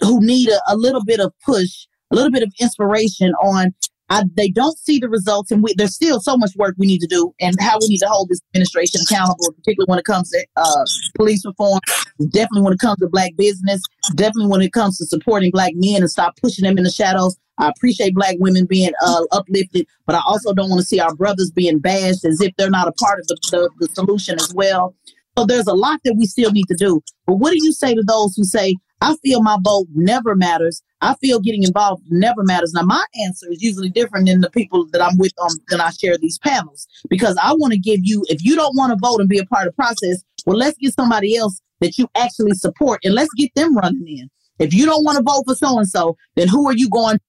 who 0.00 0.20
need 0.24 0.48
a, 0.48 0.60
a 0.68 0.76
little 0.76 1.04
bit 1.04 1.20
of 1.20 1.32
push, 1.44 1.86
a 2.10 2.14
little 2.14 2.30
bit 2.30 2.42
of 2.42 2.52
inspiration 2.60 3.32
on 3.42 3.74
I, 4.08 4.22
they 4.36 4.48
don't 4.50 4.78
see 4.78 4.98
the 5.00 5.08
results, 5.08 5.50
and 5.50 5.62
we, 5.62 5.74
there's 5.76 5.94
still 5.94 6.20
so 6.20 6.36
much 6.36 6.52
work 6.56 6.76
we 6.78 6.86
need 6.86 7.00
to 7.00 7.08
do, 7.08 7.34
and 7.40 7.56
how 7.60 7.78
we 7.80 7.88
need 7.88 7.98
to 7.98 8.08
hold 8.08 8.28
this 8.28 8.40
administration 8.54 9.00
accountable, 9.02 9.52
particularly 9.56 9.88
when 9.88 9.98
it 9.98 10.04
comes 10.04 10.30
to 10.30 10.46
uh, 10.56 10.84
police 11.16 11.44
reform, 11.44 11.80
definitely 12.28 12.62
when 12.62 12.72
it 12.72 12.78
comes 12.78 12.98
to 12.98 13.08
black 13.08 13.32
business, 13.36 13.82
definitely 14.14 14.46
when 14.46 14.62
it 14.62 14.72
comes 14.72 14.98
to 14.98 15.06
supporting 15.06 15.50
black 15.50 15.72
men 15.74 16.02
and 16.02 16.10
stop 16.10 16.36
pushing 16.40 16.64
them 16.64 16.78
in 16.78 16.84
the 16.84 16.90
shadows. 16.90 17.36
I 17.58 17.70
appreciate 17.70 18.14
black 18.14 18.36
women 18.38 18.66
being 18.66 18.92
uh, 19.02 19.24
uplifted, 19.32 19.86
but 20.06 20.14
I 20.14 20.20
also 20.24 20.52
don't 20.52 20.68
want 20.68 20.80
to 20.80 20.86
see 20.86 21.00
our 21.00 21.14
brothers 21.14 21.50
being 21.50 21.78
bashed 21.78 22.24
as 22.24 22.40
if 22.40 22.54
they're 22.56 22.70
not 22.70 22.86
a 22.86 22.92
part 22.92 23.18
of 23.18 23.26
the, 23.26 23.36
the, 23.50 23.70
the 23.80 23.94
solution 23.94 24.36
as 24.38 24.52
well. 24.54 24.94
So 25.36 25.46
there's 25.46 25.66
a 25.66 25.74
lot 25.74 26.00
that 26.04 26.14
we 26.16 26.26
still 26.26 26.52
need 26.52 26.66
to 26.68 26.76
do. 26.76 27.02
But 27.26 27.36
what 27.36 27.50
do 27.50 27.58
you 27.60 27.72
say 27.72 27.94
to 27.94 28.02
those 28.06 28.36
who 28.36 28.44
say, 28.44 28.76
I 29.06 29.16
feel 29.22 29.40
my 29.40 29.56
vote 29.62 29.86
never 29.94 30.34
matters. 30.34 30.82
I 31.00 31.14
feel 31.20 31.38
getting 31.38 31.62
involved 31.62 32.02
never 32.08 32.42
matters. 32.42 32.72
Now, 32.72 32.82
my 32.82 33.04
answer 33.24 33.46
is 33.52 33.62
usually 33.62 33.88
different 33.88 34.26
than 34.26 34.40
the 34.40 34.50
people 34.50 34.84
that 34.90 35.00
I'm 35.00 35.16
with 35.16 35.32
on 35.38 35.52
um, 35.52 35.58
when 35.70 35.80
I 35.80 35.90
share 35.90 36.18
these 36.18 36.38
panels 36.38 36.88
because 37.08 37.38
I 37.40 37.52
want 37.54 37.72
to 37.72 37.78
give 37.78 38.00
you, 38.02 38.24
if 38.28 38.44
you 38.44 38.56
don't 38.56 38.76
want 38.76 38.90
to 38.90 38.98
vote 39.00 39.20
and 39.20 39.28
be 39.28 39.38
a 39.38 39.46
part 39.46 39.68
of 39.68 39.74
the 39.74 39.76
process, 39.76 40.24
well, 40.44 40.56
let's 40.56 40.76
get 40.78 40.92
somebody 40.94 41.36
else 41.36 41.60
that 41.80 41.96
you 41.98 42.08
actually 42.16 42.54
support 42.54 42.98
and 43.04 43.14
let's 43.14 43.32
get 43.36 43.54
them 43.54 43.76
running 43.76 44.08
in. 44.08 44.28
If 44.58 44.74
you 44.74 44.86
don't 44.86 45.04
want 45.04 45.18
to 45.18 45.22
vote 45.22 45.44
for 45.46 45.54
so 45.54 45.78
and 45.78 45.88
so, 45.88 46.16
then 46.34 46.48
who 46.48 46.66
are 46.66 46.74
you 46.74 46.90
going, 46.90 47.20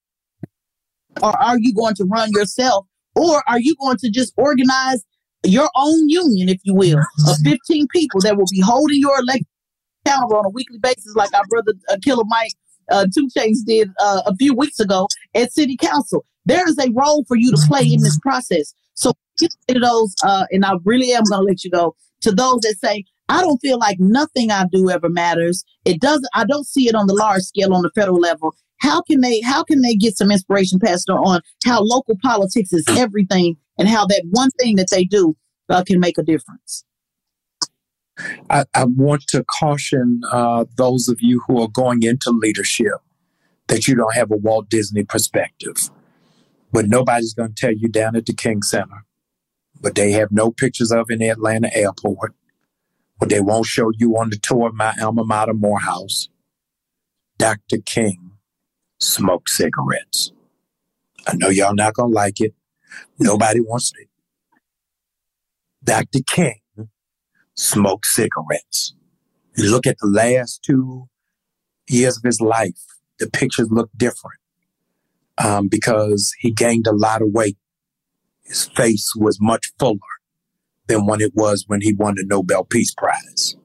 or 1.21 1.37
are 1.39 1.59
you 1.59 1.75
going 1.75 1.93
to 1.95 2.05
run 2.05 2.31
yourself, 2.31 2.87
or 3.15 3.43
are 3.47 3.59
you 3.59 3.75
going 3.79 3.97
to 3.97 4.09
just 4.09 4.33
organize 4.35 5.05
your 5.45 5.69
own 5.75 6.09
union, 6.09 6.49
if 6.49 6.59
you 6.63 6.73
will, 6.73 6.97
of 6.97 7.37
mm-hmm. 7.37 7.49
15 7.51 7.87
people 7.89 8.19
that 8.21 8.35
will 8.35 8.47
be 8.51 8.61
holding 8.61 8.99
your 8.99 9.19
election 9.19 9.45
on 10.15 10.45
a 10.45 10.49
weekly 10.49 10.79
basis, 10.79 11.15
like 11.15 11.33
our 11.33 11.45
brother 11.49 11.73
uh, 11.89 11.97
Killer 12.03 12.23
Mike 12.27 12.53
uh, 12.89 13.05
2 13.13 13.29
Chainz 13.37 13.65
did 13.65 13.89
uh, 13.99 14.21
a 14.25 14.35
few 14.35 14.53
weeks 14.53 14.79
ago 14.79 15.07
at 15.35 15.51
City 15.51 15.77
Council. 15.77 16.25
There 16.45 16.67
is 16.67 16.77
a 16.79 16.89
role 16.91 17.25
for 17.27 17.35
you 17.35 17.51
to 17.51 17.57
play 17.67 17.83
in 17.83 18.01
this 18.01 18.17
process. 18.19 18.73
So 18.93 19.13
to 19.37 19.79
those, 19.79 20.15
uh, 20.23 20.45
and 20.51 20.65
I 20.65 20.73
really 20.85 21.11
am 21.11 21.23
going 21.23 21.41
to 21.41 21.45
let 21.45 21.63
you 21.63 21.71
go 21.71 21.95
to 22.21 22.31
those 22.31 22.61
that 22.61 22.75
say, 22.81 23.03
I 23.29 23.41
don't 23.41 23.59
feel 23.59 23.77
like 23.77 23.99
nothing 23.99 24.51
I 24.51 24.65
do 24.71 24.89
ever 24.89 25.09
matters. 25.09 25.65
It 25.83 25.99
doesn't. 25.99 26.29
I 26.33 26.45
don't 26.45 26.65
see 26.65 26.87
it 26.87 26.95
on 26.95 27.07
the 27.07 27.13
large 27.13 27.41
scale 27.41 27.73
on 27.73 27.81
the 27.81 27.91
federal 27.93 28.19
level. 28.19 28.55
How 28.79 29.01
can 29.01 29.19
they? 29.19 29.41
How 29.41 29.63
can 29.63 29.81
they 29.81 29.95
get 29.95 30.17
some 30.17 30.31
inspiration, 30.31 30.79
Pastor, 30.79 31.11
on 31.11 31.41
how 31.65 31.81
local 31.81 32.15
politics 32.21 32.71
is 32.71 32.85
everything 32.89 33.57
and 33.77 33.89
how 33.89 34.05
that 34.05 34.23
one 34.31 34.49
thing 34.51 34.77
that 34.77 34.89
they 34.89 35.03
do 35.03 35.35
uh, 35.69 35.83
can 35.85 35.99
make 35.99 36.17
a 36.17 36.23
difference. 36.23 36.83
I, 38.49 38.65
I 38.73 38.85
want 38.85 39.27
to 39.27 39.43
caution 39.43 40.21
uh, 40.31 40.65
those 40.77 41.07
of 41.07 41.21
you 41.21 41.43
who 41.47 41.61
are 41.61 41.67
going 41.67 42.03
into 42.03 42.31
leadership 42.31 42.93
that 43.67 43.87
you 43.87 43.95
don't 43.95 44.15
have 44.15 44.31
a 44.31 44.37
Walt 44.37 44.69
Disney 44.69 45.03
perspective. 45.03 45.89
But 46.71 46.87
nobody's 46.87 47.33
going 47.33 47.53
to 47.53 47.55
tell 47.55 47.73
you 47.73 47.87
down 47.87 48.15
at 48.15 48.25
the 48.25 48.33
King 48.33 48.61
Center, 48.61 49.05
but 49.79 49.95
they 49.95 50.11
have 50.11 50.31
no 50.31 50.51
pictures 50.51 50.91
of 50.91 51.09
in 51.09 51.19
the 51.19 51.29
Atlanta 51.29 51.75
airport, 51.75 52.33
but 53.19 53.29
they 53.29 53.41
won't 53.41 53.65
show 53.65 53.91
you 53.97 54.17
on 54.17 54.29
the 54.29 54.37
tour 54.37 54.67
of 54.67 54.75
my 54.75 54.93
alma 55.01 55.23
mater, 55.23 55.53
Morehouse. 55.53 56.29
Dr. 57.37 57.77
King 57.85 58.31
smoked 58.99 59.49
cigarettes. 59.49 60.31
I 61.27 61.35
know 61.35 61.49
y'all 61.49 61.75
not 61.75 61.93
going 61.93 62.11
to 62.11 62.15
like 62.15 62.41
it. 62.41 62.53
Nobody 63.19 63.59
wants 63.61 63.93
it. 63.97 64.07
Dr. 65.83 66.19
King 66.25 66.59
smoked 67.57 68.05
cigarettes. 68.05 68.93
You 69.55 69.69
look 69.69 69.85
at 69.85 69.97
the 69.99 70.07
last 70.07 70.63
two 70.63 71.09
years 71.89 72.17
of 72.17 72.23
his 72.23 72.39
life, 72.39 72.79
the 73.19 73.29
pictures 73.29 73.67
look 73.71 73.89
different 73.97 74.39
um, 75.37 75.67
because 75.67 76.33
he 76.39 76.51
gained 76.51 76.87
a 76.87 76.91
lot 76.91 77.21
of 77.21 77.29
weight 77.31 77.57
his 78.47 78.67
face 78.69 79.13
was 79.15 79.39
much 79.41 79.73
fuller 79.77 79.99
than 80.87 81.05
when 81.05 81.19
it 81.19 81.33
was 81.35 81.65
when 81.67 81.81
he 81.81 81.93
won 81.93 82.15
the 82.15 82.23
Nobel 82.25 82.63
Peace 82.63 82.93
Prize. 82.93 83.55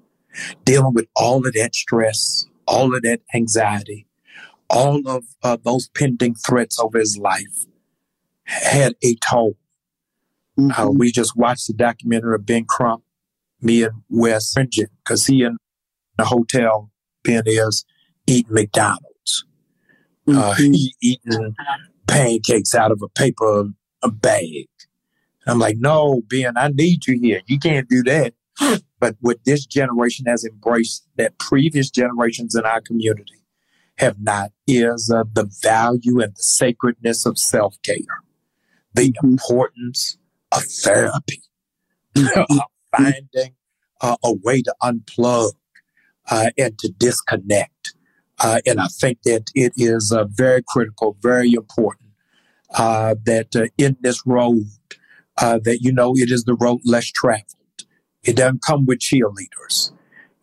Dealing 0.65 0.93
with 0.93 1.07
all 1.15 1.47
of 1.47 1.53
that 1.53 1.75
stress, 1.75 2.47
all 2.67 2.95
of 2.95 3.03
that 3.03 3.21
anxiety, 3.35 4.07
all 4.69 5.07
of 5.07 5.25
uh, 5.43 5.57
those 5.63 5.89
pending 5.89 6.35
threats 6.35 6.79
over 6.81 6.99
his 6.99 7.17
life 7.17 7.67
had 8.45 8.95
a 9.05 9.15
toll. 9.17 9.57
Uh, 10.59 10.63
mm-hmm. 10.63 10.83
Uh, 10.83 10.91
we 10.91 11.13
just 11.13 11.37
watched 11.37 11.69
the 11.69 11.75
documentary 11.75 12.35
of 12.35 12.45
Ben 12.45 12.65
Crump, 12.65 13.05
me 13.63 13.85
and 13.85 14.03
Wes 14.09 14.55
because 14.55 15.27
he 15.27 15.43
in 15.43 15.57
the 16.19 16.25
hotel, 16.25 16.91
Ben 17.25 17.45
is 17.47 17.85
eating 18.27 18.53
McDonald's. 18.53 19.45
Uh, 20.29 20.33
mm-hmm. 20.33 20.39
Uh, 20.39 20.55
he 20.55 20.95
eating 21.01 21.55
pancakes 22.07 22.75
out 22.75 22.93
of 22.93 23.01
a 23.03 23.09
paper 23.09 23.71
a 24.03 24.11
bag. 24.11 24.69
I'm 25.47 25.59
like, 25.59 25.77
no, 25.79 26.23
Ben, 26.29 26.57
I 26.57 26.69
need 26.69 27.07
you 27.07 27.19
here. 27.21 27.41
You 27.47 27.59
can't 27.59 27.89
do 27.89 28.03
that. 28.05 28.35
But 29.01 29.17
what 29.19 29.39
this 29.45 29.67
generation 29.67 30.27
has 30.27 30.45
embraced 30.45 31.09
that 31.17 31.37
previous 31.39 31.91
generations 31.91 32.55
in 32.55 32.65
our 32.65 32.81
community 32.81 33.45
have 33.99 34.21
not 34.21 34.53
is 34.69 35.13
uh, 35.13 35.25
the 35.33 35.51
value 35.61 36.21
and 36.21 36.33
the 36.37 36.43
sacredness 36.43 37.27
of 37.27 37.37
self 37.37 37.77
care, 37.83 37.97
the 38.95 39.11
mm-hmm. 39.11 39.27
importance 39.27 40.19
of 40.53 40.63
therapy, 40.63 41.43
finding 42.97 43.55
uh, 44.01 44.17
a 44.25 44.33
way 44.43 44.63
to 44.63 44.75
unplug 44.83 45.53
uh, 46.31 46.51
and 46.59 46.79
to 46.79 46.89
disconnect. 46.99 47.95
Uh, 48.39 48.61
and 48.67 48.81
I 48.81 48.87
think 48.87 49.23
that 49.25 49.51
it 49.55 49.73
is 49.77 50.13
uh, 50.13 50.25
very 50.25 50.63
critical, 50.67 51.17
very 51.21 51.53
important 51.53 52.11
uh, 52.75 53.15
that 53.25 53.71
in 53.79 53.97
this 54.01 54.23
road, 54.27 54.65
that 55.39 55.79
you 55.81 55.93
know 55.93 56.15
it 56.17 56.31
is 56.31 56.45
the 56.45 56.55
road 56.55 56.81
less 56.85 57.07
traveled. 57.07 57.47
It 58.25 58.37
doesn't 58.37 58.63
come 58.67 58.87
with 58.87 59.01
cheerleaders. 59.01 59.93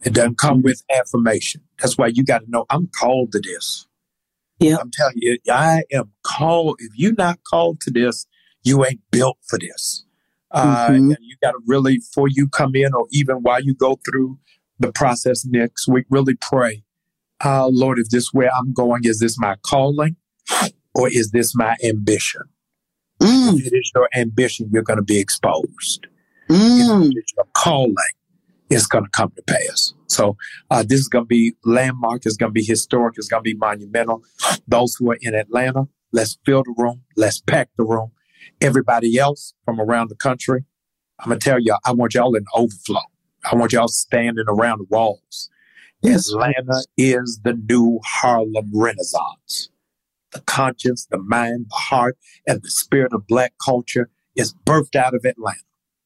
It 0.04 0.14
doesn't 0.14 0.38
come 0.38 0.62
with 0.62 0.84
affirmation. 0.93 1.62
That's 1.80 1.97
why 1.97 2.08
you 2.08 2.24
got 2.24 2.39
to 2.39 2.50
know 2.50 2.66
I'm 2.70 2.88
called 2.88 3.32
to 3.34 3.39
this. 3.39 3.88
Yeah. 4.60 4.78
I'm 4.80 4.91
telling 4.91 5.16
you, 5.18 5.38
I 5.50 5.84
am 5.91 6.12
called. 6.24 6.78
If 6.80 6.91
you're 6.95 7.14
not 7.18 7.39
called 7.43 7.80
to 7.82 7.91
this, 7.91 8.26
you 8.64 8.86
ain't 8.86 9.02
built 9.12 9.38
for 9.47 9.58
this. 9.58 10.06
Uh, 10.52 10.88
mm-hmm. 10.89 11.12
and 11.12 11.18
you 11.22 11.36
got 11.41 11.52
to 11.52 11.60
really, 11.66 11.97
before 11.97 12.28
you 12.28 12.47
come 12.47 12.76
in 12.76 12.93
or 12.93 13.06
even 13.12 13.38
while 13.38 13.62
you 13.62 13.74
go 13.74 14.00
through 14.06 14.38
the 14.80 14.91
process 14.91 15.45
next 15.45 15.88
week, 15.88 16.06
really 16.10 16.36
pray. 16.36 16.84
Uh, 17.43 17.68
Lord, 17.68 18.00
if 18.00 18.10
this 18.10 18.34
where 18.34 18.50
I'm 18.54 18.74
going, 18.74 19.02
is 19.04 19.20
this 19.20 19.39
my 19.39 19.56
calling 19.64 20.16
or 20.95 21.08
is 21.10 21.32
this 21.32 21.56
my 21.56 21.76
ambition? 21.84 22.41
Mm. 23.22 23.60
If 23.60 23.68
it 23.68 23.76
is 23.76 23.91
your 23.93 24.10
ambition, 24.16 24.70
you're 24.72 24.84
going 24.84 24.97
to 24.97 25.04
be 25.04 25.20
exposed. 25.20 26.08
Mm. 26.50 27.06
If 27.06 27.12
it 27.12 27.20
is 27.20 27.34
your 27.38 27.47
calling, 27.54 27.95
it's 28.70 28.88
going 28.88 29.04
to 29.04 29.10
come 29.10 29.32
to 29.36 29.41
pass. 29.43 29.93
So 30.08 30.38
uh, 30.72 30.84
this 30.84 31.00
is 31.00 31.08
going 31.08 31.26
to 31.26 31.28
be 31.28 31.54
landmark. 31.64 32.26
It's 32.26 32.38
going 32.38 32.50
to 32.50 32.54
be 32.54 32.64
historic. 32.64 33.16
It's 33.18 33.28
going 33.28 33.43
to 33.43 33.50
be 33.50 33.56
monumental. 33.56 34.24
Those 34.68 34.95
who 34.95 35.12
are 35.12 35.18
in 35.22 35.36
Atlanta, 35.36 35.88
let's 36.12 36.38
fill 36.45 36.64
the 36.64 36.74
room. 36.78 37.02
Let's 37.16 37.41
pack 37.41 37.70
the 37.78 37.84
room. 37.84 38.12
Everybody 38.62 39.18
else 39.18 39.54
from 39.66 39.80
around 39.80 40.10
the 40.10 40.16
country, 40.16 40.66
I'm 41.20 41.30
going 41.30 41.40
to 41.40 41.50
tell 41.50 41.60
y'all, 41.60 41.80
I 41.86 41.92
want 41.92 42.14
y'all 42.14 42.36
in 42.36 42.46
overflow. 42.56 43.02
I 43.50 43.56
want 43.56 43.74
y'all 43.74 43.88
standing 43.88 44.46
around 44.48 44.80
the 44.80 44.86
walls. 44.90 45.50
Atlanta 46.04 46.84
is 46.98 47.42
the 47.44 47.54
new 47.54 48.00
Harlem 48.06 48.72
Renaissance. 48.74 49.70
The 50.32 50.42
conscience, 50.42 51.08
the 51.10 51.18
mind, 51.18 51.68
the 51.70 51.76
heart, 51.76 52.18
and 52.48 52.62
the 52.62 52.70
spirit 52.70 53.14
of 53.14 53.28
black 53.28 53.54
culture 53.64 54.10
is 54.36 54.54
birthed 54.66 54.96
out 54.96 55.14
of 55.14 55.26
Atlanta. 55.26 55.60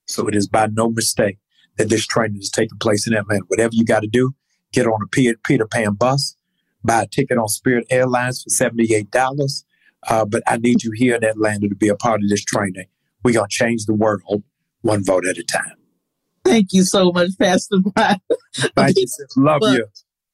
So 0.08 0.28
it 0.28 0.36
is 0.36 0.48
by 0.48 0.68
no 0.68 0.90
mistake 0.90 1.38
that 1.78 1.90
this 1.90 2.06
training 2.06 2.42
is 2.42 2.50
taking 2.50 2.78
place 2.78 3.08
in 3.08 3.14
Atlanta. 3.14 3.44
Whatever 3.48 3.74
you 3.74 3.86
got 3.86 4.02
to 4.02 4.08
do, 4.08 4.34
get 4.72 4.88
on 4.88 5.02
a 5.04 5.08
Peter 5.08 5.68
Pan 5.68 5.94
bus, 5.94 6.36
buy 6.84 7.04
a 7.04 7.08
ticket 7.08 7.38
on 7.38 7.48
Spirit 7.48 7.86
Airlines 7.90 8.44
for 8.44 8.50
$78. 8.50 9.64
Uh, 10.10 10.26
but 10.26 10.43
I 10.47 10.58
need 10.58 10.84
you 10.84 10.91
here 10.91 11.16
in 11.16 11.24
Atlanta 11.24 11.70
to 11.70 11.76
be 11.76 11.88
a 11.88 11.95
part 11.95 12.22
of 12.24 12.30
this 12.30 12.43
training. 12.43 12.86
We're 13.24 13.34
going 13.34 13.49
to 13.49 13.56
change 13.56 13.86
the 13.86 13.93
world 13.93 14.43
one 14.82 15.04
vote 15.04 15.26
at 15.26 15.38
a 15.38 15.43
time. 15.43 15.76
Thank 16.43 16.74
you 16.74 16.84
so 16.84 17.12
much, 17.12 17.32
Pastor 17.39 17.78
Bryant. 17.80 18.22
Thank 18.76 18.97
you. 18.97 19.08
Love 19.38 19.62
you. 19.64 19.88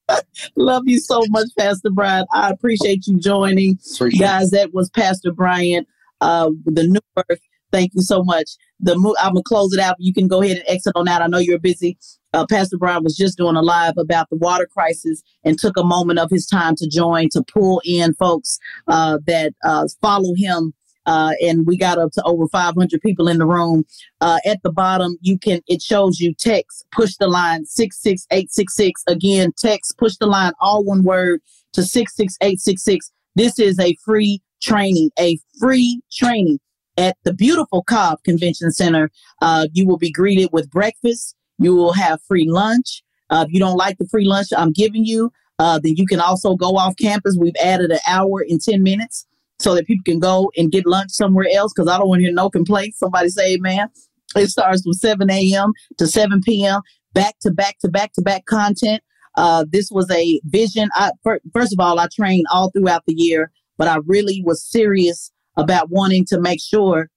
Love 0.55 0.83
you 0.85 0.99
so 0.99 1.21
much, 1.29 1.49
Pastor 1.57 1.91
Bryant. 1.91 2.27
I 2.33 2.49
appreciate 2.49 3.05
you 3.05 3.19
joining. 3.19 3.77
Appreciate 3.95 4.19
Guys, 4.19 4.49
that 4.51 4.73
was 4.73 4.89
Pastor 4.89 5.31
Bryant, 5.31 5.87
uh, 6.21 6.49
the 6.65 6.87
new 6.87 6.99
birth 7.15 7.39
Thank 7.71 7.91
you 7.93 8.01
so 8.01 8.23
much. 8.23 8.51
The 8.79 8.97
mo- 8.97 9.15
I'm 9.19 9.33
gonna 9.33 9.43
close 9.43 9.73
it 9.73 9.79
out. 9.79 9.95
You 9.99 10.13
can 10.13 10.27
go 10.27 10.41
ahead 10.41 10.57
and 10.57 10.65
exit 10.67 10.93
on 10.95 11.07
out. 11.07 11.21
I 11.21 11.27
know 11.27 11.37
you're 11.37 11.59
busy. 11.59 11.97
Uh, 12.33 12.45
Pastor 12.49 12.77
Bryant 12.77 13.03
was 13.03 13.15
just 13.15 13.37
doing 13.37 13.55
a 13.55 13.61
live 13.61 13.97
about 13.97 14.29
the 14.29 14.35
water 14.37 14.67
crisis 14.71 15.21
and 15.43 15.57
took 15.57 15.77
a 15.77 15.83
moment 15.83 16.19
of 16.19 16.29
his 16.29 16.45
time 16.45 16.75
to 16.75 16.87
join 16.87 17.29
to 17.29 17.43
pull 17.43 17.81
in 17.83 18.13
folks 18.15 18.59
uh, 18.87 19.17
that 19.25 19.53
uh, 19.63 19.87
follow 20.01 20.33
him. 20.35 20.73
Uh, 21.05 21.33
and 21.41 21.65
we 21.65 21.75
got 21.75 21.97
up 21.97 22.11
to 22.11 22.21
over 22.23 22.47
500 22.47 23.01
people 23.01 23.27
in 23.27 23.39
the 23.39 23.45
room. 23.47 23.83
Uh, 24.21 24.37
at 24.45 24.61
the 24.63 24.71
bottom, 24.71 25.17
you 25.21 25.39
can 25.39 25.61
it 25.67 25.81
shows 25.81 26.19
you 26.19 26.33
text 26.35 26.85
push 26.91 27.15
the 27.17 27.27
line 27.27 27.65
six 27.65 27.99
six 28.01 28.27
eight 28.31 28.51
six 28.51 28.75
six. 28.75 29.03
Again, 29.07 29.51
text 29.57 29.97
push 29.97 30.15
the 30.17 30.27
line 30.27 30.53
all 30.59 30.83
one 30.83 31.03
word 31.03 31.41
to 31.73 31.83
six 31.83 32.15
six 32.15 32.35
eight 32.41 32.59
six 32.59 32.83
six. 32.83 33.11
This 33.35 33.57
is 33.57 33.79
a 33.79 33.95
free 34.05 34.41
training, 34.61 35.09
a 35.17 35.39
free 35.59 36.01
training 36.11 36.59
at 36.99 37.17
the 37.23 37.33
beautiful 37.33 37.81
Cobb 37.81 38.21
Convention 38.23 38.71
Center. 38.71 39.09
Uh, 39.41 39.67
you 39.73 39.87
will 39.87 39.97
be 39.97 40.11
greeted 40.11 40.49
with 40.51 40.69
breakfast. 40.69 41.35
You 41.57 41.73
will 41.73 41.93
have 41.93 42.21
free 42.27 42.47
lunch. 42.47 43.01
Uh, 43.29 43.45
if 43.47 43.53
you 43.53 43.59
don't 43.59 43.77
like 43.77 43.97
the 43.97 44.07
free 44.07 44.25
lunch 44.25 44.47
I'm 44.55 44.73
giving 44.73 45.05
you, 45.05 45.31
uh, 45.59 45.79
then 45.81 45.95
you 45.95 46.05
can 46.05 46.19
also 46.19 46.55
go 46.55 46.77
off 46.77 46.95
campus. 46.97 47.37
We've 47.39 47.55
added 47.63 47.91
an 47.91 47.99
hour 48.07 48.45
and 48.47 48.61
10 48.61 48.83
minutes 48.83 49.25
so 49.59 49.75
that 49.75 49.87
people 49.87 50.03
can 50.05 50.19
go 50.19 50.51
and 50.57 50.71
get 50.71 50.85
lunch 50.85 51.11
somewhere 51.11 51.47
else 51.53 51.73
because 51.73 51.89
I 51.89 51.97
don't 51.97 52.09
want 52.09 52.19
to 52.19 52.25
hear 52.25 52.33
no 52.33 52.49
complaints. 52.49 52.99
Somebody 52.99 53.29
say 53.29 53.53
amen. 53.53 53.87
It 54.35 54.47
starts 54.47 54.83
from 54.83 54.93
7 54.93 55.29
a.m. 55.29 55.71
to 55.97 56.07
7 56.07 56.41
p.m. 56.41 56.81
Back 57.13 57.35
to 57.41 57.51
back 57.51 57.77
to 57.79 57.89
back 57.89 58.13
to 58.13 58.21
back 58.21 58.45
content. 58.45 59.01
Uh, 59.35 59.65
this 59.69 59.89
was 59.89 60.09
a 60.11 60.41
vision. 60.45 60.89
I, 60.95 61.11
first 61.53 61.73
of 61.73 61.79
all, 61.79 61.99
I 61.99 62.07
trained 62.13 62.45
all 62.51 62.71
throughout 62.71 63.03
the 63.07 63.13
year, 63.13 63.51
but 63.77 63.87
I 63.87 63.99
really 64.05 64.43
was 64.45 64.63
serious 64.63 65.31
about 65.59 65.89
wanting 65.89 66.25
to 66.25 66.39
make 66.39 66.61
sure 66.61 67.09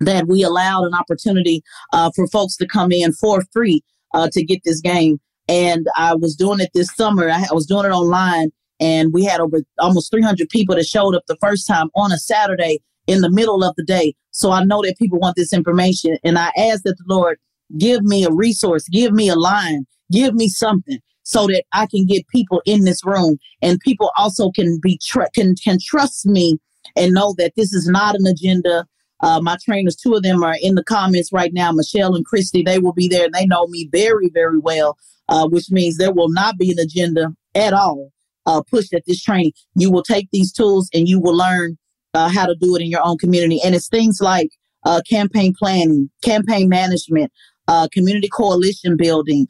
that 0.00 0.28
we 0.28 0.42
allowed 0.42 0.84
an 0.84 0.94
opportunity 0.94 1.62
uh, 1.92 2.10
for 2.14 2.26
folks 2.28 2.56
to 2.56 2.66
come 2.66 2.92
in 2.92 3.12
for 3.12 3.42
free 3.52 3.82
uh, 4.14 4.28
to 4.32 4.44
get 4.44 4.60
this 4.64 4.80
game. 4.80 5.18
And 5.48 5.86
I 5.96 6.14
was 6.14 6.36
doing 6.36 6.60
it 6.60 6.70
this 6.74 6.94
summer. 6.94 7.28
I, 7.30 7.46
was 7.52 7.66
doing 7.66 7.86
it 7.86 7.90
online, 7.90 8.50
and 8.80 9.12
we 9.12 9.24
had 9.24 9.40
over 9.40 9.62
almost 9.78 10.10
300 10.10 10.48
people 10.50 10.76
that 10.76 10.86
showed 10.86 11.14
up 11.14 11.22
the 11.26 11.38
first 11.40 11.66
time 11.66 11.88
on 11.94 12.12
a 12.12 12.18
Saturday 12.18 12.80
in 13.06 13.22
the 13.22 13.30
middle 13.30 13.64
of 13.64 13.74
the 13.76 13.84
day. 13.84 14.14
So 14.30 14.50
I 14.50 14.62
know 14.64 14.82
that 14.82 14.98
people 14.98 15.18
want 15.18 15.36
this 15.36 15.52
information. 15.52 16.18
And 16.22 16.38
I 16.38 16.52
ask 16.56 16.82
that 16.82 16.96
the 16.98 17.04
Lord 17.06 17.38
give 17.78 18.02
me 18.02 18.24
a 18.24 18.30
resource, 18.30 18.86
give 18.88 19.12
me 19.12 19.28
a 19.28 19.34
line, 19.34 19.86
give 20.12 20.34
me 20.34 20.48
something 20.48 20.98
so 21.22 21.46
that 21.46 21.64
I 21.72 21.86
can 21.86 22.06
get 22.06 22.26
people 22.28 22.62
in 22.64 22.84
this 22.84 23.04
room 23.04 23.38
and 23.60 23.80
people 23.80 24.10
also 24.16 24.50
can 24.50 24.78
be 24.80 24.98
tr- 25.02 25.28
can 25.34 25.54
can 25.56 25.78
trust 25.78 26.24
me 26.24 26.58
and 26.96 27.14
know 27.14 27.34
that 27.38 27.52
this 27.56 27.72
is 27.72 27.88
not 27.88 28.14
an 28.14 28.26
agenda. 28.26 28.86
Uh, 29.20 29.40
my 29.40 29.56
trainers, 29.64 29.96
two 29.96 30.14
of 30.14 30.22
them 30.22 30.42
are 30.42 30.56
in 30.60 30.74
the 30.74 30.84
comments 30.84 31.32
right 31.32 31.52
now, 31.52 31.72
Michelle 31.72 32.14
and 32.14 32.24
Christy. 32.24 32.62
They 32.62 32.78
will 32.78 32.92
be 32.92 33.08
there. 33.08 33.28
They 33.32 33.46
know 33.46 33.66
me 33.66 33.88
very, 33.90 34.30
very 34.32 34.58
well, 34.58 34.96
uh, 35.28 35.48
which 35.48 35.70
means 35.70 35.96
there 35.96 36.12
will 36.12 36.30
not 36.30 36.56
be 36.56 36.70
an 36.70 36.78
agenda 36.78 37.34
at 37.54 37.72
all 37.72 38.10
uh, 38.46 38.62
pushed 38.62 38.94
at 38.94 39.04
this 39.06 39.22
training. 39.22 39.52
You 39.74 39.90
will 39.90 40.02
take 40.02 40.28
these 40.32 40.52
tools 40.52 40.88
and 40.94 41.08
you 41.08 41.20
will 41.20 41.36
learn 41.36 41.76
uh, 42.14 42.28
how 42.28 42.46
to 42.46 42.54
do 42.54 42.74
it 42.76 42.82
in 42.82 42.88
your 42.88 43.04
own 43.04 43.18
community. 43.18 43.60
And 43.62 43.74
it's 43.74 43.88
things 43.88 44.20
like 44.20 44.50
uh, 44.84 45.02
campaign 45.08 45.54
planning, 45.56 46.10
campaign 46.22 46.68
management, 46.68 47.30
uh, 47.66 47.88
community 47.92 48.28
coalition 48.28 48.96
building, 48.96 49.46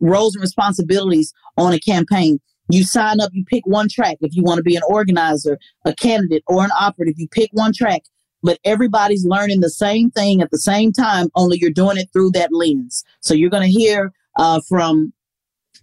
roles 0.00 0.34
and 0.34 0.42
responsibilities 0.42 1.32
on 1.56 1.72
a 1.72 1.78
campaign. 1.78 2.40
You 2.68 2.84
sign 2.84 3.20
up, 3.20 3.30
you 3.32 3.44
pick 3.44 3.66
one 3.66 3.88
track. 3.88 4.16
If 4.20 4.34
you 4.34 4.42
want 4.42 4.58
to 4.58 4.62
be 4.62 4.76
an 4.76 4.82
organizer, 4.88 5.58
a 5.84 5.94
candidate, 5.94 6.42
or 6.46 6.64
an 6.64 6.70
operative, 6.78 7.14
you 7.18 7.28
pick 7.28 7.50
one 7.52 7.72
track. 7.72 8.02
But 8.42 8.58
everybody's 8.64 9.24
learning 9.24 9.60
the 9.60 9.70
same 9.70 10.10
thing 10.10 10.40
at 10.42 10.50
the 10.50 10.58
same 10.58 10.92
time, 10.92 11.28
only 11.36 11.58
you're 11.60 11.70
doing 11.70 11.96
it 11.96 12.08
through 12.12 12.32
that 12.32 12.52
lens. 12.52 13.04
So 13.20 13.34
you're 13.34 13.50
going 13.50 13.62
to 13.62 13.78
hear 13.78 14.12
uh, 14.36 14.60
from 14.68 15.12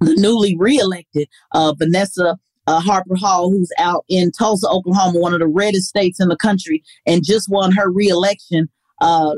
the 0.02 0.16
newly 0.16 0.56
reelected 0.58 1.28
uh, 1.54 1.74
Vanessa 1.78 2.38
uh, 2.68 2.80
Harper 2.80 3.16
Hall, 3.16 3.50
who's 3.50 3.72
out 3.80 4.06
in 4.10 4.32
Tulsa, 4.32 4.68
Oklahoma, 4.68 5.20
one 5.20 5.34
of 5.34 5.40
the 5.40 5.48
reddest 5.48 5.88
states 5.88 6.20
in 6.20 6.28
the 6.28 6.38
country, 6.38 6.84
and 7.06 7.24
just 7.24 7.50
won 7.50 7.72
her 7.72 7.90
reelection 7.90 8.70
uh, 9.02 9.36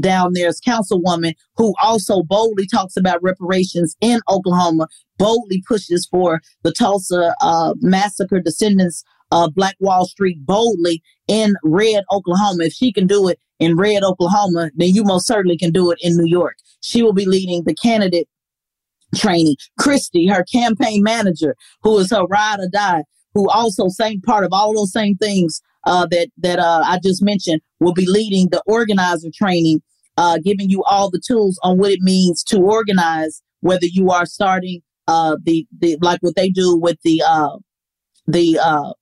down 0.00 0.32
there 0.32 0.48
as 0.48 0.60
councilwoman 0.60 1.34
who 1.56 1.74
also 1.82 2.22
boldly 2.22 2.66
talks 2.66 2.96
about 2.96 3.22
reparations 3.22 3.96
in 4.00 4.20
Oklahoma, 4.28 4.86
boldly 5.18 5.62
pushes 5.66 6.06
for 6.10 6.40
the 6.62 6.72
Tulsa 6.72 7.34
uh, 7.40 7.74
massacre 7.80 8.40
descendants 8.40 9.04
of 9.30 9.54
Black 9.54 9.76
Wall 9.80 10.06
Street 10.06 10.44
boldly 10.44 11.02
in 11.28 11.54
red 11.64 12.04
Oklahoma. 12.10 12.64
If 12.64 12.72
she 12.72 12.92
can 12.92 13.06
do 13.06 13.28
it 13.28 13.38
in 13.58 13.76
red 13.76 14.02
Oklahoma, 14.02 14.70
then 14.74 14.88
you 14.88 15.04
most 15.04 15.26
certainly 15.26 15.56
can 15.56 15.72
do 15.72 15.90
it 15.90 15.98
in 16.02 16.16
New 16.16 16.26
York. 16.26 16.56
She 16.80 17.02
will 17.02 17.12
be 17.12 17.24
leading 17.24 17.64
the 17.64 17.74
candidate 17.74 18.28
training. 19.14 19.56
Christy, 19.78 20.26
her 20.26 20.44
campaign 20.44 21.02
manager, 21.02 21.54
who 21.82 21.98
is 21.98 22.10
her 22.10 22.24
ride 22.24 22.60
or 22.60 22.68
die, 22.68 23.04
who 23.34 23.48
also 23.48 23.88
same 23.88 24.20
part 24.20 24.44
of 24.44 24.52
all 24.52 24.74
those 24.74 24.92
same 24.92 25.16
things 25.16 25.62
uh, 25.84 26.06
that 26.06 26.28
that 26.38 26.58
uh, 26.58 26.82
I 26.84 26.98
just 27.02 27.22
mentioned, 27.22 27.60
will 27.80 27.92
be 27.92 28.06
leading 28.06 28.48
the 28.50 28.62
organizer 28.66 29.28
training, 29.34 29.82
uh, 30.16 30.38
giving 30.44 30.70
you 30.70 30.82
all 30.84 31.10
the 31.10 31.20
tools 31.26 31.58
on 31.62 31.78
what 31.78 31.92
it 31.92 32.00
means 32.00 32.42
to 32.44 32.58
organize. 32.58 33.42
Whether 33.60 33.86
you 33.86 34.10
are 34.10 34.26
starting 34.26 34.80
uh, 35.08 35.36
the 35.42 35.66
the 35.78 35.96
like 36.00 36.20
what 36.22 36.36
they 36.36 36.50
do 36.50 36.76
with 36.76 36.98
the 37.04 37.22
uh, 37.26 37.58
the 38.26 38.58
uh, 38.58 38.92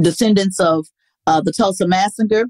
descendants 0.00 0.60
of 0.60 0.86
the 1.26 1.52
Tulsa 1.56 1.88
massacre, 1.88 2.44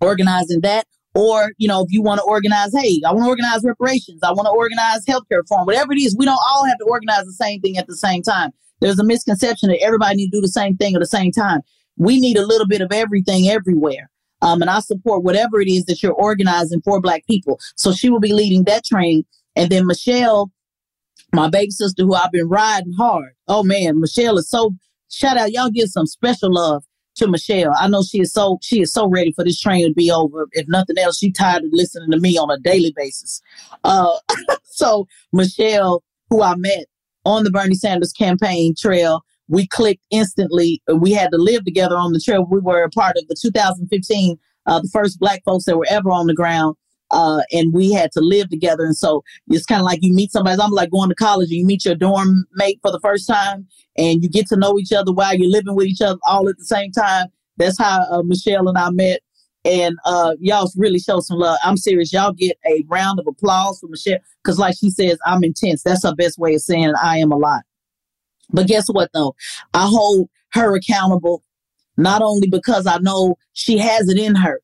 organizing 0.00 0.60
that, 0.60 0.86
or, 1.14 1.52
you 1.58 1.66
know, 1.66 1.80
if 1.82 1.86
you 1.90 2.02
want 2.02 2.18
to 2.18 2.24
organize, 2.24 2.72
hey, 2.72 3.00
I 3.06 3.12
want 3.12 3.24
to 3.24 3.28
organize 3.28 3.64
reparations, 3.64 4.20
I 4.22 4.30
want 4.32 4.46
to 4.46 4.52
organize 4.52 5.04
healthcare 5.04 5.38
reform, 5.38 5.66
whatever 5.66 5.92
it 5.92 5.98
is, 5.98 6.14
we 6.16 6.26
don't 6.26 6.38
all 6.48 6.66
have 6.66 6.78
to 6.78 6.84
organize 6.84 7.24
the 7.24 7.32
same 7.32 7.60
thing 7.60 7.78
at 7.78 7.86
the 7.86 7.96
same 7.96 8.22
time. 8.22 8.50
There's 8.80 8.98
a 8.98 9.04
misconception 9.04 9.70
that 9.70 9.82
everybody 9.82 10.16
need 10.16 10.30
to 10.30 10.36
do 10.36 10.40
the 10.40 10.48
same 10.48 10.76
thing 10.76 10.94
at 10.94 11.00
the 11.00 11.06
same 11.06 11.32
time. 11.32 11.62
We 11.98 12.20
need 12.20 12.36
a 12.36 12.46
little 12.46 12.66
bit 12.66 12.80
of 12.80 12.92
everything 12.92 13.48
everywhere. 13.48 14.10
Um, 14.40 14.62
and 14.62 14.70
I 14.70 14.80
support 14.80 15.24
whatever 15.24 15.60
it 15.60 15.68
is 15.68 15.84
that 15.86 16.02
you're 16.02 16.12
organizing 16.12 16.80
for 16.82 17.00
Black 17.00 17.26
people. 17.26 17.58
So 17.76 17.92
she 17.92 18.08
will 18.08 18.20
be 18.20 18.32
leading 18.32 18.64
that 18.64 18.84
train. 18.84 19.24
And 19.56 19.70
then 19.70 19.86
Michelle, 19.86 20.50
my 21.34 21.50
baby 21.50 21.70
sister, 21.70 22.04
who 22.04 22.14
I've 22.14 22.32
been 22.32 22.48
riding 22.48 22.92
hard. 22.92 23.32
Oh 23.48 23.62
man, 23.62 24.00
Michelle 24.00 24.38
is 24.38 24.48
so 24.48 24.74
shout 25.10 25.36
out. 25.36 25.52
Y'all 25.52 25.70
give 25.70 25.88
some 25.88 26.06
special 26.06 26.52
love 26.52 26.84
to 27.16 27.26
Michelle. 27.26 27.72
I 27.78 27.88
know 27.88 28.02
she 28.02 28.20
is 28.20 28.32
so 28.32 28.58
she 28.62 28.80
is 28.80 28.92
so 28.92 29.08
ready 29.08 29.32
for 29.32 29.44
this 29.44 29.60
train 29.60 29.86
to 29.86 29.92
be 29.92 30.10
over. 30.10 30.46
If 30.52 30.66
nothing 30.68 30.98
else, 30.98 31.18
she 31.18 31.32
tired 31.32 31.64
of 31.64 31.70
listening 31.72 32.10
to 32.12 32.20
me 32.20 32.38
on 32.38 32.50
a 32.50 32.58
daily 32.58 32.92
basis. 32.96 33.42
Uh, 33.84 34.16
so 34.64 35.06
Michelle, 35.32 36.02
who 36.30 36.42
I 36.42 36.54
met 36.56 36.86
on 37.24 37.44
the 37.44 37.50
Bernie 37.50 37.74
Sanders 37.74 38.12
campaign 38.12 38.74
trail, 38.78 39.22
we 39.48 39.66
clicked 39.66 40.02
instantly. 40.10 40.82
We 40.94 41.12
had 41.12 41.30
to 41.32 41.38
live 41.38 41.64
together 41.64 41.96
on 41.96 42.12
the 42.12 42.20
trail. 42.20 42.46
We 42.48 42.60
were 42.60 42.82
a 42.82 42.90
part 42.90 43.16
of 43.16 43.26
the 43.28 43.36
2015, 43.40 44.38
uh, 44.66 44.80
the 44.80 44.90
first 44.92 45.18
Black 45.18 45.42
folks 45.44 45.64
that 45.64 45.76
were 45.76 45.86
ever 45.88 46.10
on 46.10 46.26
the 46.26 46.34
ground. 46.34 46.76
Uh, 47.10 47.40
and 47.52 47.72
we 47.72 47.90
had 47.90 48.12
to 48.12 48.20
live 48.20 48.50
together. 48.50 48.84
And 48.84 48.96
so 48.96 49.24
it's 49.48 49.64
kind 49.64 49.80
of 49.80 49.86
like 49.86 50.00
you 50.02 50.12
meet 50.12 50.30
somebody. 50.30 50.60
I'm 50.60 50.72
like 50.72 50.90
going 50.90 51.08
to 51.08 51.14
college 51.14 51.48
you 51.48 51.64
meet 51.64 51.86
your 51.86 51.94
dorm 51.94 52.44
mate 52.52 52.78
for 52.82 52.92
the 52.92 53.00
first 53.00 53.26
time 53.26 53.66
and 53.96 54.22
you 54.22 54.28
get 54.28 54.46
to 54.48 54.56
know 54.56 54.78
each 54.78 54.92
other 54.92 55.12
while 55.12 55.34
you're 55.34 55.50
living 55.50 55.74
with 55.74 55.86
each 55.86 56.02
other 56.02 56.18
all 56.26 56.48
at 56.50 56.58
the 56.58 56.64
same 56.64 56.92
time. 56.92 57.28
That's 57.56 57.78
how 57.78 58.04
uh, 58.10 58.22
Michelle 58.22 58.68
and 58.68 58.76
I 58.76 58.90
met. 58.90 59.20
And 59.64 59.98
uh, 60.04 60.34
y'all 60.38 60.70
really 60.76 61.00
show 61.00 61.20
some 61.20 61.38
love. 61.38 61.58
I'm 61.64 61.76
serious. 61.76 62.12
Y'all 62.12 62.32
get 62.32 62.56
a 62.66 62.84
round 62.88 63.18
of 63.18 63.26
applause 63.26 63.80
for 63.80 63.88
Michelle 63.88 64.18
because, 64.42 64.58
like 64.58 64.76
she 64.78 64.88
says, 64.88 65.18
I'm 65.26 65.42
intense. 65.42 65.82
That's 65.82 66.04
her 66.04 66.14
best 66.14 66.38
way 66.38 66.54
of 66.54 66.60
saying 66.60 66.92
I 67.02 67.18
am 67.18 67.32
a 67.32 67.36
lot. 67.36 67.62
But 68.50 68.66
guess 68.66 68.86
what, 68.88 69.10
though? 69.12 69.34
I 69.74 69.86
hold 69.86 70.28
her 70.52 70.74
accountable 70.74 71.42
not 71.96 72.22
only 72.22 72.48
because 72.48 72.86
I 72.86 72.98
know 72.98 73.36
she 73.52 73.78
has 73.78 74.08
it 74.08 74.18
in 74.18 74.36
her, 74.36 74.60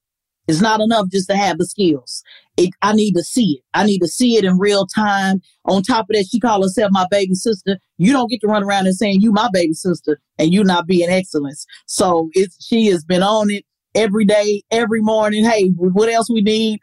it's 0.46 0.60
not 0.60 0.80
enough 0.80 1.08
just 1.10 1.28
to 1.30 1.36
have 1.36 1.58
the 1.58 1.66
skills. 1.66 2.22
It, 2.56 2.70
I 2.82 2.92
need 2.92 3.12
to 3.14 3.22
see 3.22 3.58
it. 3.58 3.64
I 3.72 3.84
need 3.84 4.00
to 4.00 4.08
see 4.08 4.36
it 4.36 4.44
in 4.44 4.58
real 4.58 4.86
time. 4.86 5.40
On 5.64 5.82
top 5.82 6.10
of 6.10 6.16
that, 6.16 6.26
she 6.30 6.38
called 6.38 6.62
herself 6.62 6.90
my 6.92 7.06
baby 7.10 7.34
sister. 7.34 7.78
You 7.96 8.12
don't 8.12 8.30
get 8.30 8.40
to 8.42 8.46
run 8.46 8.62
around 8.62 8.86
and 8.86 8.94
saying 8.94 9.22
you 9.22 9.32
my 9.32 9.48
baby 9.52 9.72
sister 9.72 10.20
and 10.38 10.52
you 10.52 10.62
not 10.62 10.86
being 10.86 11.08
excellence. 11.08 11.66
So 11.86 12.28
it's 12.34 12.64
she 12.64 12.86
has 12.86 13.04
been 13.04 13.22
on 13.22 13.50
it 13.50 13.64
every 13.94 14.24
day, 14.26 14.62
every 14.70 15.00
morning. 15.00 15.44
Hey, 15.44 15.68
what 15.70 16.10
else 16.10 16.30
we 16.30 16.42
need? 16.42 16.78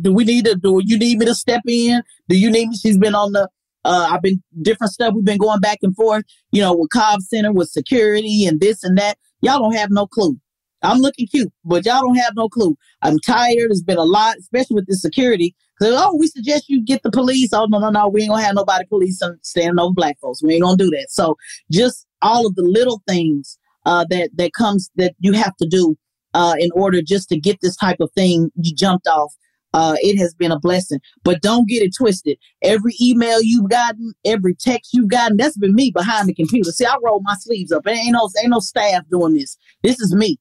Do 0.00 0.12
we 0.12 0.24
need 0.24 0.44
to 0.44 0.54
do? 0.54 0.80
You 0.84 0.98
need 0.98 1.18
me 1.18 1.26
to 1.26 1.34
step 1.34 1.62
in? 1.66 2.02
Do 2.28 2.38
you 2.38 2.50
need 2.50 2.68
me? 2.68 2.76
She's 2.76 2.98
been 2.98 3.14
on 3.14 3.32
the. 3.32 3.48
Uh, 3.84 4.08
I've 4.10 4.22
been 4.22 4.42
different 4.62 4.92
stuff. 4.92 5.14
We've 5.14 5.24
been 5.24 5.38
going 5.38 5.60
back 5.60 5.78
and 5.82 5.94
forth. 5.94 6.24
You 6.50 6.62
know, 6.62 6.74
with 6.74 6.90
Cobb 6.90 7.20
Center, 7.22 7.52
with 7.52 7.68
security 7.68 8.46
and 8.46 8.60
this 8.60 8.84
and 8.84 8.96
that. 8.98 9.18
Y'all 9.40 9.58
don't 9.58 9.74
have 9.74 9.90
no 9.90 10.06
clue. 10.06 10.36
I'm 10.82 10.98
looking 10.98 11.28
cute, 11.28 11.52
but 11.64 11.84
y'all 11.84 12.02
don't 12.02 12.16
have 12.16 12.34
no 12.34 12.48
clue. 12.48 12.76
I'm 13.02 13.18
tired. 13.20 13.70
It's 13.70 13.82
been 13.82 13.98
a 13.98 14.04
lot, 14.04 14.36
especially 14.38 14.74
with 14.74 14.86
the 14.86 14.96
security. 14.96 15.54
Cause 15.80 15.94
oh, 15.96 16.16
we 16.16 16.26
suggest 16.26 16.68
you 16.68 16.84
get 16.84 17.02
the 17.02 17.10
police. 17.10 17.52
Oh 17.52 17.66
no, 17.66 17.78
no, 17.78 17.90
no, 17.90 18.08
we 18.08 18.22
ain't 18.22 18.30
gonna 18.30 18.42
have 18.42 18.54
nobody 18.54 18.84
police 18.86 19.20
standing 19.42 19.78
over 19.78 19.92
black 19.92 20.18
folks. 20.20 20.42
We 20.42 20.54
ain't 20.54 20.62
gonna 20.62 20.76
do 20.76 20.90
that. 20.90 21.06
So 21.10 21.36
just 21.70 22.06
all 22.20 22.46
of 22.46 22.54
the 22.54 22.62
little 22.62 23.02
things 23.08 23.58
uh, 23.84 24.04
that 24.10 24.30
that 24.36 24.52
comes 24.52 24.90
that 24.96 25.14
you 25.18 25.32
have 25.32 25.56
to 25.56 25.66
do 25.66 25.96
uh, 26.34 26.54
in 26.58 26.70
order 26.74 27.02
just 27.02 27.28
to 27.30 27.38
get 27.38 27.58
this 27.62 27.76
type 27.76 27.98
of 28.00 28.10
thing 28.14 28.50
you 28.54 28.74
jumped 28.74 29.06
off. 29.08 29.34
Uh, 29.74 29.96
it 30.00 30.18
has 30.18 30.34
been 30.34 30.52
a 30.52 30.58
blessing, 30.58 31.00
but 31.24 31.40
don't 31.40 31.68
get 31.68 31.82
it 31.82 31.94
twisted. 31.96 32.38
Every 32.62 32.94
email 33.00 33.42
you've 33.42 33.70
gotten, 33.70 34.12
every 34.24 34.54
text 34.54 34.92
you've 34.92 35.08
gotten, 35.08 35.36
that's 35.36 35.56
been 35.56 35.74
me 35.74 35.90
behind 35.90 36.28
the 36.28 36.34
computer. 36.34 36.70
See, 36.70 36.84
I 36.84 36.96
roll 37.02 37.20
my 37.22 37.34
sleeves 37.34 37.72
up. 37.72 37.86
ain't 37.86 38.12
no, 38.12 38.28
ain't 38.42 38.50
no 38.50 38.60
staff 38.60 39.02
doing 39.10 39.34
this. 39.34 39.56
This 39.82 40.00
is 40.00 40.14
me 40.14 40.38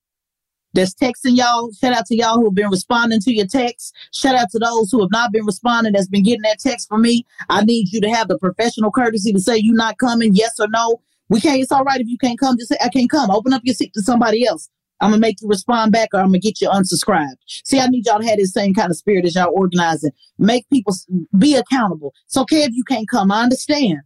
that's 0.74 0.94
texting 0.94 1.38
y'all. 1.38 1.72
Shout 1.74 1.94
out 1.94 2.06
to 2.08 2.16
y'all 2.16 2.38
who 2.38 2.46
have 2.46 2.56
been 2.56 2.70
responding 2.70 3.20
to 3.22 3.34
your 3.34 3.48
texts. 3.48 3.92
Shout 4.14 4.36
out 4.36 4.50
to 4.52 4.60
those 4.60 4.92
who 4.92 5.02
have 5.02 5.12
not 5.12 5.32
been 5.32 5.46
responding 5.46 5.94
that's 5.94 6.08
been 6.08 6.24
getting 6.24 6.44
that 6.44 6.60
text 6.60 6.88
from 6.88 7.02
me. 7.02 7.26
I 7.50 7.64
need 7.64 7.92
you 7.92 8.02
to 8.02 8.10
have 8.10 8.28
the 8.28 8.38
professional 8.38 8.92
courtesy 8.92 9.34
to 9.34 9.40
say 9.40 9.58
you're 9.58 9.76
not 9.76 9.98
coming, 9.98 10.34
yes 10.34 10.60
or 10.60 10.68
no. 10.70 11.02
We 11.30 11.40
can't, 11.40 11.62
it's 11.62 11.72
all 11.72 11.84
right 11.84 12.02
if 12.02 12.08
you 12.08 12.18
can't 12.18 12.40
come. 12.40 12.58
Just 12.58 12.70
say, 12.70 12.78
I 12.84 12.90
can't 12.90 13.10
come. 13.10 13.32
Open 13.32 13.54
up 13.54 13.62
your 13.64 13.76
seat 13.76 13.94
to 13.94 14.02
somebody 14.02 14.46
else. 14.46 14.70
I'm 15.02 15.10
gonna 15.10 15.20
make 15.20 15.42
you 15.42 15.48
respond 15.48 15.92
back 15.92 16.10
or 16.14 16.20
I'm 16.20 16.28
gonna 16.28 16.40
get 16.40 16.62
you 16.62 16.70
unsubscribed. 16.70 17.36
See, 17.48 17.80
I 17.80 17.88
need 17.88 18.06
y'all 18.06 18.20
to 18.20 18.28
have 18.28 18.38
this 18.38 18.54
same 18.54 18.74
kind 18.74 18.92
of 18.92 18.98
spirit 18.98 19.26
as 19.26 19.36
y'all 19.36 19.52
organizing. 19.54 20.12
Make 20.38 20.70
people 20.70 20.94
be 21.38 21.56
accountable. 21.56 22.14
It's 22.28 22.38
okay 22.38 22.64
if 22.64 22.72
you 22.74 22.84
can't 22.84 23.10
come. 23.10 23.32
I 23.32 23.42
understand. 23.44 24.00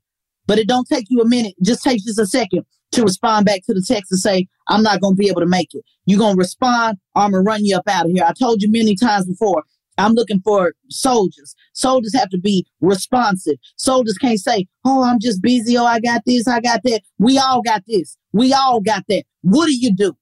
But 0.48 0.60
it 0.60 0.68
don't 0.68 0.88
take 0.88 1.06
you 1.10 1.22
a 1.22 1.28
minute. 1.28 1.56
It 1.58 1.66
Just 1.66 1.84
takes 1.84 2.04
just 2.04 2.20
a 2.20 2.26
second 2.26 2.66
to 2.92 3.04
respond 3.04 3.46
back 3.46 3.62
to 3.66 3.74
the 3.74 3.84
text 3.86 4.12
and 4.12 4.20
say, 4.20 4.48
I'm 4.68 4.84
not 4.84 5.02
to 5.02 5.14
be 5.16 5.28
able 5.28 5.42
to 5.42 5.48
make 5.48 5.74
it. 5.74 5.84
You're 6.06 6.20
to 6.20 6.38
respond 6.38 6.98
or 7.16 7.24
I'm 7.24 7.32
to 7.32 7.40
run 7.40 7.66
you 7.66 7.76
up 7.76 7.88
out 7.88 8.06
of 8.06 8.12
here. 8.12 8.24
I 8.24 8.34
told 8.34 8.62
you 8.62 8.72
many 8.72 8.96
times 8.96 9.26
before, 9.26 9.64
I'm 9.98 10.14
looking 10.14 10.42
for 10.42 10.74
soldiers. 10.90 11.56
Soldiers 11.74 12.14
have 12.16 12.30
to 12.30 12.38
be 12.38 12.66
responsive. 12.82 13.56
Soldiers 13.78 14.18
can't 14.18 14.40
say, 14.40 14.68
Oh, 14.84 15.04
I'm 15.04 15.20
just 15.20 15.42
busy. 15.42 15.78
Oh, 15.78 15.86
I 15.86 16.00
got 16.00 16.22
this. 16.26 16.48
I 16.48 16.60
got 16.60 16.82
that. 16.84 17.02
We 17.18 17.38
all 17.38 17.62
got 17.62 17.84
this. 17.88 18.18
We 18.34 18.54
all 18.54 18.82
got 18.82 19.04
that. 19.10 19.24
What 19.42 19.68
do 19.68 19.76
you 19.76 19.96
do? 19.96 20.16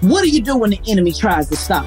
What 0.00 0.22
do 0.22 0.30
you 0.30 0.40
do 0.40 0.56
when 0.56 0.70
the 0.70 0.80
enemy 0.86 1.12
tries 1.12 1.48
to 1.48 1.56
stop? 1.56 1.84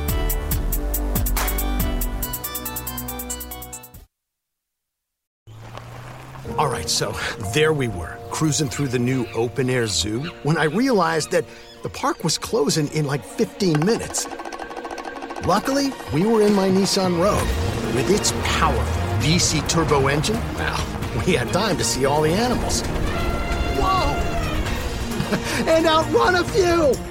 All 6.58 6.68
right, 6.68 6.90
so 6.90 7.16
there 7.54 7.72
we 7.72 7.88
were, 7.88 8.18
cruising 8.30 8.68
through 8.68 8.90
the 8.90 9.00
new 9.00 9.26
open 9.28 9.70
air 9.70 9.88
zoo 9.88 10.24
when 10.44 10.58
I 10.58 10.66
realized 10.66 11.32
that 11.32 11.46
the 11.84 11.90
park 11.90 12.26
was 12.26 12.38
closing 12.38 12.90
in 12.90 13.06
like 13.06 13.24
15 13.24 13.86
minutes. 13.86 14.28
Luckily, 15.46 15.94
we 16.14 16.26
were 16.26 16.42
in 16.42 16.54
my 16.54 16.68
Nissan 16.68 17.18
Rogue. 17.18 17.48
With 17.96 18.10
its 18.10 18.34
powerful 18.44 19.02
VC 19.26 19.68
turbo 19.70 20.08
engine, 20.08 20.36
well, 20.56 20.86
we 21.26 21.34
had 21.34 21.54
time 21.54 21.78
to 21.78 21.84
see 21.86 22.04
all 22.06 22.22
the 22.22 22.34
animals. 22.34 22.82
Whoa! 23.80 24.12
and 25.72 25.86
outrun 25.86 26.36
a 26.36 26.44
few! 26.44 27.11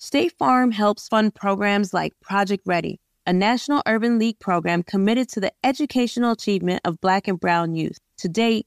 State 0.00 0.32
Farm 0.38 0.70
helps 0.70 1.08
fund 1.08 1.34
programs 1.34 1.92
like 1.92 2.12
Project 2.20 2.62
Ready 2.66 3.00
a 3.26 3.32
National 3.32 3.82
Urban 3.86 4.18
League 4.18 4.38
program 4.38 4.82
committed 4.82 5.28
to 5.28 5.38
the 5.40 5.52
educational 5.62 6.30
achievement 6.30 6.80
of 6.86 6.98
Black 7.02 7.28
and 7.28 7.38
Brown 7.38 7.74
youth. 7.74 7.98
To 8.18 8.28
date, 8.28 8.66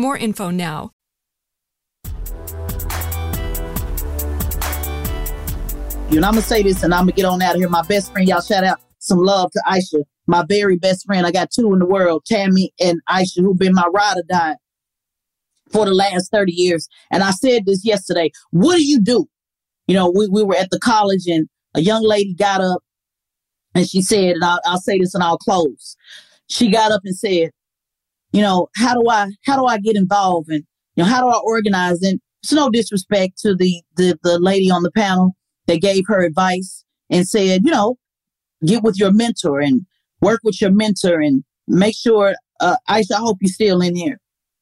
more 0.01 0.17
info 0.17 0.49
now. 0.49 0.91
You 6.09 6.17
and 6.17 6.25
I'm 6.25 6.33
gonna 6.33 6.41
say 6.41 6.61
this, 6.61 6.83
and 6.83 6.93
I'm 6.93 7.03
gonna 7.03 7.13
get 7.13 7.25
on 7.25 7.41
out 7.41 7.55
of 7.55 7.61
here. 7.61 7.69
My 7.69 7.83
best 7.83 8.11
friend, 8.11 8.27
y'all 8.27 8.41
shout 8.41 8.65
out 8.65 8.81
some 8.99 9.19
love 9.19 9.51
to 9.51 9.63
Aisha, 9.65 10.03
my 10.27 10.43
very 10.49 10.77
best 10.77 11.05
friend. 11.05 11.25
I 11.25 11.31
got 11.31 11.51
two 11.51 11.71
in 11.71 11.79
the 11.79 11.85
world, 11.85 12.25
Tammy 12.25 12.73
and 12.81 12.99
Aisha, 13.09 13.37
who've 13.37 13.57
been 13.57 13.73
my 13.73 13.87
ride 13.93 14.17
or 14.17 14.23
die 14.27 14.55
for 15.71 15.85
the 15.85 15.93
last 15.93 16.31
30 16.31 16.51
years. 16.51 16.89
And 17.11 17.23
I 17.23 17.31
said 17.31 17.65
this 17.65 17.85
yesterday. 17.85 18.31
What 18.49 18.75
do 18.75 18.83
you 18.83 18.99
do? 18.99 19.27
You 19.87 19.95
know, 19.95 20.11
we, 20.13 20.27
we 20.27 20.43
were 20.43 20.55
at 20.55 20.69
the 20.69 20.79
college 20.79 21.27
and 21.27 21.47
a 21.75 21.81
young 21.81 22.03
lady 22.03 22.33
got 22.33 22.61
up 22.61 22.83
and 23.73 23.87
she 23.87 24.01
said, 24.01 24.35
and 24.35 24.43
I'll, 24.43 24.59
I'll 24.65 24.81
say 24.81 24.99
this 24.99 25.15
and 25.15 25.23
I'll 25.23 25.37
close. 25.37 25.95
She 26.47 26.69
got 26.69 26.91
up 26.91 27.01
and 27.05 27.15
said, 27.15 27.51
you 28.31 28.41
know, 28.41 28.69
how 28.75 28.93
do 28.93 29.09
I 29.09 29.31
how 29.45 29.57
do 29.57 29.65
I 29.65 29.77
get 29.77 29.95
involved 29.95 30.49
and 30.49 30.63
you 30.95 31.03
know 31.03 31.09
how 31.09 31.21
do 31.21 31.27
I 31.27 31.39
organize? 31.43 32.01
And 32.01 32.19
it's 32.41 32.53
no 32.53 32.69
disrespect 32.69 33.39
to 33.39 33.55
the 33.55 33.81
the, 33.95 34.17
the 34.23 34.39
lady 34.39 34.71
on 34.71 34.83
the 34.83 34.91
panel 34.91 35.35
that 35.67 35.81
gave 35.81 36.03
her 36.07 36.21
advice 36.21 36.83
and 37.09 37.27
said, 37.27 37.61
you 37.65 37.71
know, 37.71 37.97
get 38.65 38.83
with 38.83 38.97
your 38.99 39.11
mentor 39.11 39.59
and 39.59 39.85
work 40.21 40.41
with 40.43 40.61
your 40.61 40.71
mentor 40.71 41.19
and 41.19 41.43
make 41.67 41.95
sure 41.95 42.35
uh 42.59 42.77
Aisha, 42.89 43.13
I 43.13 43.19
hope 43.19 43.37
you're 43.41 43.53
still 43.53 43.81
in 43.81 43.95
here. 43.95 44.19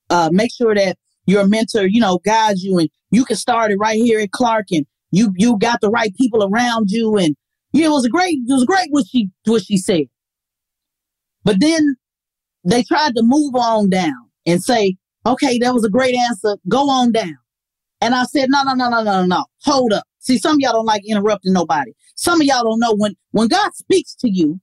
Uh 0.10 0.30
make 0.32 0.52
sure 0.54 0.74
that 0.76 0.98
your 1.26 1.48
mentor, 1.48 1.86
you 1.86 2.02
know, 2.02 2.20
guides 2.20 2.64
you 2.64 2.80
and 2.80 2.90
you 3.12 3.24
can 3.24 3.36
start 3.36 3.72
it 3.72 3.78
right 3.78 3.98
here 3.98 4.20
at 4.20 4.32
Clark 4.32 4.68
and 4.72 4.86
you 5.12 5.34
you 5.38 5.58
got 5.58 5.82
the 5.82 5.90
right 5.90 6.16
people 6.16 6.44
around 6.44 6.90
you 6.90 7.18
and 7.18 7.36
you 7.72 7.84
know, 7.84 7.92
it 7.92 7.94
was 7.94 8.06
a 8.06 8.10
great 8.10 8.40
it 8.48 8.52
was 8.52 8.66
great 8.66 8.88
what 8.90 9.06
she 9.08 9.30
what 9.46 9.64
she 9.64 9.78
said. 9.78 10.06
But 11.44 11.60
then 11.60 11.96
they 12.64 12.84
tried 12.84 13.16
to 13.16 13.24
move 13.24 13.56
on 13.56 13.90
down 13.90 14.30
and 14.46 14.62
say, 14.62 14.98
okay, 15.26 15.60
that 15.60 15.74
was 15.74 15.84
a 15.84 15.90
great 15.90 16.16
answer. 16.16 16.58
Go 16.68 16.90
on 16.90 17.12
down. 17.12 17.38
And 18.02 18.16
I 18.16 18.24
said, 18.24 18.50
no, 18.50 18.64
no, 18.64 18.74
no, 18.74 18.90
no, 18.90 19.04
no, 19.04 19.26
no. 19.26 19.46
Hold 19.64 19.94
up. 19.94 20.06
See, 20.20 20.38
some 20.38 20.56
of 20.56 20.60
y'all 20.60 20.74
don't 20.74 20.86
like 20.86 21.04
interrupting 21.08 21.54
nobody. 21.54 21.92
Some 22.16 22.42
of 22.42 22.48
y'all 22.48 22.64
don't 22.64 22.80
know 22.80 22.94
when, 22.96 23.16
when 23.32 23.48
God 23.48 23.74
speaks 23.74 24.16
to 24.16 24.30
you, 24.30 24.60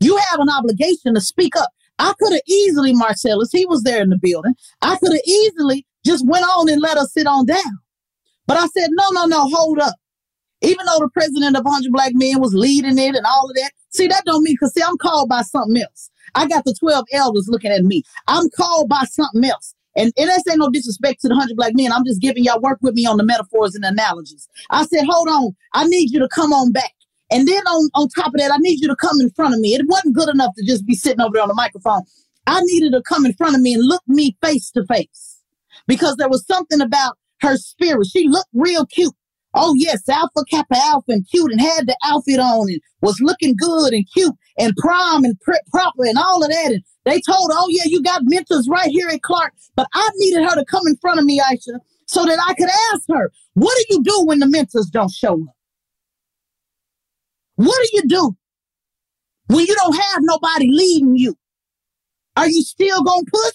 you 0.00 0.16
have 0.16 0.40
an 0.40 0.48
obligation 0.50 1.14
to 1.14 1.20
speak 1.20 1.56
up. 1.56 1.70
I 1.98 2.12
could 2.18 2.32
have 2.32 2.42
easily, 2.46 2.94
Marcellus, 2.94 3.50
he 3.52 3.66
was 3.66 3.82
there 3.82 4.02
in 4.02 4.10
the 4.10 4.18
building. 4.18 4.54
I 4.82 4.96
could 4.96 5.12
have 5.12 5.26
easily 5.26 5.86
just 6.04 6.26
went 6.26 6.44
on 6.44 6.68
and 6.68 6.80
let 6.80 6.96
us 6.96 7.12
sit 7.12 7.26
on 7.26 7.46
down. 7.46 7.78
But 8.46 8.56
I 8.56 8.66
said, 8.66 8.88
no, 8.90 9.04
no, 9.10 9.26
no, 9.26 9.48
hold 9.48 9.80
up. 9.80 9.94
Even 10.62 10.86
though 10.86 10.98
the 10.98 11.10
president 11.12 11.56
of 11.56 11.64
100 11.64 11.92
Black 11.92 12.12
Men 12.14 12.40
was 12.40 12.54
leading 12.54 12.98
it 12.98 13.14
and 13.14 13.26
all 13.26 13.48
of 13.50 13.56
that, 13.56 13.72
see, 13.90 14.06
that 14.08 14.24
don't 14.24 14.42
mean, 14.42 14.54
because 14.54 14.74
see, 14.74 14.82
I'm 14.82 14.96
called 14.96 15.28
by 15.28 15.42
something 15.42 15.80
else. 15.80 16.10
I 16.34 16.46
got 16.46 16.64
the 16.64 16.74
12 16.78 17.04
elders 17.12 17.48
looking 17.48 17.70
at 17.70 17.82
me. 17.82 18.02
I'm 18.26 18.48
called 18.50 18.88
by 18.88 19.04
something 19.10 19.44
else. 19.44 19.74
And, 19.96 20.12
and 20.16 20.28
that's 20.28 20.48
ain't 20.48 20.60
no 20.60 20.70
disrespect 20.70 21.22
to 21.22 21.28
the 21.28 21.34
100 21.34 21.56
black 21.56 21.72
men. 21.74 21.92
I'm 21.92 22.04
just 22.04 22.20
giving 22.20 22.44
y'all 22.44 22.60
work 22.60 22.78
with 22.82 22.94
me 22.94 23.04
on 23.06 23.16
the 23.16 23.24
metaphors 23.24 23.74
and 23.74 23.84
analogies. 23.84 24.48
I 24.70 24.86
said, 24.86 25.04
hold 25.08 25.28
on. 25.28 25.56
I 25.74 25.84
need 25.86 26.10
you 26.12 26.20
to 26.20 26.28
come 26.28 26.52
on 26.52 26.72
back. 26.72 26.92
And 27.30 27.46
then 27.46 27.60
on, 27.66 27.90
on 27.94 28.08
top 28.08 28.28
of 28.28 28.34
that, 28.40 28.52
I 28.52 28.58
need 28.58 28.80
you 28.80 28.88
to 28.88 28.96
come 28.96 29.20
in 29.20 29.30
front 29.30 29.54
of 29.54 29.60
me. 29.60 29.74
It 29.74 29.86
wasn't 29.86 30.14
good 30.14 30.28
enough 30.28 30.54
to 30.56 30.64
just 30.64 30.86
be 30.86 30.94
sitting 30.94 31.20
over 31.20 31.32
there 31.34 31.42
on 31.42 31.48
the 31.48 31.54
microphone. 31.54 32.02
I 32.46 32.60
needed 32.62 32.92
to 32.92 33.02
come 33.02 33.26
in 33.26 33.34
front 33.34 33.56
of 33.56 33.60
me 33.60 33.74
and 33.74 33.84
look 33.84 34.02
me 34.06 34.36
face 34.42 34.70
to 34.70 34.84
face 34.86 35.42
because 35.86 36.16
there 36.16 36.28
was 36.28 36.46
something 36.46 36.80
about 36.80 37.18
her 37.40 37.56
spirit. 37.56 38.06
She 38.06 38.28
looked 38.28 38.48
real 38.54 38.86
cute. 38.86 39.14
Oh 39.54 39.74
yes, 39.76 40.08
Alpha 40.08 40.44
Kappa 40.50 40.76
Alpha 40.76 41.12
and 41.12 41.28
cute 41.28 41.50
and 41.50 41.60
had 41.60 41.86
the 41.86 41.96
outfit 42.04 42.38
on 42.38 42.68
and 42.70 42.80
was 43.02 43.20
looking 43.20 43.54
good 43.58 43.92
and 43.92 44.06
cute 44.14 44.34
and 44.58 44.76
prom 44.76 45.24
and 45.24 45.40
proper 45.70 46.04
and 46.04 46.18
all 46.18 46.42
of 46.42 46.50
that. 46.50 46.72
And 46.72 46.82
they 47.04 47.20
told 47.20 47.50
oh 47.52 47.68
yeah, 47.70 47.84
you 47.86 48.02
got 48.02 48.22
mentors 48.24 48.68
right 48.68 48.90
here 48.90 49.08
at 49.08 49.22
Clark. 49.22 49.52
But 49.76 49.86
I 49.94 50.08
needed 50.16 50.42
her 50.42 50.56
to 50.56 50.64
come 50.64 50.86
in 50.86 50.96
front 50.96 51.18
of 51.18 51.24
me, 51.24 51.40
Aisha, 51.40 51.78
so 52.06 52.24
that 52.24 52.38
I 52.46 52.54
could 52.54 52.70
ask 52.92 53.02
her, 53.08 53.30
what 53.54 53.76
do 53.76 53.94
you 53.94 54.02
do 54.02 54.26
when 54.26 54.38
the 54.38 54.46
mentors 54.46 54.86
don't 54.86 55.10
show 55.10 55.34
up? 55.34 55.54
What 57.56 57.78
do 57.82 57.88
you 57.94 58.02
do 58.06 58.36
when 59.48 59.66
you 59.66 59.74
don't 59.74 59.96
have 59.96 60.20
nobody 60.20 60.68
leading 60.70 61.16
you? 61.16 61.36
Are 62.36 62.48
you 62.48 62.62
still 62.62 63.02
gonna 63.02 63.24
push? 63.32 63.54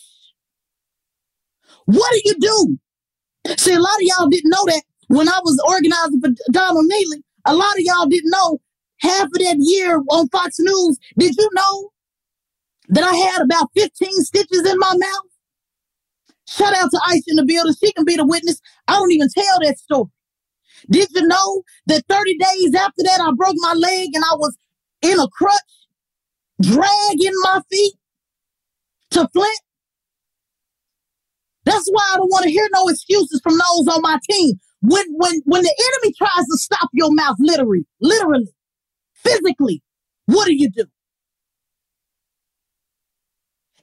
What 1.86 2.12
do 2.12 2.22
you 2.26 2.36
do? 2.40 2.78
See, 3.58 3.74
a 3.74 3.80
lot 3.80 3.96
of 3.96 4.02
y'all 4.02 4.28
didn't 4.28 4.50
know 4.50 4.66
that 4.68 4.84
when 5.08 5.28
I 5.28 5.40
was 5.44 5.62
organizing 5.68 6.22
for 6.22 6.30
Donald 6.52 6.86
Neely, 6.88 7.24
a 7.46 7.54
lot 7.54 7.74
of 7.74 7.80
y'all 7.80 8.08
didn't 8.08 8.32
know 8.32 8.60
half 9.04 9.26
of 9.26 9.34
that 9.34 9.58
year 9.60 10.00
on 10.10 10.30
Fox 10.30 10.56
News. 10.60 10.98
Did 11.18 11.36
you 11.38 11.50
know 11.54 11.90
that 12.90 13.04
I 13.04 13.16
had 13.16 13.42
about 13.42 13.70
15 13.76 14.10
stitches 14.24 14.66
in 14.66 14.80
my 14.80 14.94
mouth? 14.98 15.30
Shout 16.48 16.76
out 16.76 16.90
to 16.92 17.02
Ice 17.08 17.24
in 17.28 17.36
the 17.36 17.46
building. 17.46 17.74
She 17.82 17.92
can 17.94 18.06
be 18.06 18.16
the 18.16 18.26
witness. 18.26 18.60
I 18.88 18.94
don't 18.94 19.12
even 19.12 19.28
tell 19.30 19.60
that 19.62 19.78
story. 19.78 20.10
Did 20.90 21.10
you 21.12 21.28
know 21.28 21.64
that 21.88 22.04
30 22.10 22.38
days 22.38 22.76
after 22.76 23.04
that, 23.04 23.22
I 23.22 23.32
broke 23.36 23.56
my 23.58 23.74
leg 23.74 24.10
and 24.14 24.24
I 24.24 24.36
was 24.36 24.58
in 25.02 25.20
a 25.20 25.28
crutch, 25.30 25.54
dragging 26.62 27.38
my 27.44 27.62
feet 27.72 27.94
to 29.12 29.30
Flint? 29.32 29.60
That's 31.66 31.88
why 31.90 32.04
I 32.14 32.18
don't 32.18 32.32
want 32.32 32.44
to 32.44 32.52
hear 32.52 32.68
no 32.74 32.90
excuses 32.90 33.40
from 33.42 33.54
those 33.54 33.96
on 33.96 34.02
my 34.02 34.20
team 34.30 34.60
when 34.82 35.06
when 35.14 35.42
when 35.46 35.64
the 35.64 35.84
enemy 35.94 36.14
tries 36.18 36.46
to 36.46 36.58
stop 36.58 36.90
your 36.92 37.14
mouth 37.14 37.38
literally 37.40 37.86
literally 38.02 38.50
physically 39.24 39.82
what 40.28 40.46
do 40.46 40.56
you 40.56 40.70
do 40.70 40.86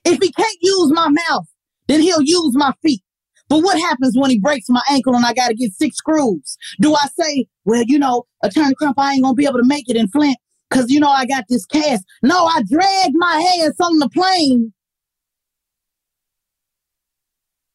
if 0.05 0.19
he 0.21 0.31
can't 0.31 0.57
use 0.61 0.91
my 0.93 1.09
mouth 1.09 1.45
Then 1.87 2.01
he'll 2.01 2.21
use 2.21 2.55
my 2.55 2.73
feet. 2.81 3.01
But 3.49 3.63
what 3.63 3.77
happens 3.77 4.15
when 4.17 4.31
he 4.31 4.39
breaks 4.39 4.67
my 4.69 4.81
ankle 4.89 5.13
and 5.13 5.25
I 5.25 5.33
got 5.33 5.49
to 5.49 5.53
get 5.53 5.73
six 5.73 5.97
screws? 5.97 6.57
Do 6.79 6.95
I 6.95 7.05
say, 7.19 7.47
well, 7.65 7.83
you 7.85 7.99
know, 7.99 8.23
Attorney 8.43 8.75
Crump, 8.75 8.97
I 8.97 9.13
ain't 9.13 9.23
going 9.23 9.35
to 9.35 9.37
be 9.37 9.45
able 9.45 9.59
to 9.59 9.67
make 9.67 9.89
it 9.89 9.97
in 9.97 10.07
Flint 10.07 10.37
because, 10.69 10.89
you 10.89 11.01
know, 11.01 11.09
I 11.09 11.25
got 11.25 11.43
this 11.49 11.65
cast. 11.65 12.05
No, 12.23 12.45
I 12.45 12.63
dragged 12.63 13.15
my 13.15 13.63
ass 13.65 13.73
on 13.81 13.99
the 13.99 14.09
plane 14.09 14.73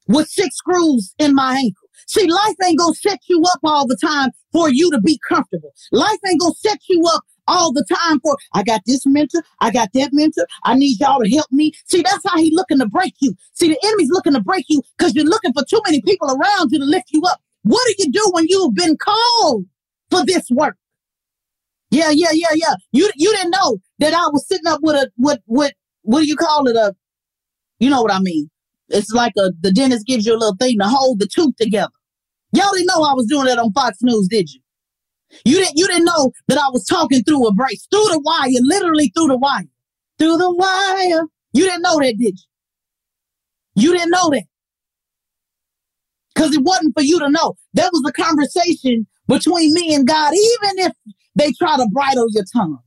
with 0.08 0.28
six 0.28 0.56
screws 0.56 1.14
in 1.18 1.34
my 1.34 1.56
ankle. 1.56 1.88
See, 2.06 2.26
life 2.26 2.54
ain't 2.64 2.78
gonna 2.78 2.94
set 2.94 3.18
you 3.28 3.42
up 3.52 3.58
all 3.64 3.86
the 3.86 3.96
time 3.96 4.30
for 4.52 4.70
you 4.70 4.90
to 4.92 5.00
be 5.00 5.18
comfortable. 5.28 5.72
Life 5.92 6.18
ain't 6.28 6.40
gonna 6.40 6.54
set 6.54 6.78
you 6.88 7.02
up 7.12 7.24
all 7.48 7.72
the 7.72 7.84
time 7.84 8.20
for 8.20 8.36
I 8.54 8.62
got 8.62 8.82
this 8.86 9.06
mentor, 9.06 9.42
I 9.60 9.70
got 9.70 9.90
that 9.94 10.10
mentor, 10.12 10.46
I 10.64 10.74
need 10.74 11.00
y'all 11.00 11.22
to 11.22 11.30
help 11.30 11.50
me. 11.50 11.72
See, 11.86 12.02
that's 12.02 12.24
how 12.26 12.38
he 12.38 12.50
looking 12.54 12.78
to 12.78 12.86
break 12.86 13.14
you. 13.20 13.34
See, 13.52 13.68
the 13.68 13.78
enemy's 13.84 14.10
looking 14.10 14.34
to 14.34 14.40
break 14.40 14.66
you 14.68 14.82
because 14.98 15.14
you're 15.14 15.24
looking 15.24 15.52
for 15.52 15.64
too 15.64 15.80
many 15.84 16.00
people 16.02 16.28
around 16.28 16.70
you 16.70 16.78
to 16.78 16.84
lift 16.84 17.06
you 17.10 17.22
up. 17.26 17.40
What 17.62 17.82
do 17.86 18.04
you 18.04 18.12
do 18.12 18.30
when 18.32 18.46
you've 18.48 18.74
been 18.74 18.96
called 18.96 19.66
for 20.10 20.24
this 20.24 20.48
work? 20.50 20.76
Yeah, 21.90 22.10
yeah, 22.10 22.30
yeah, 22.32 22.54
yeah. 22.54 22.74
You 22.92 23.10
you 23.16 23.34
didn't 23.34 23.52
know 23.52 23.78
that 23.98 24.12
I 24.12 24.28
was 24.28 24.46
sitting 24.46 24.66
up 24.66 24.80
with 24.82 24.96
a 24.96 25.10
with 25.16 25.38
with 25.46 25.72
what 26.02 26.20
do 26.20 26.26
you 26.26 26.36
call 26.36 26.66
it? 26.68 26.76
A 26.76 26.94
you 27.78 27.90
know 27.90 28.02
what 28.02 28.12
I 28.12 28.20
mean? 28.20 28.50
It's 28.88 29.10
like 29.10 29.32
a 29.38 29.52
the 29.60 29.72
dentist 29.72 30.06
gives 30.06 30.26
you 30.26 30.34
a 30.34 30.38
little 30.38 30.56
thing 30.56 30.78
to 30.78 30.88
hold 30.88 31.20
the 31.20 31.26
tooth 31.26 31.56
together. 31.56 31.92
Y'all 32.52 32.72
didn't 32.72 32.86
know 32.86 33.02
I 33.02 33.14
was 33.14 33.26
doing 33.26 33.46
that 33.46 33.58
on 33.58 33.72
Fox 33.72 33.98
News, 34.02 34.28
did 34.28 34.52
you? 34.52 34.60
You 35.44 35.56
didn't 35.56 35.76
you 35.76 35.86
didn't 35.86 36.04
know 36.04 36.32
that 36.48 36.58
I 36.58 36.68
was 36.70 36.84
talking 36.84 37.22
through 37.22 37.46
a 37.46 37.52
brace, 37.52 37.86
through 37.90 38.08
the 38.10 38.20
wire, 38.20 38.60
literally 38.62 39.12
through 39.16 39.28
the 39.28 39.38
wire. 39.38 39.64
Through 40.18 40.38
the 40.38 40.52
wire. 40.52 41.26
You 41.52 41.64
didn't 41.64 41.82
know 41.82 41.98
that, 41.98 42.16
did 42.18 42.38
you? 42.38 43.82
You 43.82 43.92
didn't 43.92 44.10
know 44.10 44.30
that. 44.30 44.44
Because 46.34 46.54
it 46.54 46.62
wasn't 46.62 46.94
for 46.94 47.02
you 47.02 47.18
to 47.18 47.30
know. 47.30 47.54
That 47.74 47.90
was 47.92 48.02
a 48.08 48.12
conversation 48.12 49.06
between 49.26 49.72
me 49.72 49.94
and 49.94 50.06
God, 50.06 50.32
even 50.32 50.78
if 50.78 50.92
they 51.34 51.52
try 51.52 51.76
to 51.76 51.88
bridle 51.92 52.26
your 52.30 52.44
tongue. 52.54 52.78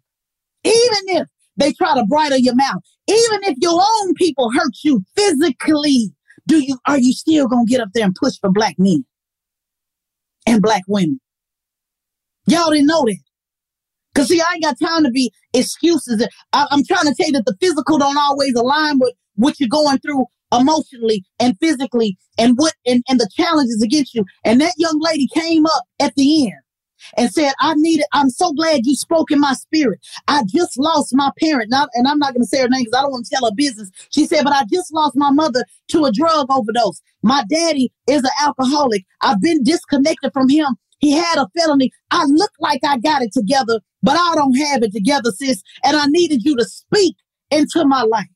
Even 0.63 1.03
if 1.07 1.27
they 1.57 1.73
try 1.73 1.95
to 1.95 2.05
bridle 2.07 2.37
your 2.37 2.55
mouth. 2.55 2.81
Even 3.07 3.39
if 3.43 3.57
your 3.59 3.81
own 3.81 4.13
people 4.15 4.51
hurt 4.51 4.73
you 4.83 5.03
physically, 5.15 6.13
do 6.47 6.59
you 6.59 6.77
are 6.87 6.99
you 6.99 7.13
still 7.13 7.47
gonna 7.47 7.65
get 7.65 7.81
up 7.81 7.89
there 7.93 8.05
and 8.05 8.15
push 8.15 8.37
for 8.39 8.51
black 8.51 8.75
men 8.77 9.05
and 10.45 10.61
black 10.61 10.83
women? 10.87 11.19
Y'all 12.49 12.71
didn't 12.71 12.87
know 12.87 13.03
that. 13.05 13.17
Cause 14.15 14.27
see, 14.27 14.41
I 14.41 14.55
ain't 14.55 14.63
got 14.63 14.79
time 14.79 15.03
to 15.03 15.11
be 15.11 15.31
excuses. 15.53 16.27
I, 16.53 16.67
I'm 16.71 16.83
trying 16.83 17.05
to 17.05 17.15
tell 17.15 17.27
you 17.27 17.33
that 17.33 17.45
the 17.45 17.55
physical 17.61 17.97
don't 17.97 18.17
always 18.17 18.53
align 18.55 18.99
with 18.99 19.13
what 19.35 19.59
you're 19.59 19.69
going 19.69 19.99
through 19.99 20.25
emotionally 20.51 21.23
and 21.39 21.57
physically 21.59 22.17
and 22.37 22.55
what 22.57 22.73
and, 22.85 23.03
and 23.07 23.19
the 23.19 23.29
challenges 23.35 23.81
against 23.83 24.15
you. 24.15 24.25
And 24.43 24.59
that 24.61 24.73
young 24.77 24.99
lady 24.99 25.27
came 25.33 25.65
up 25.65 25.83
at 25.99 26.15
the 26.15 26.47
end 26.47 26.59
and 27.17 27.31
said, 27.31 27.53
I 27.59 27.73
need 27.75 28.01
it. 28.01 28.07
I'm 28.13 28.29
so 28.29 28.51
glad 28.53 28.81
you 28.85 28.95
spoke 28.95 29.31
in 29.31 29.39
my 29.39 29.53
spirit. 29.53 29.99
I 30.27 30.43
just 30.47 30.77
lost 30.77 31.11
my 31.13 31.31
parent. 31.39 31.73
And 31.93 32.07
I'm 32.07 32.19
not 32.19 32.33
going 32.33 32.41
to 32.43 32.47
say 32.47 32.61
her 32.61 32.69
name 32.69 32.83
because 32.85 32.97
I 32.97 33.01
don't 33.03 33.11
want 33.11 33.25
to 33.25 33.31
tell 33.35 33.45
her 33.45 33.55
business. 33.55 33.89
She 34.11 34.25
said, 34.25 34.43
but 34.43 34.53
I 34.53 34.63
just 34.71 34.93
lost 34.93 35.15
my 35.15 35.31
mother 35.31 35.63
to 35.89 36.05
a 36.05 36.11
drug 36.11 36.47
overdose. 36.49 37.01
My 37.23 37.43
daddy 37.49 37.91
is 38.07 38.23
an 38.23 38.31
alcoholic. 38.43 39.05
I've 39.21 39.41
been 39.41 39.63
disconnected 39.63 40.33
from 40.33 40.49
him. 40.49 40.75
He 40.99 41.13
had 41.13 41.37
a 41.37 41.47
felony. 41.57 41.91
I 42.11 42.25
look 42.25 42.51
like 42.59 42.81
I 42.83 42.97
got 42.97 43.21
it 43.21 43.31
together, 43.33 43.79
but 44.03 44.17
I 44.17 44.35
don't 44.35 44.55
have 44.55 44.83
it 44.83 44.93
together, 44.93 45.31
sis. 45.31 45.63
And 45.83 45.97
I 45.97 46.05
needed 46.07 46.43
you 46.43 46.55
to 46.57 46.65
speak 46.65 47.15
into 47.51 47.85
my 47.85 48.03
life. 48.03 48.27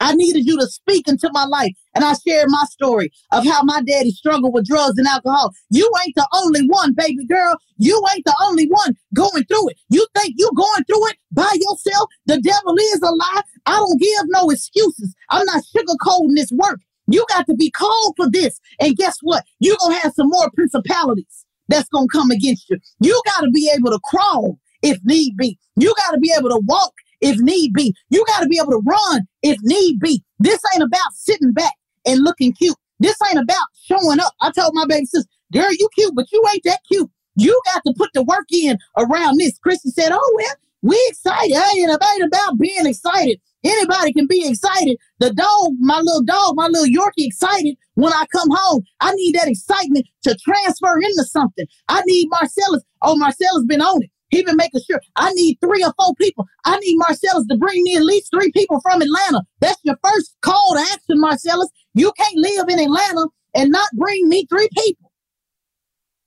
I 0.00 0.14
needed 0.14 0.46
you 0.46 0.56
to 0.60 0.66
speak 0.68 1.08
into 1.08 1.28
my 1.32 1.44
life. 1.44 1.72
And 1.94 2.04
I 2.04 2.14
shared 2.26 2.46
my 2.48 2.64
story 2.70 3.10
of 3.32 3.44
how 3.44 3.62
my 3.64 3.82
daddy 3.82 4.12
struggled 4.12 4.54
with 4.54 4.66
drugs 4.66 4.96
and 4.96 5.08
alcohol. 5.08 5.52
You 5.70 5.90
ain't 6.04 6.14
the 6.14 6.28
only 6.34 6.60
one, 6.68 6.94
baby 6.94 7.26
girl. 7.26 7.56
You 7.78 8.00
ain't 8.14 8.24
the 8.24 8.36
only 8.42 8.66
one 8.68 8.94
going 9.14 9.44
through 9.44 9.70
it. 9.70 9.78
You 9.88 10.06
think 10.16 10.34
you 10.36 10.48
going 10.56 10.84
through 10.84 11.08
it 11.08 11.16
by 11.32 11.50
yourself? 11.52 12.10
The 12.26 12.40
devil 12.40 12.76
is 12.76 13.02
a 13.02 13.10
lie. 13.10 13.42
I 13.66 13.76
don't 13.76 14.00
give 14.00 14.22
no 14.26 14.50
excuses. 14.50 15.14
I'm 15.30 15.44
not 15.46 15.64
sugarcoating 15.74 16.36
this 16.36 16.52
work. 16.52 16.78
You 17.08 17.24
got 17.30 17.46
to 17.46 17.54
be 17.54 17.70
called 17.70 18.14
for 18.16 18.30
this. 18.30 18.60
And 18.78 18.96
guess 18.96 19.16
what? 19.22 19.44
You're 19.58 19.78
going 19.80 19.96
to 19.96 20.02
have 20.02 20.14
some 20.14 20.28
more 20.28 20.50
principalities 20.54 21.46
that's 21.68 21.88
going 21.88 22.08
to 22.08 22.12
come 22.12 22.30
against 22.30 22.68
you. 22.68 22.78
You 23.00 23.20
got 23.26 23.42
to 23.42 23.50
be 23.50 23.72
able 23.76 23.90
to 23.90 24.00
crawl 24.04 24.58
if 24.82 24.98
need 25.04 25.36
be. 25.36 25.58
You 25.76 25.94
got 25.96 26.12
to 26.12 26.18
be 26.18 26.32
able 26.36 26.50
to 26.50 26.60
walk 26.64 26.92
if 27.20 27.38
need 27.38 27.72
be. 27.72 27.94
You 28.10 28.24
got 28.26 28.40
to 28.40 28.48
be 28.48 28.58
able 28.58 28.72
to 28.72 28.82
run 28.86 29.22
if 29.42 29.58
need 29.62 30.00
be. 30.00 30.22
This 30.38 30.60
ain't 30.74 30.82
about 30.82 31.12
sitting 31.14 31.52
back 31.52 31.74
and 32.06 32.22
looking 32.22 32.52
cute. 32.52 32.76
This 33.00 33.16
ain't 33.30 33.40
about 33.40 33.66
showing 33.84 34.20
up. 34.20 34.32
I 34.40 34.50
told 34.50 34.72
my 34.74 34.86
baby 34.86 35.06
sister, 35.06 35.28
girl, 35.52 35.70
you 35.70 35.88
cute, 35.94 36.14
but 36.14 36.30
you 36.32 36.42
ain't 36.52 36.64
that 36.64 36.80
cute. 36.90 37.10
You 37.36 37.60
got 37.66 37.82
to 37.86 37.94
put 37.96 38.10
the 38.14 38.24
work 38.24 38.46
in 38.52 38.76
around 38.96 39.38
this. 39.38 39.58
Chrissy 39.58 39.90
said, 39.90 40.10
oh, 40.12 40.34
well, 40.36 40.54
we 40.82 41.00
excited. 41.08 41.54
I 41.54 41.72
ain't 41.76 42.24
about 42.24 42.58
being 42.58 42.86
excited. 42.86 43.40
Anybody 43.64 44.12
can 44.12 44.26
be 44.26 44.46
excited. 44.48 44.96
The 45.18 45.32
dog, 45.32 45.74
my 45.80 46.00
little 46.00 46.22
dog, 46.22 46.54
my 46.54 46.68
little 46.68 46.86
Yorkie 46.86 47.26
excited 47.26 47.76
when 47.98 48.12
I 48.12 48.24
come 48.30 48.48
home. 48.50 48.84
I 49.00 49.12
need 49.12 49.34
that 49.34 49.48
excitement 49.48 50.06
to 50.22 50.36
transfer 50.36 51.00
into 51.02 51.24
something. 51.24 51.66
I 51.88 52.00
need 52.06 52.28
Marcellus. 52.30 52.84
Oh, 53.02 53.16
Marcellus 53.16 53.64
been 53.66 53.82
on 53.82 54.04
it. 54.04 54.10
He 54.28 54.44
been 54.44 54.56
making 54.56 54.82
sure 54.88 55.00
I 55.16 55.32
need 55.32 55.58
three 55.60 55.82
or 55.82 55.92
four 55.98 56.14
people. 56.14 56.46
I 56.64 56.78
need 56.78 56.96
Marcellus 56.96 57.46
to 57.48 57.56
bring 57.56 57.82
me 57.82 57.96
at 57.96 58.04
least 58.04 58.30
three 58.30 58.52
people 58.52 58.80
from 58.82 59.02
Atlanta. 59.02 59.42
That's 59.60 59.80
your 59.82 59.96
first 60.04 60.36
call 60.42 60.74
to 60.74 60.80
action, 60.80 61.18
Marcellus. 61.20 61.70
You 61.94 62.12
can't 62.16 62.36
live 62.36 62.68
in 62.68 62.78
Atlanta 62.78 63.26
and 63.54 63.70
not 63.70 63.88
bring 63.94 64.28
me 64.28 64.46
three 64.48 64.68
people. 64.76 65.10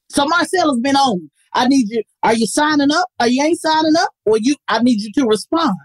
So 0.10 0.26
Marcellus 0.26 0.80
been 0.82 0.98
on. 0.98 1.30
I 1.54 1.68
need 1.68 1.90
you. 1.90 2.04
Are 2.24 2.34
you 2.34 2.48
signing 2.48 2.92
up? 2.92 3.08
Are 3.20 3.30
you 3.30 3.44
ain't 3.44 3.62
signing 3.62 3.96
up? 3.98 4.10
Or 4.26 4.38
you? 4.38 4.56
I 4.68 4.82
need 4.84 5.00
you 5.00 5.12
to 5.14 5.26
respond 5.26 5.76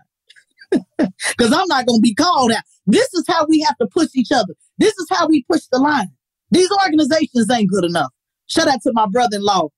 because 0.98 1.52
I'm 1.52 1.68
not 1.68 1.86
gonna 1.86 2.00
be 2.00 2.14
called 2.14 2.50
out. 2.50 2.62
This 2.86 3.12
is 3.14 3.24
how 3.28 3.46
we 3.48 3.60
have 3.60 3.76
to 3.78 3.86
push 3.86 4.08
each 4.14 4.32
other. 4.32 4.54
This 4.78 4.94
is 4.98 5.06
how 5.10 5.26
we 5.28 5.44
push 5.50 5.62
the 5.70 5.78
line. 5.78 6.08
These 6.50 6.70
organizations 6.84 7.50
ain't 7.50 7.70
good 7.70 7.84
enough. 7.84 8.12
Shout 8.46 8.68
out 8.68 8.80
to 8.82 8.92
my 8.92 9.06
brother-in-law, 9.06 9.68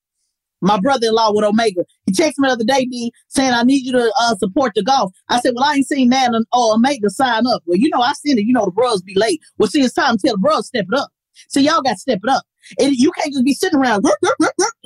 my 0.60 0.78
brother-in-law 0.80 1.32
with 1.32 1.44
Omega. 1.44 1.84
He 2.06 2.12
texted 2.12 2.38
me 2.38 2.48
the 2.48 2.52
other 2.52 2.64
day, 2.64 2.84
D, 2.84 3.12
saying, 3.28 3.52
I 3.52 3.62
need 3.62 3.86
you 3.86 3.92
to 3.92 4.12
uh, 4.20 4.36
support 4.36 4.72
the 4.74 4.82
golf. 4.82 5.12
I 5.28 5.40
said, 5.40 5.54
well, 5.54 5.64
I 5.64 5.74
ain't 5.74 5.86
seen 5.86 6.10
that 6.10 6.34
on 6.34 6.44
oh, 6.52 6.74
Omega 6.74 7.08
sign 7.08 7.46
up. 7.46 7.62
Well, 7.64 7.78
you 7.78 7.88
know, 7.90 8.02
I 8.02 8.12
seen 8.12 8.38
it. 8.38 8.44
You 8.44 8.52
know, 8.52 8.66
the 8.66 8.70
bros 8.70 9.02
be 9.02 9.14
late. 9.14 9.40
Well, 9.56 9.68
see, 9.68 9.80
it's 9.80 9.94
time 9.94 10.16
to 10.16 10.26
tell 10.26 10.34
the 10.34 10.40
bros 10.40 10.66
step 10.66 10.86
it 10.92 10.98
up. 10.98 11.10
So 11.48 11.60
y'all 11.60 11.82
got 11.82 11.92
to 11.92 11.98
step 11.98 12.20
it 12.22 12.30
up. 12.30 12.44
And 12.78 12.92
you 12.92 13.12
can't 13.12 13.32
just 13.32 13.44
be 13.44 13.54
sitting 13.54 13.78
around. 13.78 14.04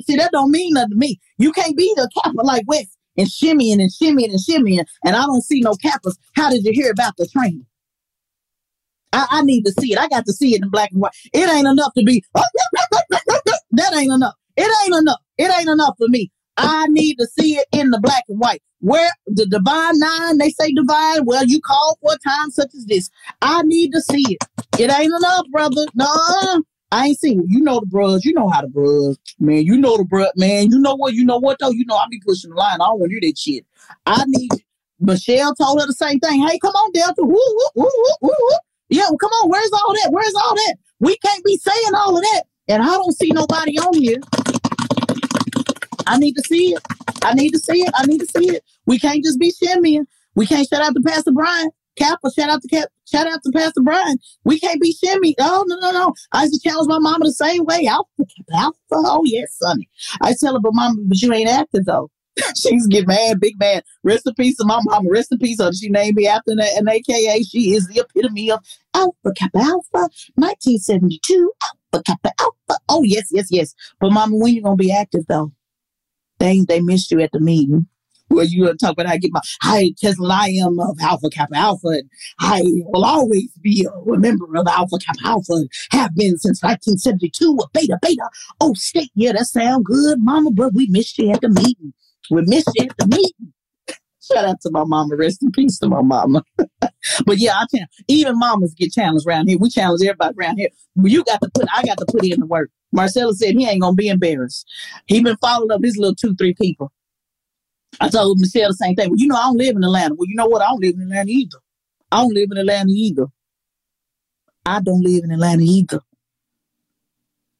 See, 0.03 0.15
that 0.15 0.31
don't 0.31 0.51
mean 0.51 0.73
nothing 0.73 0.91
to 0.91 0.95
me. 0.95 1.19
You 1.37 1.51
can't 1.51 1.75
be 1.75 1.91
the 1.95 2.09
Kappa 2.23 2.41
like 2.41 2.63
West 2.67 2.97
and 3.17 3.27
shimmying 3.27 3.81
and 3.81 3.91
shimmying 3.91 4.29
and 4.29 4.39
shimmying, 4.39 4.85
and 5.05 5.15
I 5.15 5.25
don't 5.25 5.43
see 5.43 5.59
no 5.59 5.73
Kappas. 5.73 6.15
How 6.35 6.49
did 6.49 6.63
you 6.63 6.71
hear 6.73 6.91
about 6.91 7.13
the 7.17 7.27
training? 7.27 7.65
I, 9.13 9.27
I, 9.29 9.41
need 9.43 9.63
to 9.65 9.71
see 9.79 9.93
it. 9.93 9.99
I 9.99 10.07
got 10.07 10.25
to 10.25 10.33
see 10.33 10.55
it 10.55 10.61
in 10.61 10.69
black 10.69 10.91
and 10.91 11.01
white. 11.01 11.13
It 11.33 11.49
ain't 11.49 11.67
enough 11.67 11.93
to 11.97 12.03
be. 12.03 12.23
that 12.33 13.93
ain't 13.95 14.11
enough. 14.11 14.33
It 14.57 14.69
ain't 14.85 14.95
enough. 15.01 15.19
It 15.37 15.51
ain't 15.57 15.69
enough 15.69 15.95
for 15.97 16.07
me. 16.07 16.31
I 16.57 16.87
need 16.89 17.15
to 17.15 17.27
see 17.27 17.55
it 17.55 17.67
in 17.71 17.89
the 17.89 17.99
black 17.99 18.23
and 18.27 18.39
white. 18.39 18.61
Where 18.79 19.09
the 19.27 19.45
divine 19.45 19.97
nine, 19.97 20.37
they 20.37 20.49
say 20.49 20.71
divine. 20.73 21.25
Well, 21.25 21.45
you 21.45 21.61
call 21.61 21.97
for 22.01 22.13
a 22.13 22.17
time 22.17 22.51
such 22.51 22.75
as 22.75 22.85
this. 22.85 23.09
I 23.41 23.61
need 23.63 23.91
to 23.93 24.01
see 24.01 24.23
it. 24.29 24.43
It 24.77 24.91
ain't 24.91 25.13
enough, 25.13 25.45
brother. 25.51 25.85
No, 25.95 26.05
I 26.91 27.07
ain't 27.07 27.19
seen. 27.19 27.39
it. 27.39 27.45
You 27.47 27.61
know 27.61 27.79
the 27.79 27.85
bros. 27.85 28.25
You 28.25 28.33
know 28.33 28.49
how 28.49 28.61
the 28.61 28.67
bros, 28.67 29.17
man. 29.39 29.65
You 29.65 29.77
know 29.77 29.97
the 29.97 30.03
bro, 30.03 30.27
man. 30.35 30.69
You 30.69 30.79
know 30.79 30.95
what? 30.95 31.13
You 31.13 31.25
know 31.25 31.37
what 31.37 31.57
though? 31.59 31.71
You 31.71 31.85
know 31.85 31.95
I 31.95 32.05
be 32.09 32.21
pushing 32.25 32.49
the 32.51 32.57
line. 32.57 32.81
I 32.81 32.85
don't 32.85 32.99
want 32.99 33.11
to 33.11 33.19
hear 33.19 33.29
that 33.29 33.37
shit. 33.37 33.65
I 34.05 34.23
need. 34.27 34.49
Michelle 34.99 35.55
told 35.55 35.81
her 35.81 35.87
the 35.87 35.93
same 35.93 36.19
thing. 36.19 36.45
Hey, 36.45 36.59
come 36.59 36.73
on, 36.73 36.91
Delta. 36.91 37.23
Woo, 37.23 37.29
woo, 37.29 37.67
woo, 37.75 37.89
woo, 38.21 38.29
woo. 38.29 38.57
Yeah, 38.93 39.09
well, 39.09 39.17
come 39.17 39.31
on. 39.31 39.49
Where's 39.49 39.71
all 39.73 39.93
that? 39.95 40.09
Where's 40.11 40.35
all 40.35 40.53
that? 40.53 40.75
We 40.99 41.17
can't 41.17 41.43
be 41.43 41.57
saying 41.57 41.95
all 41.95 42.15
of 42.15 42.21
that. 42.21 42.43
And 42.67 42.83
I 42.83 42.85
don't 42.85 43.17
see 43.17 43.31
nobody 43.31 43.79
on 43.79 43.99
here. 43.99 44.19
I 46.05 46.17
need 46.17 46.35
to 46.35 46.43
see 46.43 46.75
it. 46.75 46.81
I 47.23 47.33
need 47.33 47.49
to 47.53 47.59
see 47.59 47.81
it. 47.81 47.91
I 47.95 48.05
need 48.05 48.19
to 48.19 48.27
see 48.27 48.51
it. 48.51 48.63
We 48.85 48.99
can't 48.99 49.23
just 49.23 49.39
be 49.39 49.51
shimmying. 49.51 50.05
We 50.35 50.45
can't 50.45 50.67
shout 50.67 50.83
out 50.83 50.93
to 50.93 51.01
Pastor 51.01 51.31
Bryant. 51.31 51.73
Kappa, 51.97 52.29
shout 52.37 52.49
out 52.51 52.61
to 52.61 52.67
Cap, 52.67 52.89
shout 53.11 53.25
out 53.25 53.39
to 53.43 53.51
Pastor 53.51 53.81
Bryant. 53.81 54.21
We 54.45 54.59
can't 54.59 54.81
be 54.81 54.93
shimmy. 54.93 55.35
Oh 55.39 55.63
no, 55.67 55.79
no, 55.79 55.91
no. 55.91 56.13
I 56.31 56.43
used 56.43 56.61
to 56.61 56.69
challenge 56.69 56.87
my 56.87 56.99
mama 56.99 57.25
the 57.25 57.31
same 57.31 57.65
way. 57.65 57.87
Alpha, 57.87 58.09
alpha. 58.53 58.75
Oh 58.91 59.21
yes, 59.25 59.55
sonny. 59.59 59.89
I 60.21 60.33
tell 60.39 60.53
her, 60.53 60.59
but 60.59 60.73
mama, 60.73 60.95
but 61.05 61.21
you 61.21 61.33
ain't 61.33 61.49
active 61.49 61.85
though. 61.85 62.09
She's 62.57 62.87
get 62.87 63.07
mad, 63.07 63.39
big 63.39 63.59
mad. 63.59 63.83
Rest 64.03 64.25
in 64.27 64.33
peace 64.33 64.57
to 64.57 64.65
my 64.65 64.79
mama. 64.83 65.07
Rest 65.09 65.31
in 65.31 65.37
peace. 65.37 65.59
She 65.79 65.89
named 65.89 66.15
me 66.15 66.27
after 66.27 66.51
an 66.51 66.89
AKA. 66.89 67.43
She 67.43 67.73
is 67.73 67.87
the 67.87 67.99
epitome 67.99 68.51
of 68.51 68.59
Alpha 68.93 69.33
Kappa 69.35 69.59
Alpha, 69.59 70.09
1972. 70.35 71.51
Alpha 71.63 72.03
Kappa 72.05 72.31
Alpha. 72.39 72.81
Oh 72.89 73.03
yes, 73.03 73.27
yes, 73.31 73.47
yes. 73.49 73.73
But 73.99 74.11
mama, 74.11 74.37
when 74.37 74.53
you 74.53 74.61
gonna 74.61 74.75
be 74.75 74.91
active 74.91 75.25
though? 75.27 75.51
They 76.39 76.61
they 76.67 76.81
missed 76.81 77.11
you 77.11 77.21
at 77.21 77.31
the 77.31 77.39
meeting. 77.39 77.87
Well, 78.29 78.45
you 78.45 78.73
talk 78.75 78.93
about 78.93 79.05
how 79.05 79.13
I 79.13 79.17
get 79.17 79.31
my 79.31 79.41
I 79.61 79.93
Tesla 79.97 80.33
I 80.33 80.47
am 80.65 80.79
of 80.79 80.97
Alpha 81.01 81.29
Kappa 81.29 81.55
Alpha 81.55 81.87
and 81.87 82.09
I 82.39 82.61
will 82.63 83.05
always 83.05 83.51
be 83.61 83.85
a 83.87 84.17
member 84.17 84.45
of 84.55 84.67
Alpha 84.67 84.97
Kappa 84.97 85.19
Alpha 85.23 85.53
and 85.53 85.69
have 85.91 86.15
been 86.15 86.37
since 86.37 86.63
1972 86.63 87.59
a 87.61 87.67
beta 87.73 87.99
beta. 88.01 88.29
Oh 88.59 88.73
state, 88.73 89.11
yeah, 89.13 89.33
that 89.33 89.45
sound 89.45 89.85
good, 89.85 90.19
mama, 90.19 90.51
but 90.51 90.73
we 90.73 90.87
missed 90.89 91.17
you 91.19 91.31
at 91.31 91.41
the 91.41 91.49
meeting. 91.49 91.93
We 92.31 92.41
missed 92.41 92.71
you 92.75 92.87
at 92.89 92.97
the 92.97 93.07
meeting. 93.07 93.52
Shout 94.23 94.45
out 94.45 94.61
to 94.61 94.71
my 94.71 94.85
mama. 94.85 95.15
Rest 95.17 95.43
in 95.43 95.51
peace 95.51 95.77
to 95.79 95.87
my 95.89 96.01
mama. 96.01 96.43
but 96.57 97.37
yeah, 97.37 97.55
I 97.55 97.65
can 97.69 97.87
even 98.07 98.39
mamas 98.39 98.73
get 98.73 98.93
challenged 98.93 99.27
around 99.27 99.49
here. 99.49 99.57
We 99.57 99.69
challenge 99.69 100.01
everybody 100.01 100.35
around 100.39 100.57
here. 100.57 100.69
You 100.95 101.23
got 101.25 101.41
to 101.41 101.49
put 101.53 101.67
I 101.75 101.83
got 101.83 101.97
to 101.97 102.05
put 102.05 102.23
in 102.25 102.39
the 102.39 102.45
work. 102.45 102.69
Marcellus 102.93 103.39
said 103.39 103.55
he 103.55 103.67
ain't 103.67 103.81
gonna 103.81 103.95
be 103.95 104.07
embarrassed. 104.07 104.65
He 105.07 105.21
been 105.21 105.37
following 105.37 105.71
up 105.71 105.83
his 105.83 105.97
little 105.97 106.15
two, 106.15 106.35
three 106.35 106.53
people. 106.53 106.91
I 107.99 108.09
told 108.09 108.39
Michelle 108.39 108.69
the 108.69 108.75
same 108.75 108.95
thing. 108.95 109.09
Well, 109.09 109.19
you 109.19 109.27
know, 109.27 109.35
I 109.35 109.43
don't 109.43 109.57
live 109.57 109.75
in 109.75 109.83
Atlanta. 109.83 110.15
Well, 110.15 110.27
you 110.27 110.35
know 110.35 110.47
what? 110.47 110.61
I 110.61 110.67
don't 110.67 110.81
live 110.81 110.95
in 110.95 111.01
Atlanta 111.01 111.29
either. 111.29 111.57
I 112.11 112.21
don't 112.21 112.33
live 112.33 112.49
in 112.51 112.57
Atlanta 112.57 112.91
either. 112.91 113.25
I 114.65 114.81
don't 114.81 115.03
live 115.03 115.23
in 115.25 115.31
Atlanta 115.31 115.63
either. 115.63 115.99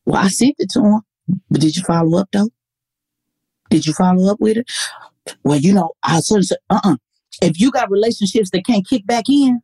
Well, 0.05 0.23
I 0.23 0.29
sent 0.29 0.55
it 0.59 0.69
to 0.71 0.79
him. 0.79 1.01
But 1.49 1.61
did 1.61 1.75
you 1.75 1.83
follow 1.83 2.19
up 2.19 2.29
though? 2.31 2.49
Did 3.69 3.85
you 3.85 3.93
follow 3.93 4.31
up 4.31 4.39
with 4.39 4.57
it? 4.57 4.71
Well, 5.43 5.59
you 5.59 5.73
know, 5.73 5.91
I 6.03 6.19
said, 6.19 6.43
uh-uh. 6.69 6.97
If 7.41 7.59
you 7.59 7.71
got 7.71 7.89
relationships 7.89 8.49
that 8.51 8.65
can't 8.65 8.87
kick 8.87 9.05
back 9.05 9.25
in, 9.29 9.59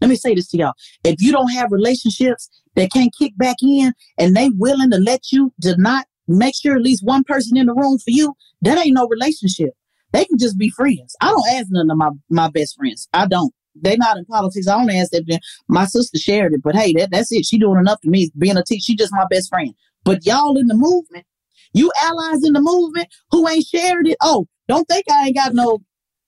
let 0.00 0.08
me 0.08 0.16
say 0.16 0.34
this 0.34 0.48
to 0.48 0.58
y'all. 0.58 0.72
If 1.04 1.22
you 1.22 1.30
don't 1.30 1.52
have 1.52 1.70
relationships 1.70 2.50
that 2.74 2.92
can't 2.92 3.14
kick 3.16 3.32
back 3.36 3.56
in 3.62 3.92
and 4.18 4.36
they 4.36 4.50
willing 4.50 4.90
to 4.90 4.98
let 4.98 5.30
you 5.30 5.52
to 5.62 5.76
not 5.80 6.06
make 6.26 6.54
sure 6.56 6.74
at 6.74 6.82
least 6.82 7.04
one 7.04 7.24
person 7.24 7.56
in 7.56 7.66
the 7.66 7.74
room 7.74 7.98
for 7.98 8.10
you, 8.10 8.34
that 8.62 8.78
ain't 8.78 8.94
no 8.94 9.06
relationship. 9.06 9.70
They 10.12 10.24
can 10.24 10.38
just 10.38 10.58
be 10.58 10.70
friends. 10.70 11.14
I 11.20 11.28
don't 11.28 11.48
ask 11.54 11.68
none 11.70 11.90
of 11.90 11.96
my, 11.96 12.10
my 12.28 12.48
best 12.50 12.76
friends. 12.76 13.08
I 13.14 13.26
don't. 13.26 13.54
They're 13.74 13.96
not 13.96 14.18
in 14.18 14.24
politics. 14.26 14.68
I 14.68 14.78
don't 14.78 14.90
ask 14.90 15.12
them. 15.12 15.24
My 15.68 15.86
sister 15.86 16.18
shared 16.18 16.52
it, 16.52 16.62
but 16.62 16.76
hey, 16.76 16.92
that, 16.94 17.10
that's 17.10 17.32
it. 17.32 17.46
She 17.46 17.58
doing 17.58 17.78
enough 17.78 18.00
to 18.02 18.10
me. 18.10 18.30
Being 18.36 18.56
a 18.56 18.62
teacher, 18.62 18.82
she 18.82 18.96
just 18.96 19.14
my 19.14 19.26
best 19.30 19.48
friend. 19.48 19.72
But 20.04 20.26
y'all 20.26 20.58
in 20.58 20.66
the 20.66 20.74
movement, 20.74 21.24
you 21.72 21.90
allies 22.02 22.44
in 22.44 22.52
the 22.52 22.60
movement 22.60 23.08
who 23.30 23.48
ain't 23.48 23.66
shared 23.66 24.06
it. 24.06 24.16
Oh, 24.22 24.46
don't 24.68 24.84
think 24.88 25.04
I 25.10 25.26
ain't 25.26 25.36
got 25.36 25.54
no, 25.54 25.78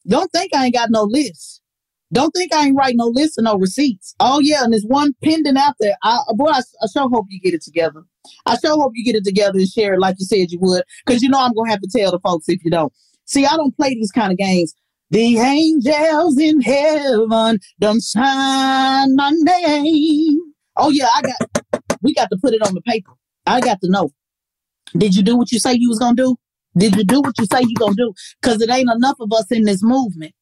don't 0.07 0.31
think 0.33 0.55
I 0.55 0.67
ain't 0.67 0.75
got 0.75 0.91
no 0.91 1.05
list. 1.05 1.61
Don't 2.13 2.31
think 2.31 2.55
I 2.55 2.67
ain't 2.67 2.77
writing 2.77 2.99
no 2.99 3.07
list 3.07 3.39
and 3.39 3.45
no 3.47 3.59
receipts. 3.59 4.15
Oh 4.21 4.39
yeah, 4.39 4.63
and 4.63 4.73
there's 4.73 4.85
one 4.85 5.15
pending 5.25 5.57
out 5.57 5.75
there. 5.81 5.97
I 6.03 6.21
uh, 6.29 6.35
boy, 6.35 6.47
I, 6.47 6.61
I 6.83 6.87
sure 6.93 7.09
hope 7.09 7.27
you 7.29 7.41
get 7.41 7.55
it 7.55 7.63
together. 7.63 8.03
I 8.47 8.57
sure 8.57 8.81
hope 8.81 8.93
you 8.95 9.05
get 9.05 9.17
it 9.17 9.25
together 9.25 9.59
and 9.59 9.69
share 9.69 9.95
it 9.95 10.01
like 10.01 10.17
you 10.19 10.25
said 10.25 10.51
you 10.51 10.59
would, 10.61 10.85
because 11.05 11.23
you 11.23 11.29
know 11.29 11.41
I'm 11.41 11.53
gonna 11.55 11.71
have 11.71 11.81
to 11.81 11.91
tell 11.95 12.13
the 12.13 12.21
folks 12.21 12.49
if 12.49 12.65
you 12.65 12.71
don't. 12.71 12.93
See, 13.25 13.47
I 13.47 13.57
don't 13.57 13.77
play 13.77 13.91
these 13.91 14.13
kind 14.13 14.31
of 14.31 14.39
games. 14.39 14.75
The 15.11 15.39
angels 15.39 16.39
in 16.39 16.61
heaven 16.61 17.59
done 17.81 18.01
sign 18.01 19.17
my 19.17 19.31
name. 19.33 20.39
Oh 20.77 20.91
yeah, 20.91 21.09
I 21.17 21.23
got. 21.23 21.83
We 22.03 22.15
got 22.15 22.29
to 22.31 22.39
put 22.41 22.55
it 22.55 22.63
on 22.63 22.75
the 22.75 22.83
paper. 22.83 23.13
I 23.47 23.61
got 23.61 23.81
to 23.81 23.91
know. 23.91 24.11
Did 24.97 25.15
you 25.15 25.23
do 25.23 25.37
what 25.37 25.53
you 25.53 25.59
say 25.59 25.75
you 25.75 25.89
was 25.89 25.99
gonna 25.99 26.15
do? 26.15 26.37
Did 26.77 26.97
you 26.97 27.05
do 27.05 27.21
what 27.21 27.39
you 27.39 27.47
say 27.47 27.61
you 27.61 27.75
gonna 27.79 27.95
do? 27.95 28.13
Because 28.41 28.61
it 28.61 28.71
ain't 28.71 28.91
enough 28.91 29.17
of 29.21 29.33
us 29.33 29.51
in 29.51 29.65
this 29.65 29.83
movement 29.83 30.35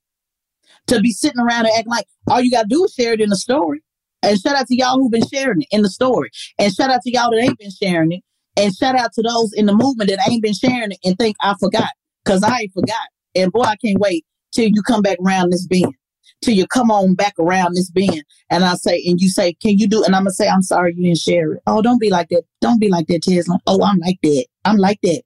to 0.86 1.00
be 1.00 1.12
sitting 1.12 1.40
around 1.40 1.66
and 1.66 1.74
acting 1.76 1.90
like 1.90 2.06
all 2.30 2.40
you 2.40 2.50
gotta 2.50 2.68
do 2.68 2.84
is 2.84 2.92
share 2.92 3.12
it 3.12 3.20
in 3.20 3.30
the 3.30 3.36
story. 3.36 3.82
And 4.22 4.38
shout 4.38 4.56
out 4.56 4.66
to 4.68 4.76
y'all 4.76 4.98
who've 4.98 5.10
been 5.10 5.26
sharing 5.26 5.62
it 5.62 5.68
in 5.70 5.82
the 5.82 5.88
story. 5.90 6.30
And 6.58 6.72
shout 6.72 6.90
out 6.90 7.02
to 7.02 7.12
y'all 7.12 7.30
that 7.30 7.42
ain't 7.42 7.58
been 7.58 7.70
sharing 7.70 8.12
it. 8.12 8.22
And 8.56 8.74
shout 8.74 8.96
out 8.96 9.12
to 9.14 9.22
those 9.22 9.52
in 9.54 9.66
the 9.66 9.74
movement 9.74 10.10
that 10.10 10.20
ain't 10.28 10.42
been 10.42 10.54
sharing 10.54 10.92
it 10.92 10.98
and 11.04 11.16
think 11.18 11.36
I 11.42 11.54
forgot. 11.58 11.88
Cause 12.24 12.42
I 12.42 12.60
ain't 12.60 12.72
forgot. 12.72 13.08
And 13.34 13.50
boy, 13.50 13.62
I 13.62 13.76
can't 13.76 13.98
wait 13.98 14.24
till 14.52 14.68
you 14.68 14.82
come 14.82 15.02
back 15.02 15.18
around 15.24 15.50
this 15.50 15.66
bend. 15.66 15.94
Till 16.42 16.54
you 16.54 16.66
come 16.66 16.90
on 16.90 17.14
back 17.14 17.34
around 17.38 17.74
this 17.74 17.90
bend. 17.90 18.24
And 18.50 18.64
I 18.64 18.74
say, 18.74 19.02
and 19.06 19.20
you 19.20 19.28
say, 19.28 19.54
can 19.54 19.78
you 19.78 19.86
do? 19.86 20.04
And 20.04 20.14
I'm 20.14 20.22
gonna 20.22 20.32
say, 20.32 20.48
I'm 20.48 20.62
sorry 20.62 20.94
you 20.96 21.04
didn't 21.04 21.18
share 21.18 21.54
it. 21.54 21.62
Oh, 21.66 21.82
don't 21.82 22.00
be 22.00 22.10
like 22.10 22.28
that. 22.30 22.42
Don't 22.60 22.80
be 22.80 22.88
like 22.88 23.06
that, 23.08 23.22
Tezlyn. 23.22 23.58
Oh, 23.66 23.82
I'm 23.84 23.98
like 23.98 24.18
that. 24.22 24.46
I'm 24.64 24.76
like 24.76 25.00
that. 25.02 25.22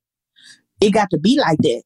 It 0.80 0.90
got 0.90 1.10
to 1.10 1.18
be 1.18 1.38
like 1.38 1.58
that. 1.58 1.82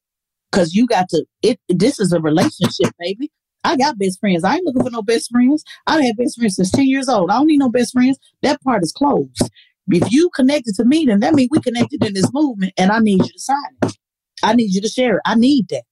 Cause 0.51 0.73
you 0.73 0.85
got 0.85 1.07
to, 1.09 1.25
it, 1.41 1.59
this 1.69 1.97
is 1.99 2.11
a 2.11 2.19
relationship, 2.19 2.93
baby. 2.99 3.31
I 3.63 3.77
got 3.77 3.97
best 3.97 4.19
friends. 4.19 4.43
I 4.43 4.55
ain't 4.55 4.65
looking 4.65 4.83
for 4.83 4.89
no 4.89 5.01
best 5.01 5.31
friends. 5.31 5.63
I 5.87 6.03
had 6.03 6.17
best 6.17 6.37
friends 6.37 6.55
since 6.55 6.71
10 6.71 6.87
years 6.87 7.07
old. 7.07 7.29
I 7.29 7.35
don't 7.35 7.47
need 7.47 7.59
no 7.59 7.69
best 7.69 7.93
friends. 7.93 8.17
That 8.41 8.61
part 8.61 8.83
is 8.83 8.91
closed. 8.91 9.49
If 9.87 10.11
you 10.11 10.29
connected 10.35 10.75
to 10.75 10.85
me, 10.85 11.05
then 11.05 11.19
that 11.21 11.33
means 11.33 11.49
we 11.51 11.59
connected 11.61 12.03
in 12.03 12.13
this 12.13 12.31
movement 12.33 12.73
and 12.77 12.91
I 12.91 12.99
need 12.99 13.23
you 13.23 13.31
to 13.31 13.39
sign 13.39 13.57
it. 13.83 13.97
I 14.43 14.53
need 14.53 14.73
you 14.73 14.81
to 14.81 14.89
share 14.89 15.17
it. 15.17 15.21
I 15.25 15.35
need 15.35 15.67
that. 15.69 15.83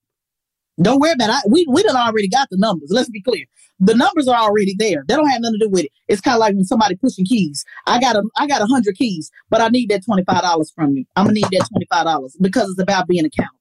Don't 0.82 1.00
worry 1.00 1.12
about 1.12 1.30
it. 1.30 1.34
I, 1.34 1.42
we, 1.50 1.66
we 1.70 1.84
done 1.84 1.96
already 1.96 2.30
got 2.30 2.48
the 2.50 2.58
numbers. 2.58 2.90
Let's 2.92 3.10
be 3.10 3.22
clear. 3.22 3.46
The 3.80 3.96
numbers 3.96 4.28
are 4.28 4.36
already 4.36 4.76
there. 4.78 5.04
They 5.08 5.16
don't 5.16 5.30
have 5.30 5.42
nothing 5.42 5.60
to 5.60 5.66
do 5.66 5.70
with 5.70 5.86
it. 5.86 5.92
It's 6.08 6.22
kind 6.22 6.36
of 6.36 6.40
like 6.40 6.56
when 6.56 6.66
somebody 6.66 6.96
pushing 6.96 7.26
keys. 7.26 7.66
I 7.88 8.00
got 8.00 8.16
a 8.16 8.24
I 8.38 8.48
got 8.48 8.62
a 8.62 8.66
hundred 8.66 8.96
keys, 8.96 9.32
but 9.50 9.62
I 9.62 9.70
need 9.70 9.90
that 9.90 10.04
twenty 10.06 10.24
five 10.24 10.42
dollars 10.42 10.72
from 10.72 10.96
you. 10.96 11.06
I'm 11.16 11.26
gonna 11.26 11.36
need 11.36 11.48
that 11.52 11.68
twenty 11.70 11.88
five 11.92 12.06
dollars 12.06 12.36
because 12.42 12.70
it's 12.70 12.82
about 12.82 13.08
being 13.08 13.26
accountable. 13.26 13.60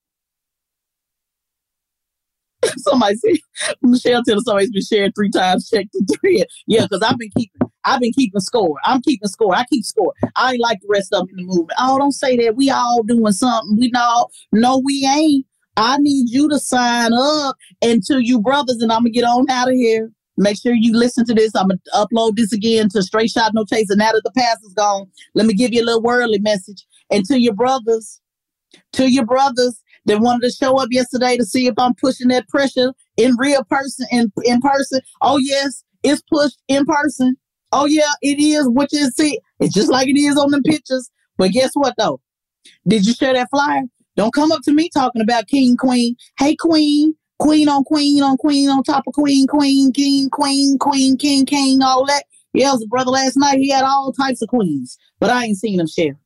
somebody 2.78 3.16
said 3.16 3.36
Michelle 3.82 4.22
Taylor 4.24 4.40
somebody's 4.44 4.70
been 4.70 4.82
sharing 4.82 5.12
three 5.12 5.30
times, 5.30 5.68
check 5.68 5.86
the 5.92 6.18
thread. 6.20 6.46
Yeah, 6.66 6.82
because 6.82 7.02
I've 7.02 7.18
been 7.18 7.30
keeping 7.36 7.60
I've 7.84 8.00
been 8.00 8.12
keeping 8.12 8.40
score. 8.40 8.76
I'm 8.84 9.00
keeping 9.02 9.28
score. 9.28 9.54
I 9.54 9.64
keep 9.70 9.84
score. 9.84 10.12
I 10.36 10.52
ain't 10.52 10.60
like 10.60 10.78
the 10.80 10.88
rest 10.90 11.12
of 11.12 11.20
them 11.20 11.38
in 11.38 11.46
the 11.46 11.52
movement. 11.54 11.78
Oh, 11.78 11.98
don't 11.98 12.12
say 12.12 12.36
that. 12.38 12.56
We 12.56 12.70
all 12.70 13.02
doing 13.02 13.32
something. 13.32 13.76
We 13.78 13.90
know 13.90 14.28
no, 14.52 14.80
we 14.84 15.06
ain't. 15.06 15.46
I 15.78 15.96
need 15.98 16.28
you 16.28 16.48
to 16.48 16.58
sign 16.58 17.12
up 17.14 17.56
and 17.80 18.02
to 18.06 18.18
you 18.18 18.40
brothers, 18.40 18.82
and 18.82 18.90
I'm 18.92 19.02
gonna 19.02 19.10
get 19.10 19.22
on 19.22 19.48
out 19.48 19.68
of 19.68 19.74
here. 19.74 20.10
Make 20.36 20.60
sure 20.60 20.74
you 20.74 20.92
listen 20.92 21.24
to 21.26 21.34
this. 21.34 21.54
I'm 21.54 21.68
gonna 21.68 21.80
upload 21.94 22.36
this 22.36 22.52
again 22.52 22.88
to 22.90 23.02
Straight 23.02 23.30
Shot 23.30 23.52
No 23.54 23.64
Chaser. 23.64 23.94
Now 23.94 24.10
that 24.10 24.22
the 24.24 24.32
past 24.32 24.58
is 24.64 24.74
gone, 24.74 25.06
let 25.34 25.46
me 25.46 25.54
give 25.54 25.72
you 25.72 25.82
a 25.82 25.86
little 25.86 26.02
worldly 26.02 26.40
message. 26.40 26.84
And 27.10 27.24
to 27.26 27.40
your 27.40 27.54
brothers, 27.54 28.20
to 28.94 29.08
your 29.08 29.24
brothers, 29.24 29.80
that 30.06 30.20
wanted 30.20 30.48
to 30.48 30.50
show 30.50 30.80
up 30.80 30.88
yesterday 30.90 31.36
to 31.36 31.44
see 31.44 31.68
if 31.68 31.74
I'm 31.78 31.94
pushing 31.94 32.28
that 32.28 32.48
pressure 32.48 32.92
in 33.16 33.36
real 33.38 33.62
person 33.64 34.06
in, 34.10 34.32
in 34.44 34.60
person. 34.60 35.00
Oh 35.22 35.38
yes, 35.38 35.84
it's 36.02 36.22
pushed 36.22 36.60
in 36.66 36.86
person. 36.86 37.36
Oh 37.70 37.84
yeah, 37.86 38.10
it 38.20 38.40
is 38.40 38.68
what 38.68 38.92
you 38.92 39.10
see. 39.10 39.38
It's 39.60 39.74
just 39.74 39.90
like 39.90 40.08
it 40.08 40.18
is 40.18 40.36
on 40.36 40.50
the 40.50 40.60
pictures. 40.62 41.08
But 41.36 41.52
guess 41.52 41.70
what 41.74 41.94
though? 41.98 42.20
Did 42.86 43.06
you 43.06 43.12
share 43.12 43.34
that 43.34 43.48
flyer? 43.50 43.82
Don't 44.18 44.34
come 44.34 44.50
up 44.50 44.62
to 44.62 44.72
me 44.72 44.90
talking 44.92 45.22
about 45.22 45.46
king, 45.46 45.76
queen. 45.76 46.16
Hey 46.40 46.56
queen, 46.56 47.14
queen 47.38 47.68
on 47.68 47.84
queen 47.84 48.20
on 48.20 48.36
queen 48.36 48.68
on 48.68 48.82
top 48.82 49.04
of 49.06 49.14
queen, 49.14 49.46
queen, 49.46 49.92
king, 49.92 50.28
queen, 50.28 50.76
queen, 50.76 51.16
king, 51.16 51.46
king, 51.46 51.82
all 51.82 52.04
that. 52.04 52.24
Yeah, 52.52 52.72
was 52.72 52.82
a 52.82 52.88
brother 52.88 53.12
last 53.12 53.36
night. 53.36 53.60
He 53.60 53.70
had 53.70 53.84
all 53.84 54.12
types 54.12 54.42
of 54.42 54.48
queens, 54.48 54.98
but 55.20 55.30
I 55.30 55.44
ain't 55.44 55.58
seen 55.58 55.78
him 55.78 55.86
share. 55.86 56.18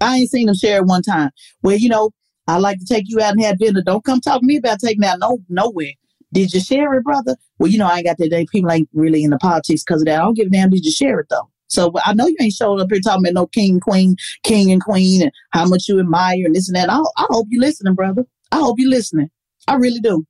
I 0.00 0.16
ain't 0.16 0.30
seen 0.30 0.48
him 0.48 0.54
share 0.54 0.82
one 0.82 1.02
time. 1.02 1.30
Well, 1.62 1.76
you 1.76 1.90
know, 1.90 2.12
I 2.46 2.56
like 2.56 2.78
to 2.78 2.86
take 2.86 3.04
you 3.08 3.20
out 3.20 3.34
and 3.34 3.42
have 3.42 3.58
dinner. 3.58 3.82
Don't 3.82 4.06
come 4.06 4.22
talk 4.22 4.40
to 4.40 4.46
me 4.46 4.56
about 4.56 4.80
taking 4.80 5.04
out 5.04 5.18
no 5.18 5.36
nowhere. 5.50 5.92
Did 6.32 6.54
you 6.54 6.60
share 6.60 6.94
it, 6.94 7.04
brother? 7.04 7.36
Well, 7.58 7.70
you 7.70 7.76
know, 7.76 7.88
I 7.88 7.98
ain't 7.98 8.06
got 8.06 8.16
that 8.16 8.30
day. 8.30 8.46
People 8.50 8.70
ain't 8.70 8.88
really 8.94 9.22
in 9.22 9.28
the 9.28 9.38
politics 9.38 9.84
because 9.84 10.00
of 10.00 10.06
that. 10.06 10.18
I 10.18 10.24
don't 10.24 10.32
give 10.32 10.46
a 10.46 10.50
damn. 10.50 10.70
Did 10.70 10.86
you 10.86 10.92
share 10.92 11.20
it 11.20 11.26
though? 11.28 11.50
So 11.68 11.92
I 12.04 12.14
know 12.14 12.26
you 12.26 12.36
ain't 12.40 12.54
showing 12.54 12.80
up 12.80 12.88
here 12.90 13.00
talking 13.00 13.24
about 13.24 13.34
no 13.34 13.46
king, 13.46 13.80
queen, 13.80 14.16
king 14.42 14.72
and 14.72 14.82
queen 14.82 15.22
and 15.22 15.32
how 15.50 15.66
much 15.66 15.88
you 15.88 16.00
admire 16.00 16.44
and 16.44 16.54
this 16.54 16.68
and 16.68 16.76
that. 16.76 16.90
I, 16.90 17.00
I 17.16 17.26
hope 17.28 17.46
you 17.50 17.60
listening, 17.60 17.94
brother. 17.94 18.24
I 18.52 18.58
hope 18.58 18.78
you 18.78 18.88
listening. 18.88 19.30
I 19.66 19.74
really 19.74 20.00
do. 20.00 20.24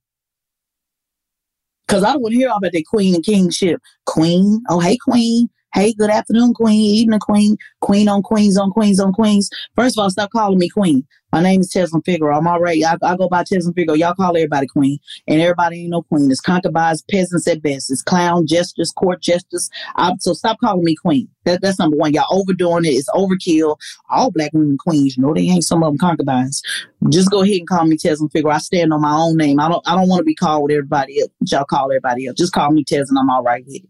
Cause 1.87 2.03
I 2.03 2.13
don't 2.13 2.21
want 2.21 2.33
to 2.33 2.37
hear 2.37 2.49
all 2.49 2.57
about 2.57 2.73
that 2.73 2.85
queen 2.87 3.15
and 3.15 3.25
kingship. 3.25 3.81
Queen, 4.05 4.61
oh 4.69 4.79
hey 4.79 4.95
queen, 4.97 5.49
Hey, 5.75 5.93
good 5.93 6.09
afternoon, 6.09 6.55
Queen. 6.55 6.95
Evening, 6.95 7.19
Queen. 7.19 7.55
Queen 7.81 8.09
on 8.09 8.23
Queens 8.23 8.57
on 8.57 8.71
Queens 8.71 8.99
on 8.99 9.13
Queens. 9.13 9.51
First 9.75 9.97
of 9.97 10.01
all, 10.01 10.09
stop 10.09 10.31
calling 10.31 10.57
me 10.57 10.67
Queen. 10.67 11.05
My 11.31 11.43
name 11.43 11.61
is 11.61 11.71
Tezlyn 11.71 12.03
Figaro. 12.03 12.35
I'm 12.35 12.47
already, 12.47 12.83
I, 12.83 12.97
I 13.03 13.15
go 13.15 13.29
by 13.29 13.43
Tezlyn 13.43 13.75
Figaro. 13.75 13.95
Y'all 13.95 14.15
call 14.15 14.35
everybody 14.35 14.65
Queen. 14.65 14.97
And 15.27 15.39
everybody 15.39 15.81
ain't 15.81 15.91
no 15.91 16.01
Queen. 16.01 16.31
It's 16.31 16.41
concubines, 16.41 17.03
peasants 17.03 17.47
at 17.47 17.61
best. 17.61 17.91
It's 17.91 18.01
clown 18.01 18.47
gestures, 18.47 18.91
court 18.91 19.21
gestures. 19.21 19.69
I, 19.95 20.11
so 20.17 20.33
stop 20.33 20.57
calling 20.59 20.83
me 20.83 20.95
Queen. 20.95 21.29
That, 21.45 21.61
that's 21.61 21.77
number 21.77 21.97
one. 21.97 22.13
Y'all 22.13 22.25
overdoing 22.31 22.85
it. 22.85 22.89
It's 22.89 23.09
overkill. 23.09 23.77
All 24.09 24.31
black 24.31 24.49
women 24.53 24.79
queens. 24.79 25.17
You 25.17 25.23
know, 25.23 25.35
they 25.35 25.41
ain't 25.41 25.63
some 25.63 25.83
of 25.83 25.91
them 25.91 25.99
concubines. 25.99 26.63
Just 27.09 27.29
go 27.29 27.43
ahead 27.43 27.57
and 27.57 27.69
call 27.69 27.85
me 27.85 27.95
Tezlyn 27.95 28.31
Figaro. 28.31 28.55
I 28.55 28.57
stand 28.57 28.91
on 28.91 29.01
my 29.01 29.15
own 29.15 29.37
name. 29.37 29.59
I 29.59 29.69
don't, 29.69 29.87
I 29.87 29.93
don't 29.95 30.09
want 30.09 30.21
to 30.21 30.25
be 30.25 30.35
called 30.35 30.63
with 30.63 30.71
everybody 30.71 31.21
else. 31.21 31.29
Y'all 31.45 31.63
call 31.63 31.91
everybody 31.91 32.25
else. 32.25 32.37
Just 32.37 32.53
call 32.53 32.71
me 32.71 32.83
and 32.89 33.19
I'm 33.19 33.29
all 33.29 33.43
right 33.43 33.63
with 33.67 33.75
it. 33.75 33.89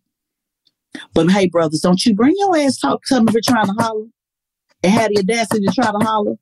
But 1.13 1.29
hey, 1.31 1.47
brothers, 1.47 1.81
don't 1.81 2.03
you 2.05 2.15
bring 2.15 2.35
your 2.37 2.57
ass 2.57 2.77
talk 2.77 3.01
to 3.07 3.21
me 3.21 3.31
for 3.31 3.41
trying 3.43 3.67
to 3.67 3.73
holler 3.73 4.05
and 4.83 4.93
have 4.93 5.09
the 5.09 5.19
audacity 5.19 5.65
to 5.65 5.73
try 5.73 5.91
to 5.91 5.97
holler. 5.99 6.35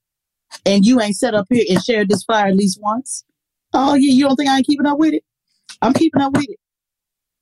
And 0.66 0.86
you 0.86 1.02
ain't 1.02 1.16
set 1.16 1.34
up 1.34 1.48
here 1.50 1.66
and 1.70 1.84
shared 1.84 2.10
this 2.10 2.24
flyer 2.24 2.48
at 2.48 2.56
least 2.56 2.80
once. 2.82 3.24
Oh 3.74 3.96
yeah, 3.96 4.14
you 4.14 4.26
don't 4.26 4.36
think 4.36 4.50
I 4.50 4.58
ain't 4.58 4.68
keeping 4.68 4.86
up 4.86 4.98
with 4.98 5.14
it? 5.14 5.24
I'm 5.82 5.94
keeping 5.94 6.22
up 6.22 6.34
with 6.34 6.50
it. 6.50 6.60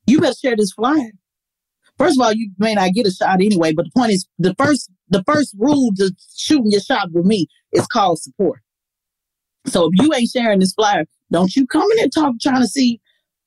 You 0.08 0.20
better 0.20 0.36
share 0.36 0.56
this 0.56 0.72
flyer. 0.72 1.12
First 1.98 2.20
of 2.20 2.26
all, 2.26 2.34
you 2.34 2.52
may 2.58 2.74
not 2.74 2.92
get 2.92 3.08
a 3.08 3.12
shot 3.12 3.42
anyway, 3.42 3.74
but 3.74 3.86
the 3.86 3.92
point 3.92 4.12
is 4.12 4.28
the 4.38 4.54
first 4.56 4.92
the 5.10 5.24
first 5.24 5.56
rule 5.58 5.92
to 5.98 6.14
shooting 6.36 6.72
your 6.72 6.82
shot 6.82 7.12
with 7.12 7.26
me 7.26 7.48
is 7.72 7.86
called 7.88 8.20
support. 8.20 8.62
So 9.68 9.90
if 9.92 10.02
you 10.02 10.14
ain't 10.14 10.30
sharing 10.30 10.60
this 10.60 10.74
flyer, 10.74 11.06
don't 11.32 11.56
you 11.56 11.66
come 11.68 11.90
in 11.92 12.04
and 12.04 12.14
talk 12.14 12.36
trying 12.42 12.62
to 12.62 12.68
see. 12.68 13.00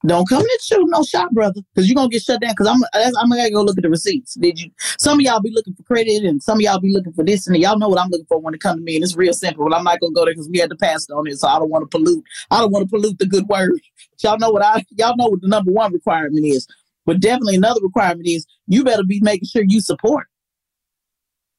Don't 0.06 0.28
come 0.28 0.40
in 0.40 0.46
and 0.48 0.60
shoot 0.62 0.86
no 0.88 1.02
shot, 1.02 1.32
brother, 1.32 1.60
because 1.74 1.88
you're 1.88 1.96
gonna 1.96 2.08
get 2.08 2.22
shut 2.22 2.40
down. 2.40 2.52
Because 2.52 2.68
I'm 2.68 2.80
I'm 2.94 3.28
gonna 3.28 3.50
go 3.50 3.62
look 3.62 3.78
at 3.78 3.82
the 3.82 3.90
receipts. 3.90 4.34
Did 4.34 4.60
you? 4.60 4.70
Some 4.98 5.18
of 5.18 5.22
y'all 5.22 5.40
be 5.40 5.50
looking 5.52 5.74
for 5.74 5.82
credit, 5.82 6.24
and 6.24 6.40
some 6.40 6.58
of 6.58 6.60
y'all 6.60 6.78
be 6.78 6.92
looking 6.92 7.12
for 7.12 7.24
this, 7.24 7.48
and 7.48 7.56
y'all 7.56 7.78
know 7.78 7.88
what 7.88 7.98
I'm 7.98 8.08
looking 8.10 8.26
for 8.26 8.38
when 8.38 8.54
it 8.54 8.60
comes 8.60 8.78
to 8.78 8.84
me. 8.84 8.94
And 8.94 9.02
it's 9.02 9.16
real 9.16 9.32
simple. 9.32 9.68
But 9.68 9.76
I'm 9.76 9.82
not 9.82 9.98
gonna 9.98 10.12
go 10.12 10.24
there 10.24 10.34
because 10.34 10.48
we 10.48 10.58
had 10.58 10.70
to 10.70 10.76
pass 10.76 11.10
on 11.10 11.26
it, 11.26 11.38
so 11.38 11.48
I 11.48 11.58
don't 11.58 11.70
want 11.70 11.82
to 11.82 11.98
pollute. 11.98 12.24
I 12.52 12.60
don't 12.60 12.70
want 12.70 12.88
to 12.88 12.90
pollute 12.90 13.18
the 13.18 13.26
good 13.26 13.48
word. 13.48 13.80
y'all 14.22 14.38
know 14.38 14.50
what 14.50 14.62
I 14.62 14.84
y'all 14.90 15.16
know 15.16 15.26
what 15.26 15.40
the 15.40 15.48
number 15.48 15.72
one 15.72 15.92
requirement 15.92 16.46
is. 16.46 16.68
But 17.04 17.20
definitely 17.20 17.56
another 17.56 17.80
requirement 17.82 18.28
is 18.28 18.46
you 18.68 18.84
better 18.84 19.02
be 19.02 19.18
making 19.20 19.48
sure 19.48 19.64
you 19.66 19.80
support. 19.80 20.28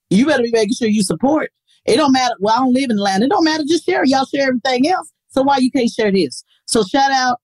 You 0.10 0.26
better 0.26 0.44
be 0.44 0.52
making 0.52 0.76
sure 0.76 0.88
you 0.88 1.04
support. 1.04 1.52
It 1.86 1.98
don't 1.98 2.12
matter. 2.14 2.36
Well, 2.40 2.56
I 2.56 2.60
don't 2.60 2.74
live 2.74 2.90
in 2.90 2.98
Atlanta. 2.98 3.26
It 3.26 3.30
don't 3.32 3.44
matter. 3.44 3.64
Just 3.68 3.86
share. 3.86 4.06
Y'all 4.06 4.26
share 4.26 4.48
everything 4.48 4.88
else. 4.88 5.12
So 5.30 5.42
why 5.42 5.58
you 5.58 5.72
can't 5.72 5.90
share 5.90 6.12
this? 6.12 6.44
So 6.66 6.84
shout 6.84 7.12
out, 7.12 7.42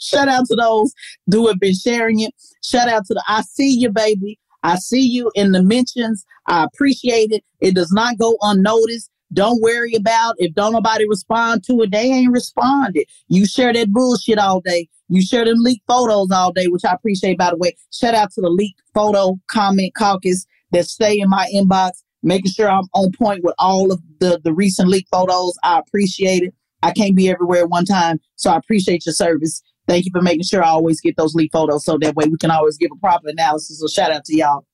shout 0.00 0.28
out 0.28 0.46
to 0.46 0.56
those 0.56 0.92
who 1.30 1.46
have 1.48 1.58
been 1.58 1.74
sharing 1.74 2.20
it. 2.20 2.32
Shout 2.64 2.88
out 2.88 3.06
to 3.06 3.14
the 3.14 3.24
I 3.26 3.42
see 3.42 3.70
you, 3.70 3.90
baby. 3.90 4.38
I 4.62 4.76
see 4.76 5.02
you 5.02 5.30
in 5.34 5.52
the 5.52 5.62
mentions. 5.62 6.24
I 6.46 6.64
appreciate 6.64 7.30
it. 7.30 7.44
It 7.60 7.74
does 7.74 7.92
not 7.92 8.18
go 8.18 8.36
unnoticed. 8.42 9.10
Don't 9.32 9.60
worry 9.60 9.94
about 9.94 10.34
if 10.38 10.54
don't 10.54 10.72
nobody 10.72 11.08
respond 11.08 11.64
to 11.64 11.82
it. 11.82 11.90
They 11.90 12.12
ain't 12.12 12.32
responded. 12.32 13.06
You 13.28 13.46
share 13.46 13.72
that 13.72 13.92
bullshit 13.92 14.38
all 14.38 14.60
day. 14.60 14.88
You 15.08 15.22
share 15.22 15.44
them 15.44 15.58
leaked 15.58 15.86
photos 15.86 16.30
all 16.30 16.52
day, 16.52 16.66
which 16.66 16.84
I 16.84 16.92
appreciate, 16.92 17.38
by 17.38 17.50
the 17.50 17.56
way. 17.56 17.76
Shout 17.92 18.14
out 18.14 18.30
to 18.32 18.40
the 18.40 18.48
leaked 18.48 18.82
photo 18.94 19.38
comment 19.48 19.94
caucus 19.94 20.46
that 20.72 20.86
stay 20.86 21.18
in 21.18 21.28
my 21.28 21.48
inbox, 21.54 22.02
making 22.22 22.52
sure 22.52 22.68
I'm 22.68 22.88
on 22.94 23.12
point 23.12 23.44
with 23.44 23.54
all 23.58 23.92
of 23.92 24.00
the, 24.20 24.40
the 24.42 24.52
recent 24.52 24.88
leaked 24.88 25.10
photos. 25.10 25.56
I 25.62 25.78
appreciate 25.78 26.42
it. 26.42 26.54
I 26.82 26.92
can't 26.92 27.16
be 27.16 27.28
everywhere 27.28 27.62
at 27.62 27.70
one 27.70 27.84
time, 27.84 28.18
so 28.36 28.50
I 28.50 28.56
appreciate 28.56 29.06
your 29.06 29.14
service. 29.14 29.62
Thank 29.88 30.04
you 30.04 30.10
for 30.12 30.22
making 30.22 30.44
sure 30.44 30.64
I 30.64 30.68
always 30.68 31.00
get 31.00 31.16
those 31.16 31.34
leaked 31.34 31.52
photos 31.52 31.84
so 31.84 31.96
that 31.98 32.16
way 32.16 32.26
we 32.26 32.36
can 32.38 32.50
always 32.50 32.76
give 32.76 32.90
a 32.92 33.00
proper 33.00 33.28
analysis. 33.28 33.80
So 33.80 33.86
shout 33.86 34.10
out 34.10 34.24
to 34.24 34.36
y'all. 34.36 34.66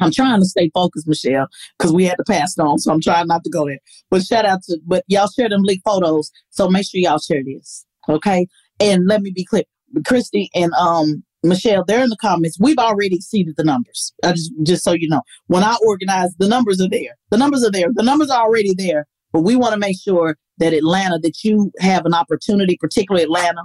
I'm 0.00 0.10
trying 0.10 0.40
to 0.40 0.46
stay 0.46 0.70
focused, 0.72 1.06
Michelle, 1.06 1.48
because 1.78 1.92
we 1.92 2.04
had 2.04 2.16
to 2.16 2.24
pass 2.24 2.58
on, 2.58 2.78
so 2.78 2.92
I'm 2.92 3.00
trying 3.00 3.26
not 3.26 3.44
to 3.44 3.50
go 3.50 3.66
there. 3.66 3.78
But 4.10 4.22
shout 4.22 4.46
out 4.46 4.62
to, 4.64 4.78
but 4.86 5.04
y'all 5.06 5.28
share 5.28 5.48
them 5.48 5.62
leak 5.62 5.82
photos, 5.84 6.30
so 6.50 6.68
make 6.68 6.88
sure 6.88 7.00
y'all 7.00 7.18
share 7.18 7.42
this, 7.44 7.84
okay? 8.08 8.46
And 8.80 9.06
let 9.06 9.20
me 9.20 9.30
be 9.30 9.44
clear, 9.44 9.64
Christy 10.06 10.50
and 10.54 10.72
um 10.74 11.22
Michelle, 11.44 11.84
they're 11.84 12.04
in 12.04 12.08
the 12.08 12.16
comments. 12.20 12.56
We've 12.60 12.78
already 12.78 13.16
exceeded 13.16 13.54
the 13.56 13.64
numbers. 13.64 14.12
I 14.22 14.32
just 14.32 14.52
just 14.62 14.84
so 14.84 14.92
you 14.92 15.08
know, 15.08 15.22
when 15.48 15.64
I 15.64 15.76
organize, 15.84 16.34
the 16.38 16.48
numbers 16.48 16.80
are 16.80 16.88
there. 16.88 17.16
The 17.30 17.36
numbers 17.36 17.64
are 17.64 17.70
there. 17.70 17.88
The 17.92 18.04
numbers 18.04 18.30
are 18.30 18.42
already 18.42 18.74
there. 18.74 19.06
But 19.32 19.40
we 19.40 19.56
want 19.56 19.72
to 19.72 19.78
make 19.78 20.00
sure 20.00 20.36
that 20.58 20.72
Atlanta, 20.72 21.18
that 21.20 21.42
you 21.44 21.72
have 21.80 22.06
an 22.06 22.14
opportunity, 22.14 22.76
particularly 22.80 23.24
Atlanta, 23.24 23.62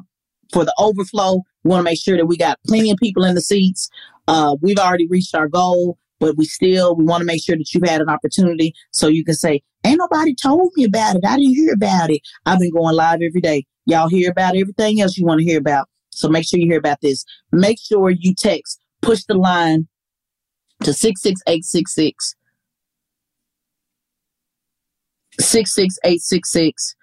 for 0.52 0.64
the 0.64 0.74
overflow. 0.80 1.42
We 1.64 1.70
want 1.70 1.80
to 1.80 1.84
make 1.84 2.02
sure 2.02 2.18
that 2.18 2.26
we 2.26 2.38
got 2.38 2.60
plenty 2.66 2.92
of 2.92 2.98
people 2.98 3.24
in 3.24 3.36
the 3.36 3.42
seats. 3.42 3.90
Uh, 4.28 4.56
we've 4.62 4.78
already 4.78 5.08
reached 5.08 5.36
our 5.36 5.48
goal, 5.48 5.98
but 6.20 6.38
we 6.38 6.46
still 6.46 6.96
we 6.96 7.04
want 7.04 7.22
to 7.22 7.26
make 7.26 7.44
sure 7.44 7.58
that 7.58 7.74
you've 7.74 7.88
had 7.88 8.02
an 8.02 8.10
opportunity 8.10 8.74
so 8.92 9.08
you 9.08 9.24
can 9.24 9.36
say, 9.36 9.62
"Ain't 9.84 10.00
nobody 10.00 10.34
told 10.34 10.72
me 10.76 10.86
about 10.86 11.16
it. 11.18 11.26
I 11.26 11.38
didn't 11.38 11.56
hear 11.56 11.74
about 11.74 12.10
it. 12.10 12.22
I've 12.46 12.60
been 12.60 12.72
going 12.72 12.96
live 12.96 13.22
every 13.22 13.42
day. 13.42 13.66
Y'all 13.86 14.10
hear 14.10 14.32
about 14.32 14.56
everything 14.56 15.02
else 15.02 15.18
you 15.18 15.26
want 15.26 15.40
to 15.40 15.46
hear 15.46 15.60
about. 15.60 15.88
So 16.12 16.30
make 16.30 16.48
sure 16.48 16.60
you 16.60 16.68
hear 16.68 16.80
about 16.80 17.02
this. 17.02 17.24
Make 17.52 17.78
sure 17.80 18.10
you 18.10 18.34
text 18.34 18.80
push 19.02 19.24
the 19.26 19.36
line 19.36 19.88
to 20.84 20.94
six 20.94 21.22
six 21.22 21.42
eight 21.48 21.64
six 21.64 21.94
six 21.94 22.36
66866. 25.40 26.96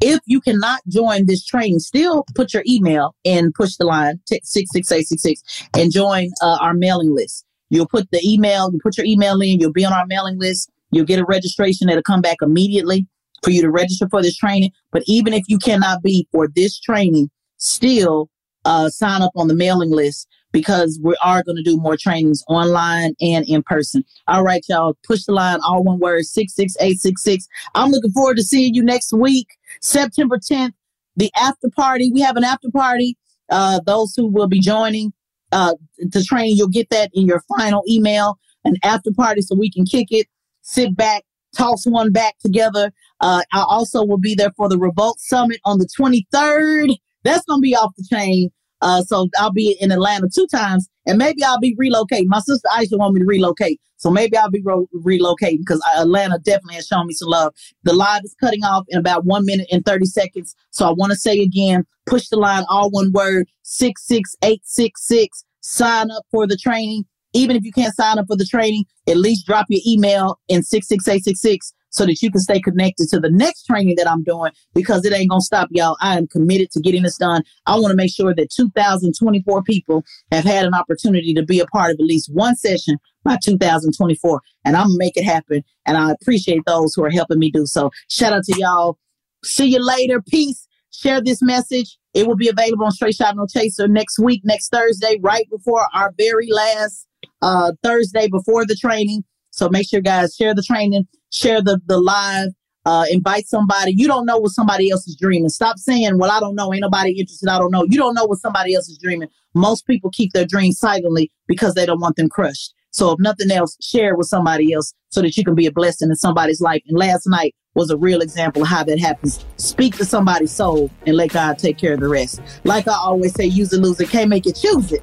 If 0.00 0.20
you 0.26 0.40
cannot 0.40 0.80
join 0.88 1.26
this 1.26 1.44
training, 1.44 1.78
still 1.80 2.24
put 2.34 2.52
your 2.52 2.62
email 2.66 3.14
and 3.24 3.54
push 3.54 3.76
the 3.76 3.84
line 3.84 4.20
66866 4.26 5.68
and 5.74 5.92
join 5.92 6.30
uh, 6.42 6.58
our 6.60 6.74
mailing 6.74 7.14
list. 7.14 7.44
You'll 7.70 7.88
put 7.88 8.10
the 8.10 8.20
email, 8.24 8.70
you 8.72 8.78
put 8.82 8.96
your 8.96 9.06
email 9.06 9.40
in, 9.40 9.60
you'll 9.60 9.72
be 9.72 9.84
on 9.84 9.92
our 9.92 10.06
mailing 10.06 10.38
list. 10.38 10.70
You'll 10.90 11.04
get 11.04 11.18
a 11.18 11.24
registration 11.24 11.86
that'll 11.86 12.02
come 12.02 12.22
back 12.22 12.38
immediately 12.40 13.06
for 13.42 13.50
you 13.50 13.60
to 13.60 13.70
register 13.70 14.08
for 14.08 14.22
this 14.22 14.36
training. 14.36 14.70
But 14.90 15.02
even 15.06 15.32
if 15.32 15.44
you 15.48 15.58
cannot 15.58 16.02
be 16.02 16.26
for 16.32 16.48
this 16.48 16.80
training, 16.80 17.30
still 17.58 18.30
uh, 18.64 18.88
sign 18.88 19.22
up 19.22 19.32
on 19.36 19.48
the 19.48 19.54
mailing 19.54 19.90
list 19.90 20.26
because 20.58 20.98
we 21.02 21.16
are 21.22 21.44
going 21.44 21.56
to 21.56 21.62
do 21.62 21.76
more 21.76 21.96
trainings 21.96 22.42
online 22.48 23.14
and 23.20 23.48
in 23.48 23.62
person. 23.62 24.02
All 24.26 24.42
right, 24.42 24.64
y'all, 24.68 24.98
push 25.06 25.24
the 25.24 25.32
line, 25.32 25.60
all 25.64 25.84
one 25.84 26.00
word, 26.00 26.24
66866. 26.24 27.46
I'm 27.76 27.90
looking 27.90 28.10
forward 28.10 28.36
to 28.38 28.42
seeing 28.42 28.74
you 28.74 28.82
next 28.82 29.12
week, 29.12 29.46
September 29.80 30.36
10th, 30.36 30.72
the 31.16 31.30
after 31.36 31.70
party. 31.70 32.10
We 32.12 32.20
have 32.22 32.36
an 32.36 32.42
after 32.42 32.70
party. 32.72 33.16
Uh, 33.50 33.80
those 33.86 34.14
who 34.16 34.26
will 34.26 34.48
be 34.48 34.60
joining 34.60 35.12
uh, 35.52 35.74
the 35.98 36.24
training, 36.24 36.56
you'll 36.56 36.68
get 36.68 36.90
that 36.90 37.10
in 37.14 37.26
your 37.26 37.42
final 37.56 37.84
email, 37.88 38.36
an 38.64 38.74
after 38.82 39.12
party 39.12 39.40
so 39.40 39.54
we 39.56 39.70
can 39.70 39.84
kick 39.84 40.08
it, 40.10 40.26
sit 40.62 40.96
back, 40.96 41.22
toss 41.56 41.86
one 41.86 42.10
back 42.10 42.34
together. 42.40 42.90
Uh, 43.20 43.42
I 43.52 43.60
also 43.62 44.04
will 44.04 44.18
be 44.18 44.34
there 44.34 44.52
for 44.56 44.68
the 44.68 44.76
Revolt 44.76 45.20
Summit 45.20 45.60
on 45.64 45.78
the 45.78 45.88
23rd. 45.98 46.96
That's 47.22 47.44
going 47.44 47.60
to 47.60 47.62
be 47.62 47.76
off 47.76 47.92
the 47.96 48.04
chain. 48.10 48.50
Uh, 48.80 49.02
so 49.02 49.28
I'll 49.38 49.52
be 49.52 49.76
in 49.80 49.90
Atlanta 49.90 50.28
two 50.32 50.46
times, 50.46 50.88
and 51.06 51.18
maybe 51.18 51.42
I'll 51.42 51.60
be 51.60 51.74
relocating. 51.76 52.26
My 52.26 52.40
sister 52.40 52.68
Aisha 52.72 52.98
want 52.98 53.14
me 53.14 53.20
to 53.20 53.26
relocate, 53.26 53.80
so 53.96 54.10
maybe 54.10 54.36
I'll 54.36 54.50
be 54.50 54.62
ro- 54.62 54.88
relocating 54.94 55.58
because 55.58 55.82
Atlanta 55.96 56.38
definitely 56.38 56.76
has 56.76 56.86
shown 56.86 57.06
me 57.06 57.14
some 57.14 57.28
love. 57.28 57.54
The 57.84 57.92
live 57.92 58.22
is 58.24 58.36
cutting 58.40 58.64
off 58.64 58.84
in 58.88 58.98
about 58.98 59.24
one 59.24 59.44
minute 59.44 59.66
and 59.72 59.84
thirty 59.84 60.06
seconds, 60.06 60.54
so 60.70 60.88
I 60.88 60.92
want 60.92 61.12
to 61.12 61.18
say 61.18 61.40
again: 61.40 61.84
push 62.06 62.28
the 62.28 62.36
line, 62.36 62.64
all 62.68 62.90
one 62.90 63.12
word, 63.12 63.48
six 63.62 64.06
six 64.06 64.36
eight 64.42 64.62
six 64.64 65.06
six. 65.06 65.44
Sign 65.60 66.10
up 66.10 66.24
for 66.30 66.46
the 66.46 66.56
training. 66.56 67.04
Even 67.34 67.56
if 67.56 67.64
you 67.64 67.72
can't 67.72 67.94
sign 67.94 68.18
up 68.18 68.26
for 68.26 68.36
the 68.36 68.46
training, 68.46 68.84
at 69.06 69.18
least 69.18 69.46
drop 69.46 69.66
your 69.68 69.82
email 69.86 70.40
in 70.48 70.62
six 70.62 70.88
six 70.88 71.06
eight 71.08 71.24
six 71.24 71.40
six 71.40 71.74
so 71.90 72.06
that 72.06 72.20
you 72.22 72.30
can 72.30 72.40
stay 72.40 72.60
connected 72.60 73.08
to 73.08 73.20
the 73.20 73.30
next 73.30 73.64
training 73.64 73.96
that 73.96 74.08
I'm 74.08 74.22
doing 74.22 74.52
because 74.74 75.04
it 75.04 75.12
ain't 75.12 75.30
going 75.30 75.40
to 75.40 75.44
stop 75.44 75.68
y'all. 75.70 75.96
I 76.00 76.16
am 76.16 76.26
committed 76.26 76.70
to 76.72 76.80
getting 76.80 77.02
this 77.02 77.16
done. 77.16 77.42
I 77.66 77.78
want 77.78 77.90
to 77.90 77.96
make 77.96 78.12
sure 78.12 78.34
that 78.34 78.50
2,024 78.50 79.62
people 79.62 80.04
have 80.32 80.44
had 80.44 80.66
an 80.66 80.74
opportunity 80.74 81.34
to 81.34 81.42
be 81.42 81.60
a 81.60 81.66
part 81.66 81.92
of 81.92 82.00
at 82.00 82.06
least 82.06 82.30
one 82.32 82.56
session 82.56 82.98
by 83.24 83.38
2024. 83.42 84.40
And 84.64 84.76
I'm 84.76 84.86
going 84.86 84.94
to 84.94 84.98
make 84.98 85.16
it 85.16 85.24
happen. 85.24 85.62
And 85.86 85.96
I 85.96 86.12
appreciate 86.12 86.62
those 86.66 86.94
who 86.94 87.04
are 87.04 87.10
helping 87.10 87.38
me 87.38 87.50
do 87.50 87.66
so. 87.66 87.90
Shout 88.08 88.32
out 88.32 88.44
to 88.44 88.58
y'all. 88.58 88.98
See 89.44 89.66
you 89.66 89.84
later. 89.84 90.20
Peace. 90.20 90.66
Share 90.90 91.20
this 91.20 91.42
message. 91.42 91.98
It 92.14 92.26
will 92.26 92.36
be 92.36 92.48
available 92.48 92.84
on 92.84 92.90
Straight 92.90 93.14
Shot 93.14 93.36
No 93.36 93.46
Chaser 93.46 93.86
next 93.86 94.18
week, 94.18 94.40
next 94.44 94.70
Thursday, 94.70 95.18
right 95.20 95.48
before 95.50 95.86
our 95.94 96.12
very 96.18 96.48
last 96.50 97.06
uh, 97.42 97.72
Thursday 97.82 98.28
before 98.28 98.66
the 98.66 98.74
training. 98.74 99.22
So 99.58 99.68
make 99.68 99.88
sure 99.88 100.00
guys 100.00 100.36
share 100.36 100.54
the 100.54 100.62
training, 100.62 101.08
share 101.32 101.60
the, 101.60 101.80
the 101.86 101.98
live, 101.98 102.50
uh, 102.86 103.06
invite 103.10 103.48
somebody. 103.48 103.92
You 103.92 104.06
don't 104.06 104.24
know 104.24 104.38
what 104.38 104.52
somebody 104.52 104.88
else 104.88 105.08
is 105.08 105.16
dreaming. 105.20 105.48
Stop 105.48 105.78
saying, 105.78 106.16
well, 106.16 106.30
I 106.30 106.38
don't 106.38 106.54
know. 106.54 106.72
Ain't 106.72 106.82
nobody 106.82 107.10
interested. 107.18 107.48
I 107.48 107.58
don't 107.58 107.72
know. 107.72 107.82
You 107.82 107.98
don't 107.98 108.14
know 108.14 108.24
what 108.24 108.38
somebody 108.38 108.76
else 108.76 108.88
is 108.88 108.98
dreaming. 109.02 109.28
Most 109.54 109.84
people 109.84 110.10
keep 110.12 110.32
their 110.32 110.46
dreams 110.46 110.78
silently 110.78 111.32
because 111.48 111.74
they 111.74 111.84
don't 111.84 112.00
want 112.00 112.14
them 112.14 112.28
crushed. 112.28 112.72
So 112.90 113.10
if 113.10 113.18
nothing 113.18 113.50
else, 113.50 113.76
share 113.82 114.14
with 114.14 114.28
somebody 114.28 114.72
else 114.72 114.94
so 115.08 115.22
that 115.22 115.36
you 115.36 115.44
can 115.44 115.56
be 115.56 115.66
a 115.66 115.72
blessing 115.72 116.08
in 116.08 116.14
somebody's 116.14 116.60
life. 116.60 116.82
And 116.86 116.96
last 116.96 117.26
night 117.26 117.52
was 117.74 117.90
a 117.90 117.96
real 117.96 118.20
example 118.20 118.62
of 118.62 118.68
how 118.68 118.84
that 118.84 119.00
happens. 119.00 119.44
Speak 119.56 119.96
to 119.96 120.04
somebody's 120.04 120.52
soul 120.52 120.88
and 121.04 121.16
let 121.16 121.32
God 121.32 121.58
take 121.58 121.78
care 121.78 121.94
of 121.94 122.00
the 122.00 122.08
rest. 122.08 122.40
Like 122.62 122.86
I 122.86 122.94
always 122.94 123.34
say, 123.34 123.46
use 123.46 123.72
it, 123.72 123.80
lose 123.80 124.00
it, 124.00 124.08
can't 124.08 124.30
make 124.30 124.46
it, 124.46 124.54
choose 124.54 124.92
it. 124.92 125.02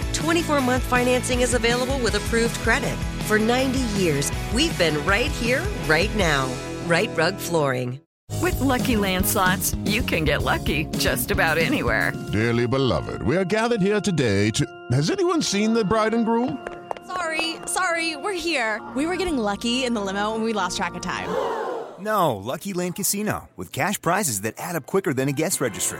24 0.13 0.61
month 0.61 0.83
financing 0.83 1.41
is 1.41 1.53
available 1.53 1.99
with 1.99 2.15
approved 2.15 2.55
credit. 2.59 2.97
For 3.27 3.37
90 3.39 3.79
years, 3.99 4.31
we've 4.53 4.77
been 4.77 5.03
right 5.05 5.31
here, 5.31 5.63
right 5.87 6.13
now. 6.15 6.51
Rite 6.85 7.15
Rug 7.15 7.37
Flooring. 7.37 8.01
With 8.41 8.55
LuckyLand 8.55 9.25
Slots, 9.25 9.75
you 9.85 10.01
can 10.01 10.23
get 10.23 10.41
lucky 10.41 10.85
just 10.97 11.29
about 11.29 11.59
anywhere. 11.59 12.11
Dearly 12.31 12.65
beloved, 12.65 13.21
we 13.21 13.37
are 13.37 13.45
gathered 13.45 13.81
here 13.81 14.01
today 14.01 14.49
to. 14.51 14.65
Has 14.91 15.11
anyone 15.11 15.41
seen 15.41 15.73
the 15.73 15.85
bride 15.85 16.13
and 16.15 16.25
groom? 16.25 16.57
Sorry, 17.05 17.57
sorry, 17.65 18.15
we're 18.15 18.33
here. 18.33 18.81
We 18.95 19.05
were 19.05 19.15
getting 19.15 19.37
lucky 19.37 19.83
in 19.85 19.93
the 19.93 20.01
limo 20.01 20.33
and 20.33 20.43
we 20.43 20.53
lost 20.53 20.77
track 20.77 20.95
of 20.95 21.01
time. 21.01 21.29
No, 21.99 22.35
Lucky 22.37 22.73
Land 22.73 22.95
Casino, 22.95 23.49
with 23.55 23.71
cash 23.71 24.01
prizes 24.01 24.41
that 24.41 24.55
add 24.57 24.75
up 24.75 24.87
quicker 24.87 25.13
than 25.13 25.29
a 25.29 25.31
guest 25.33 25.61
registry. 25.61 25.99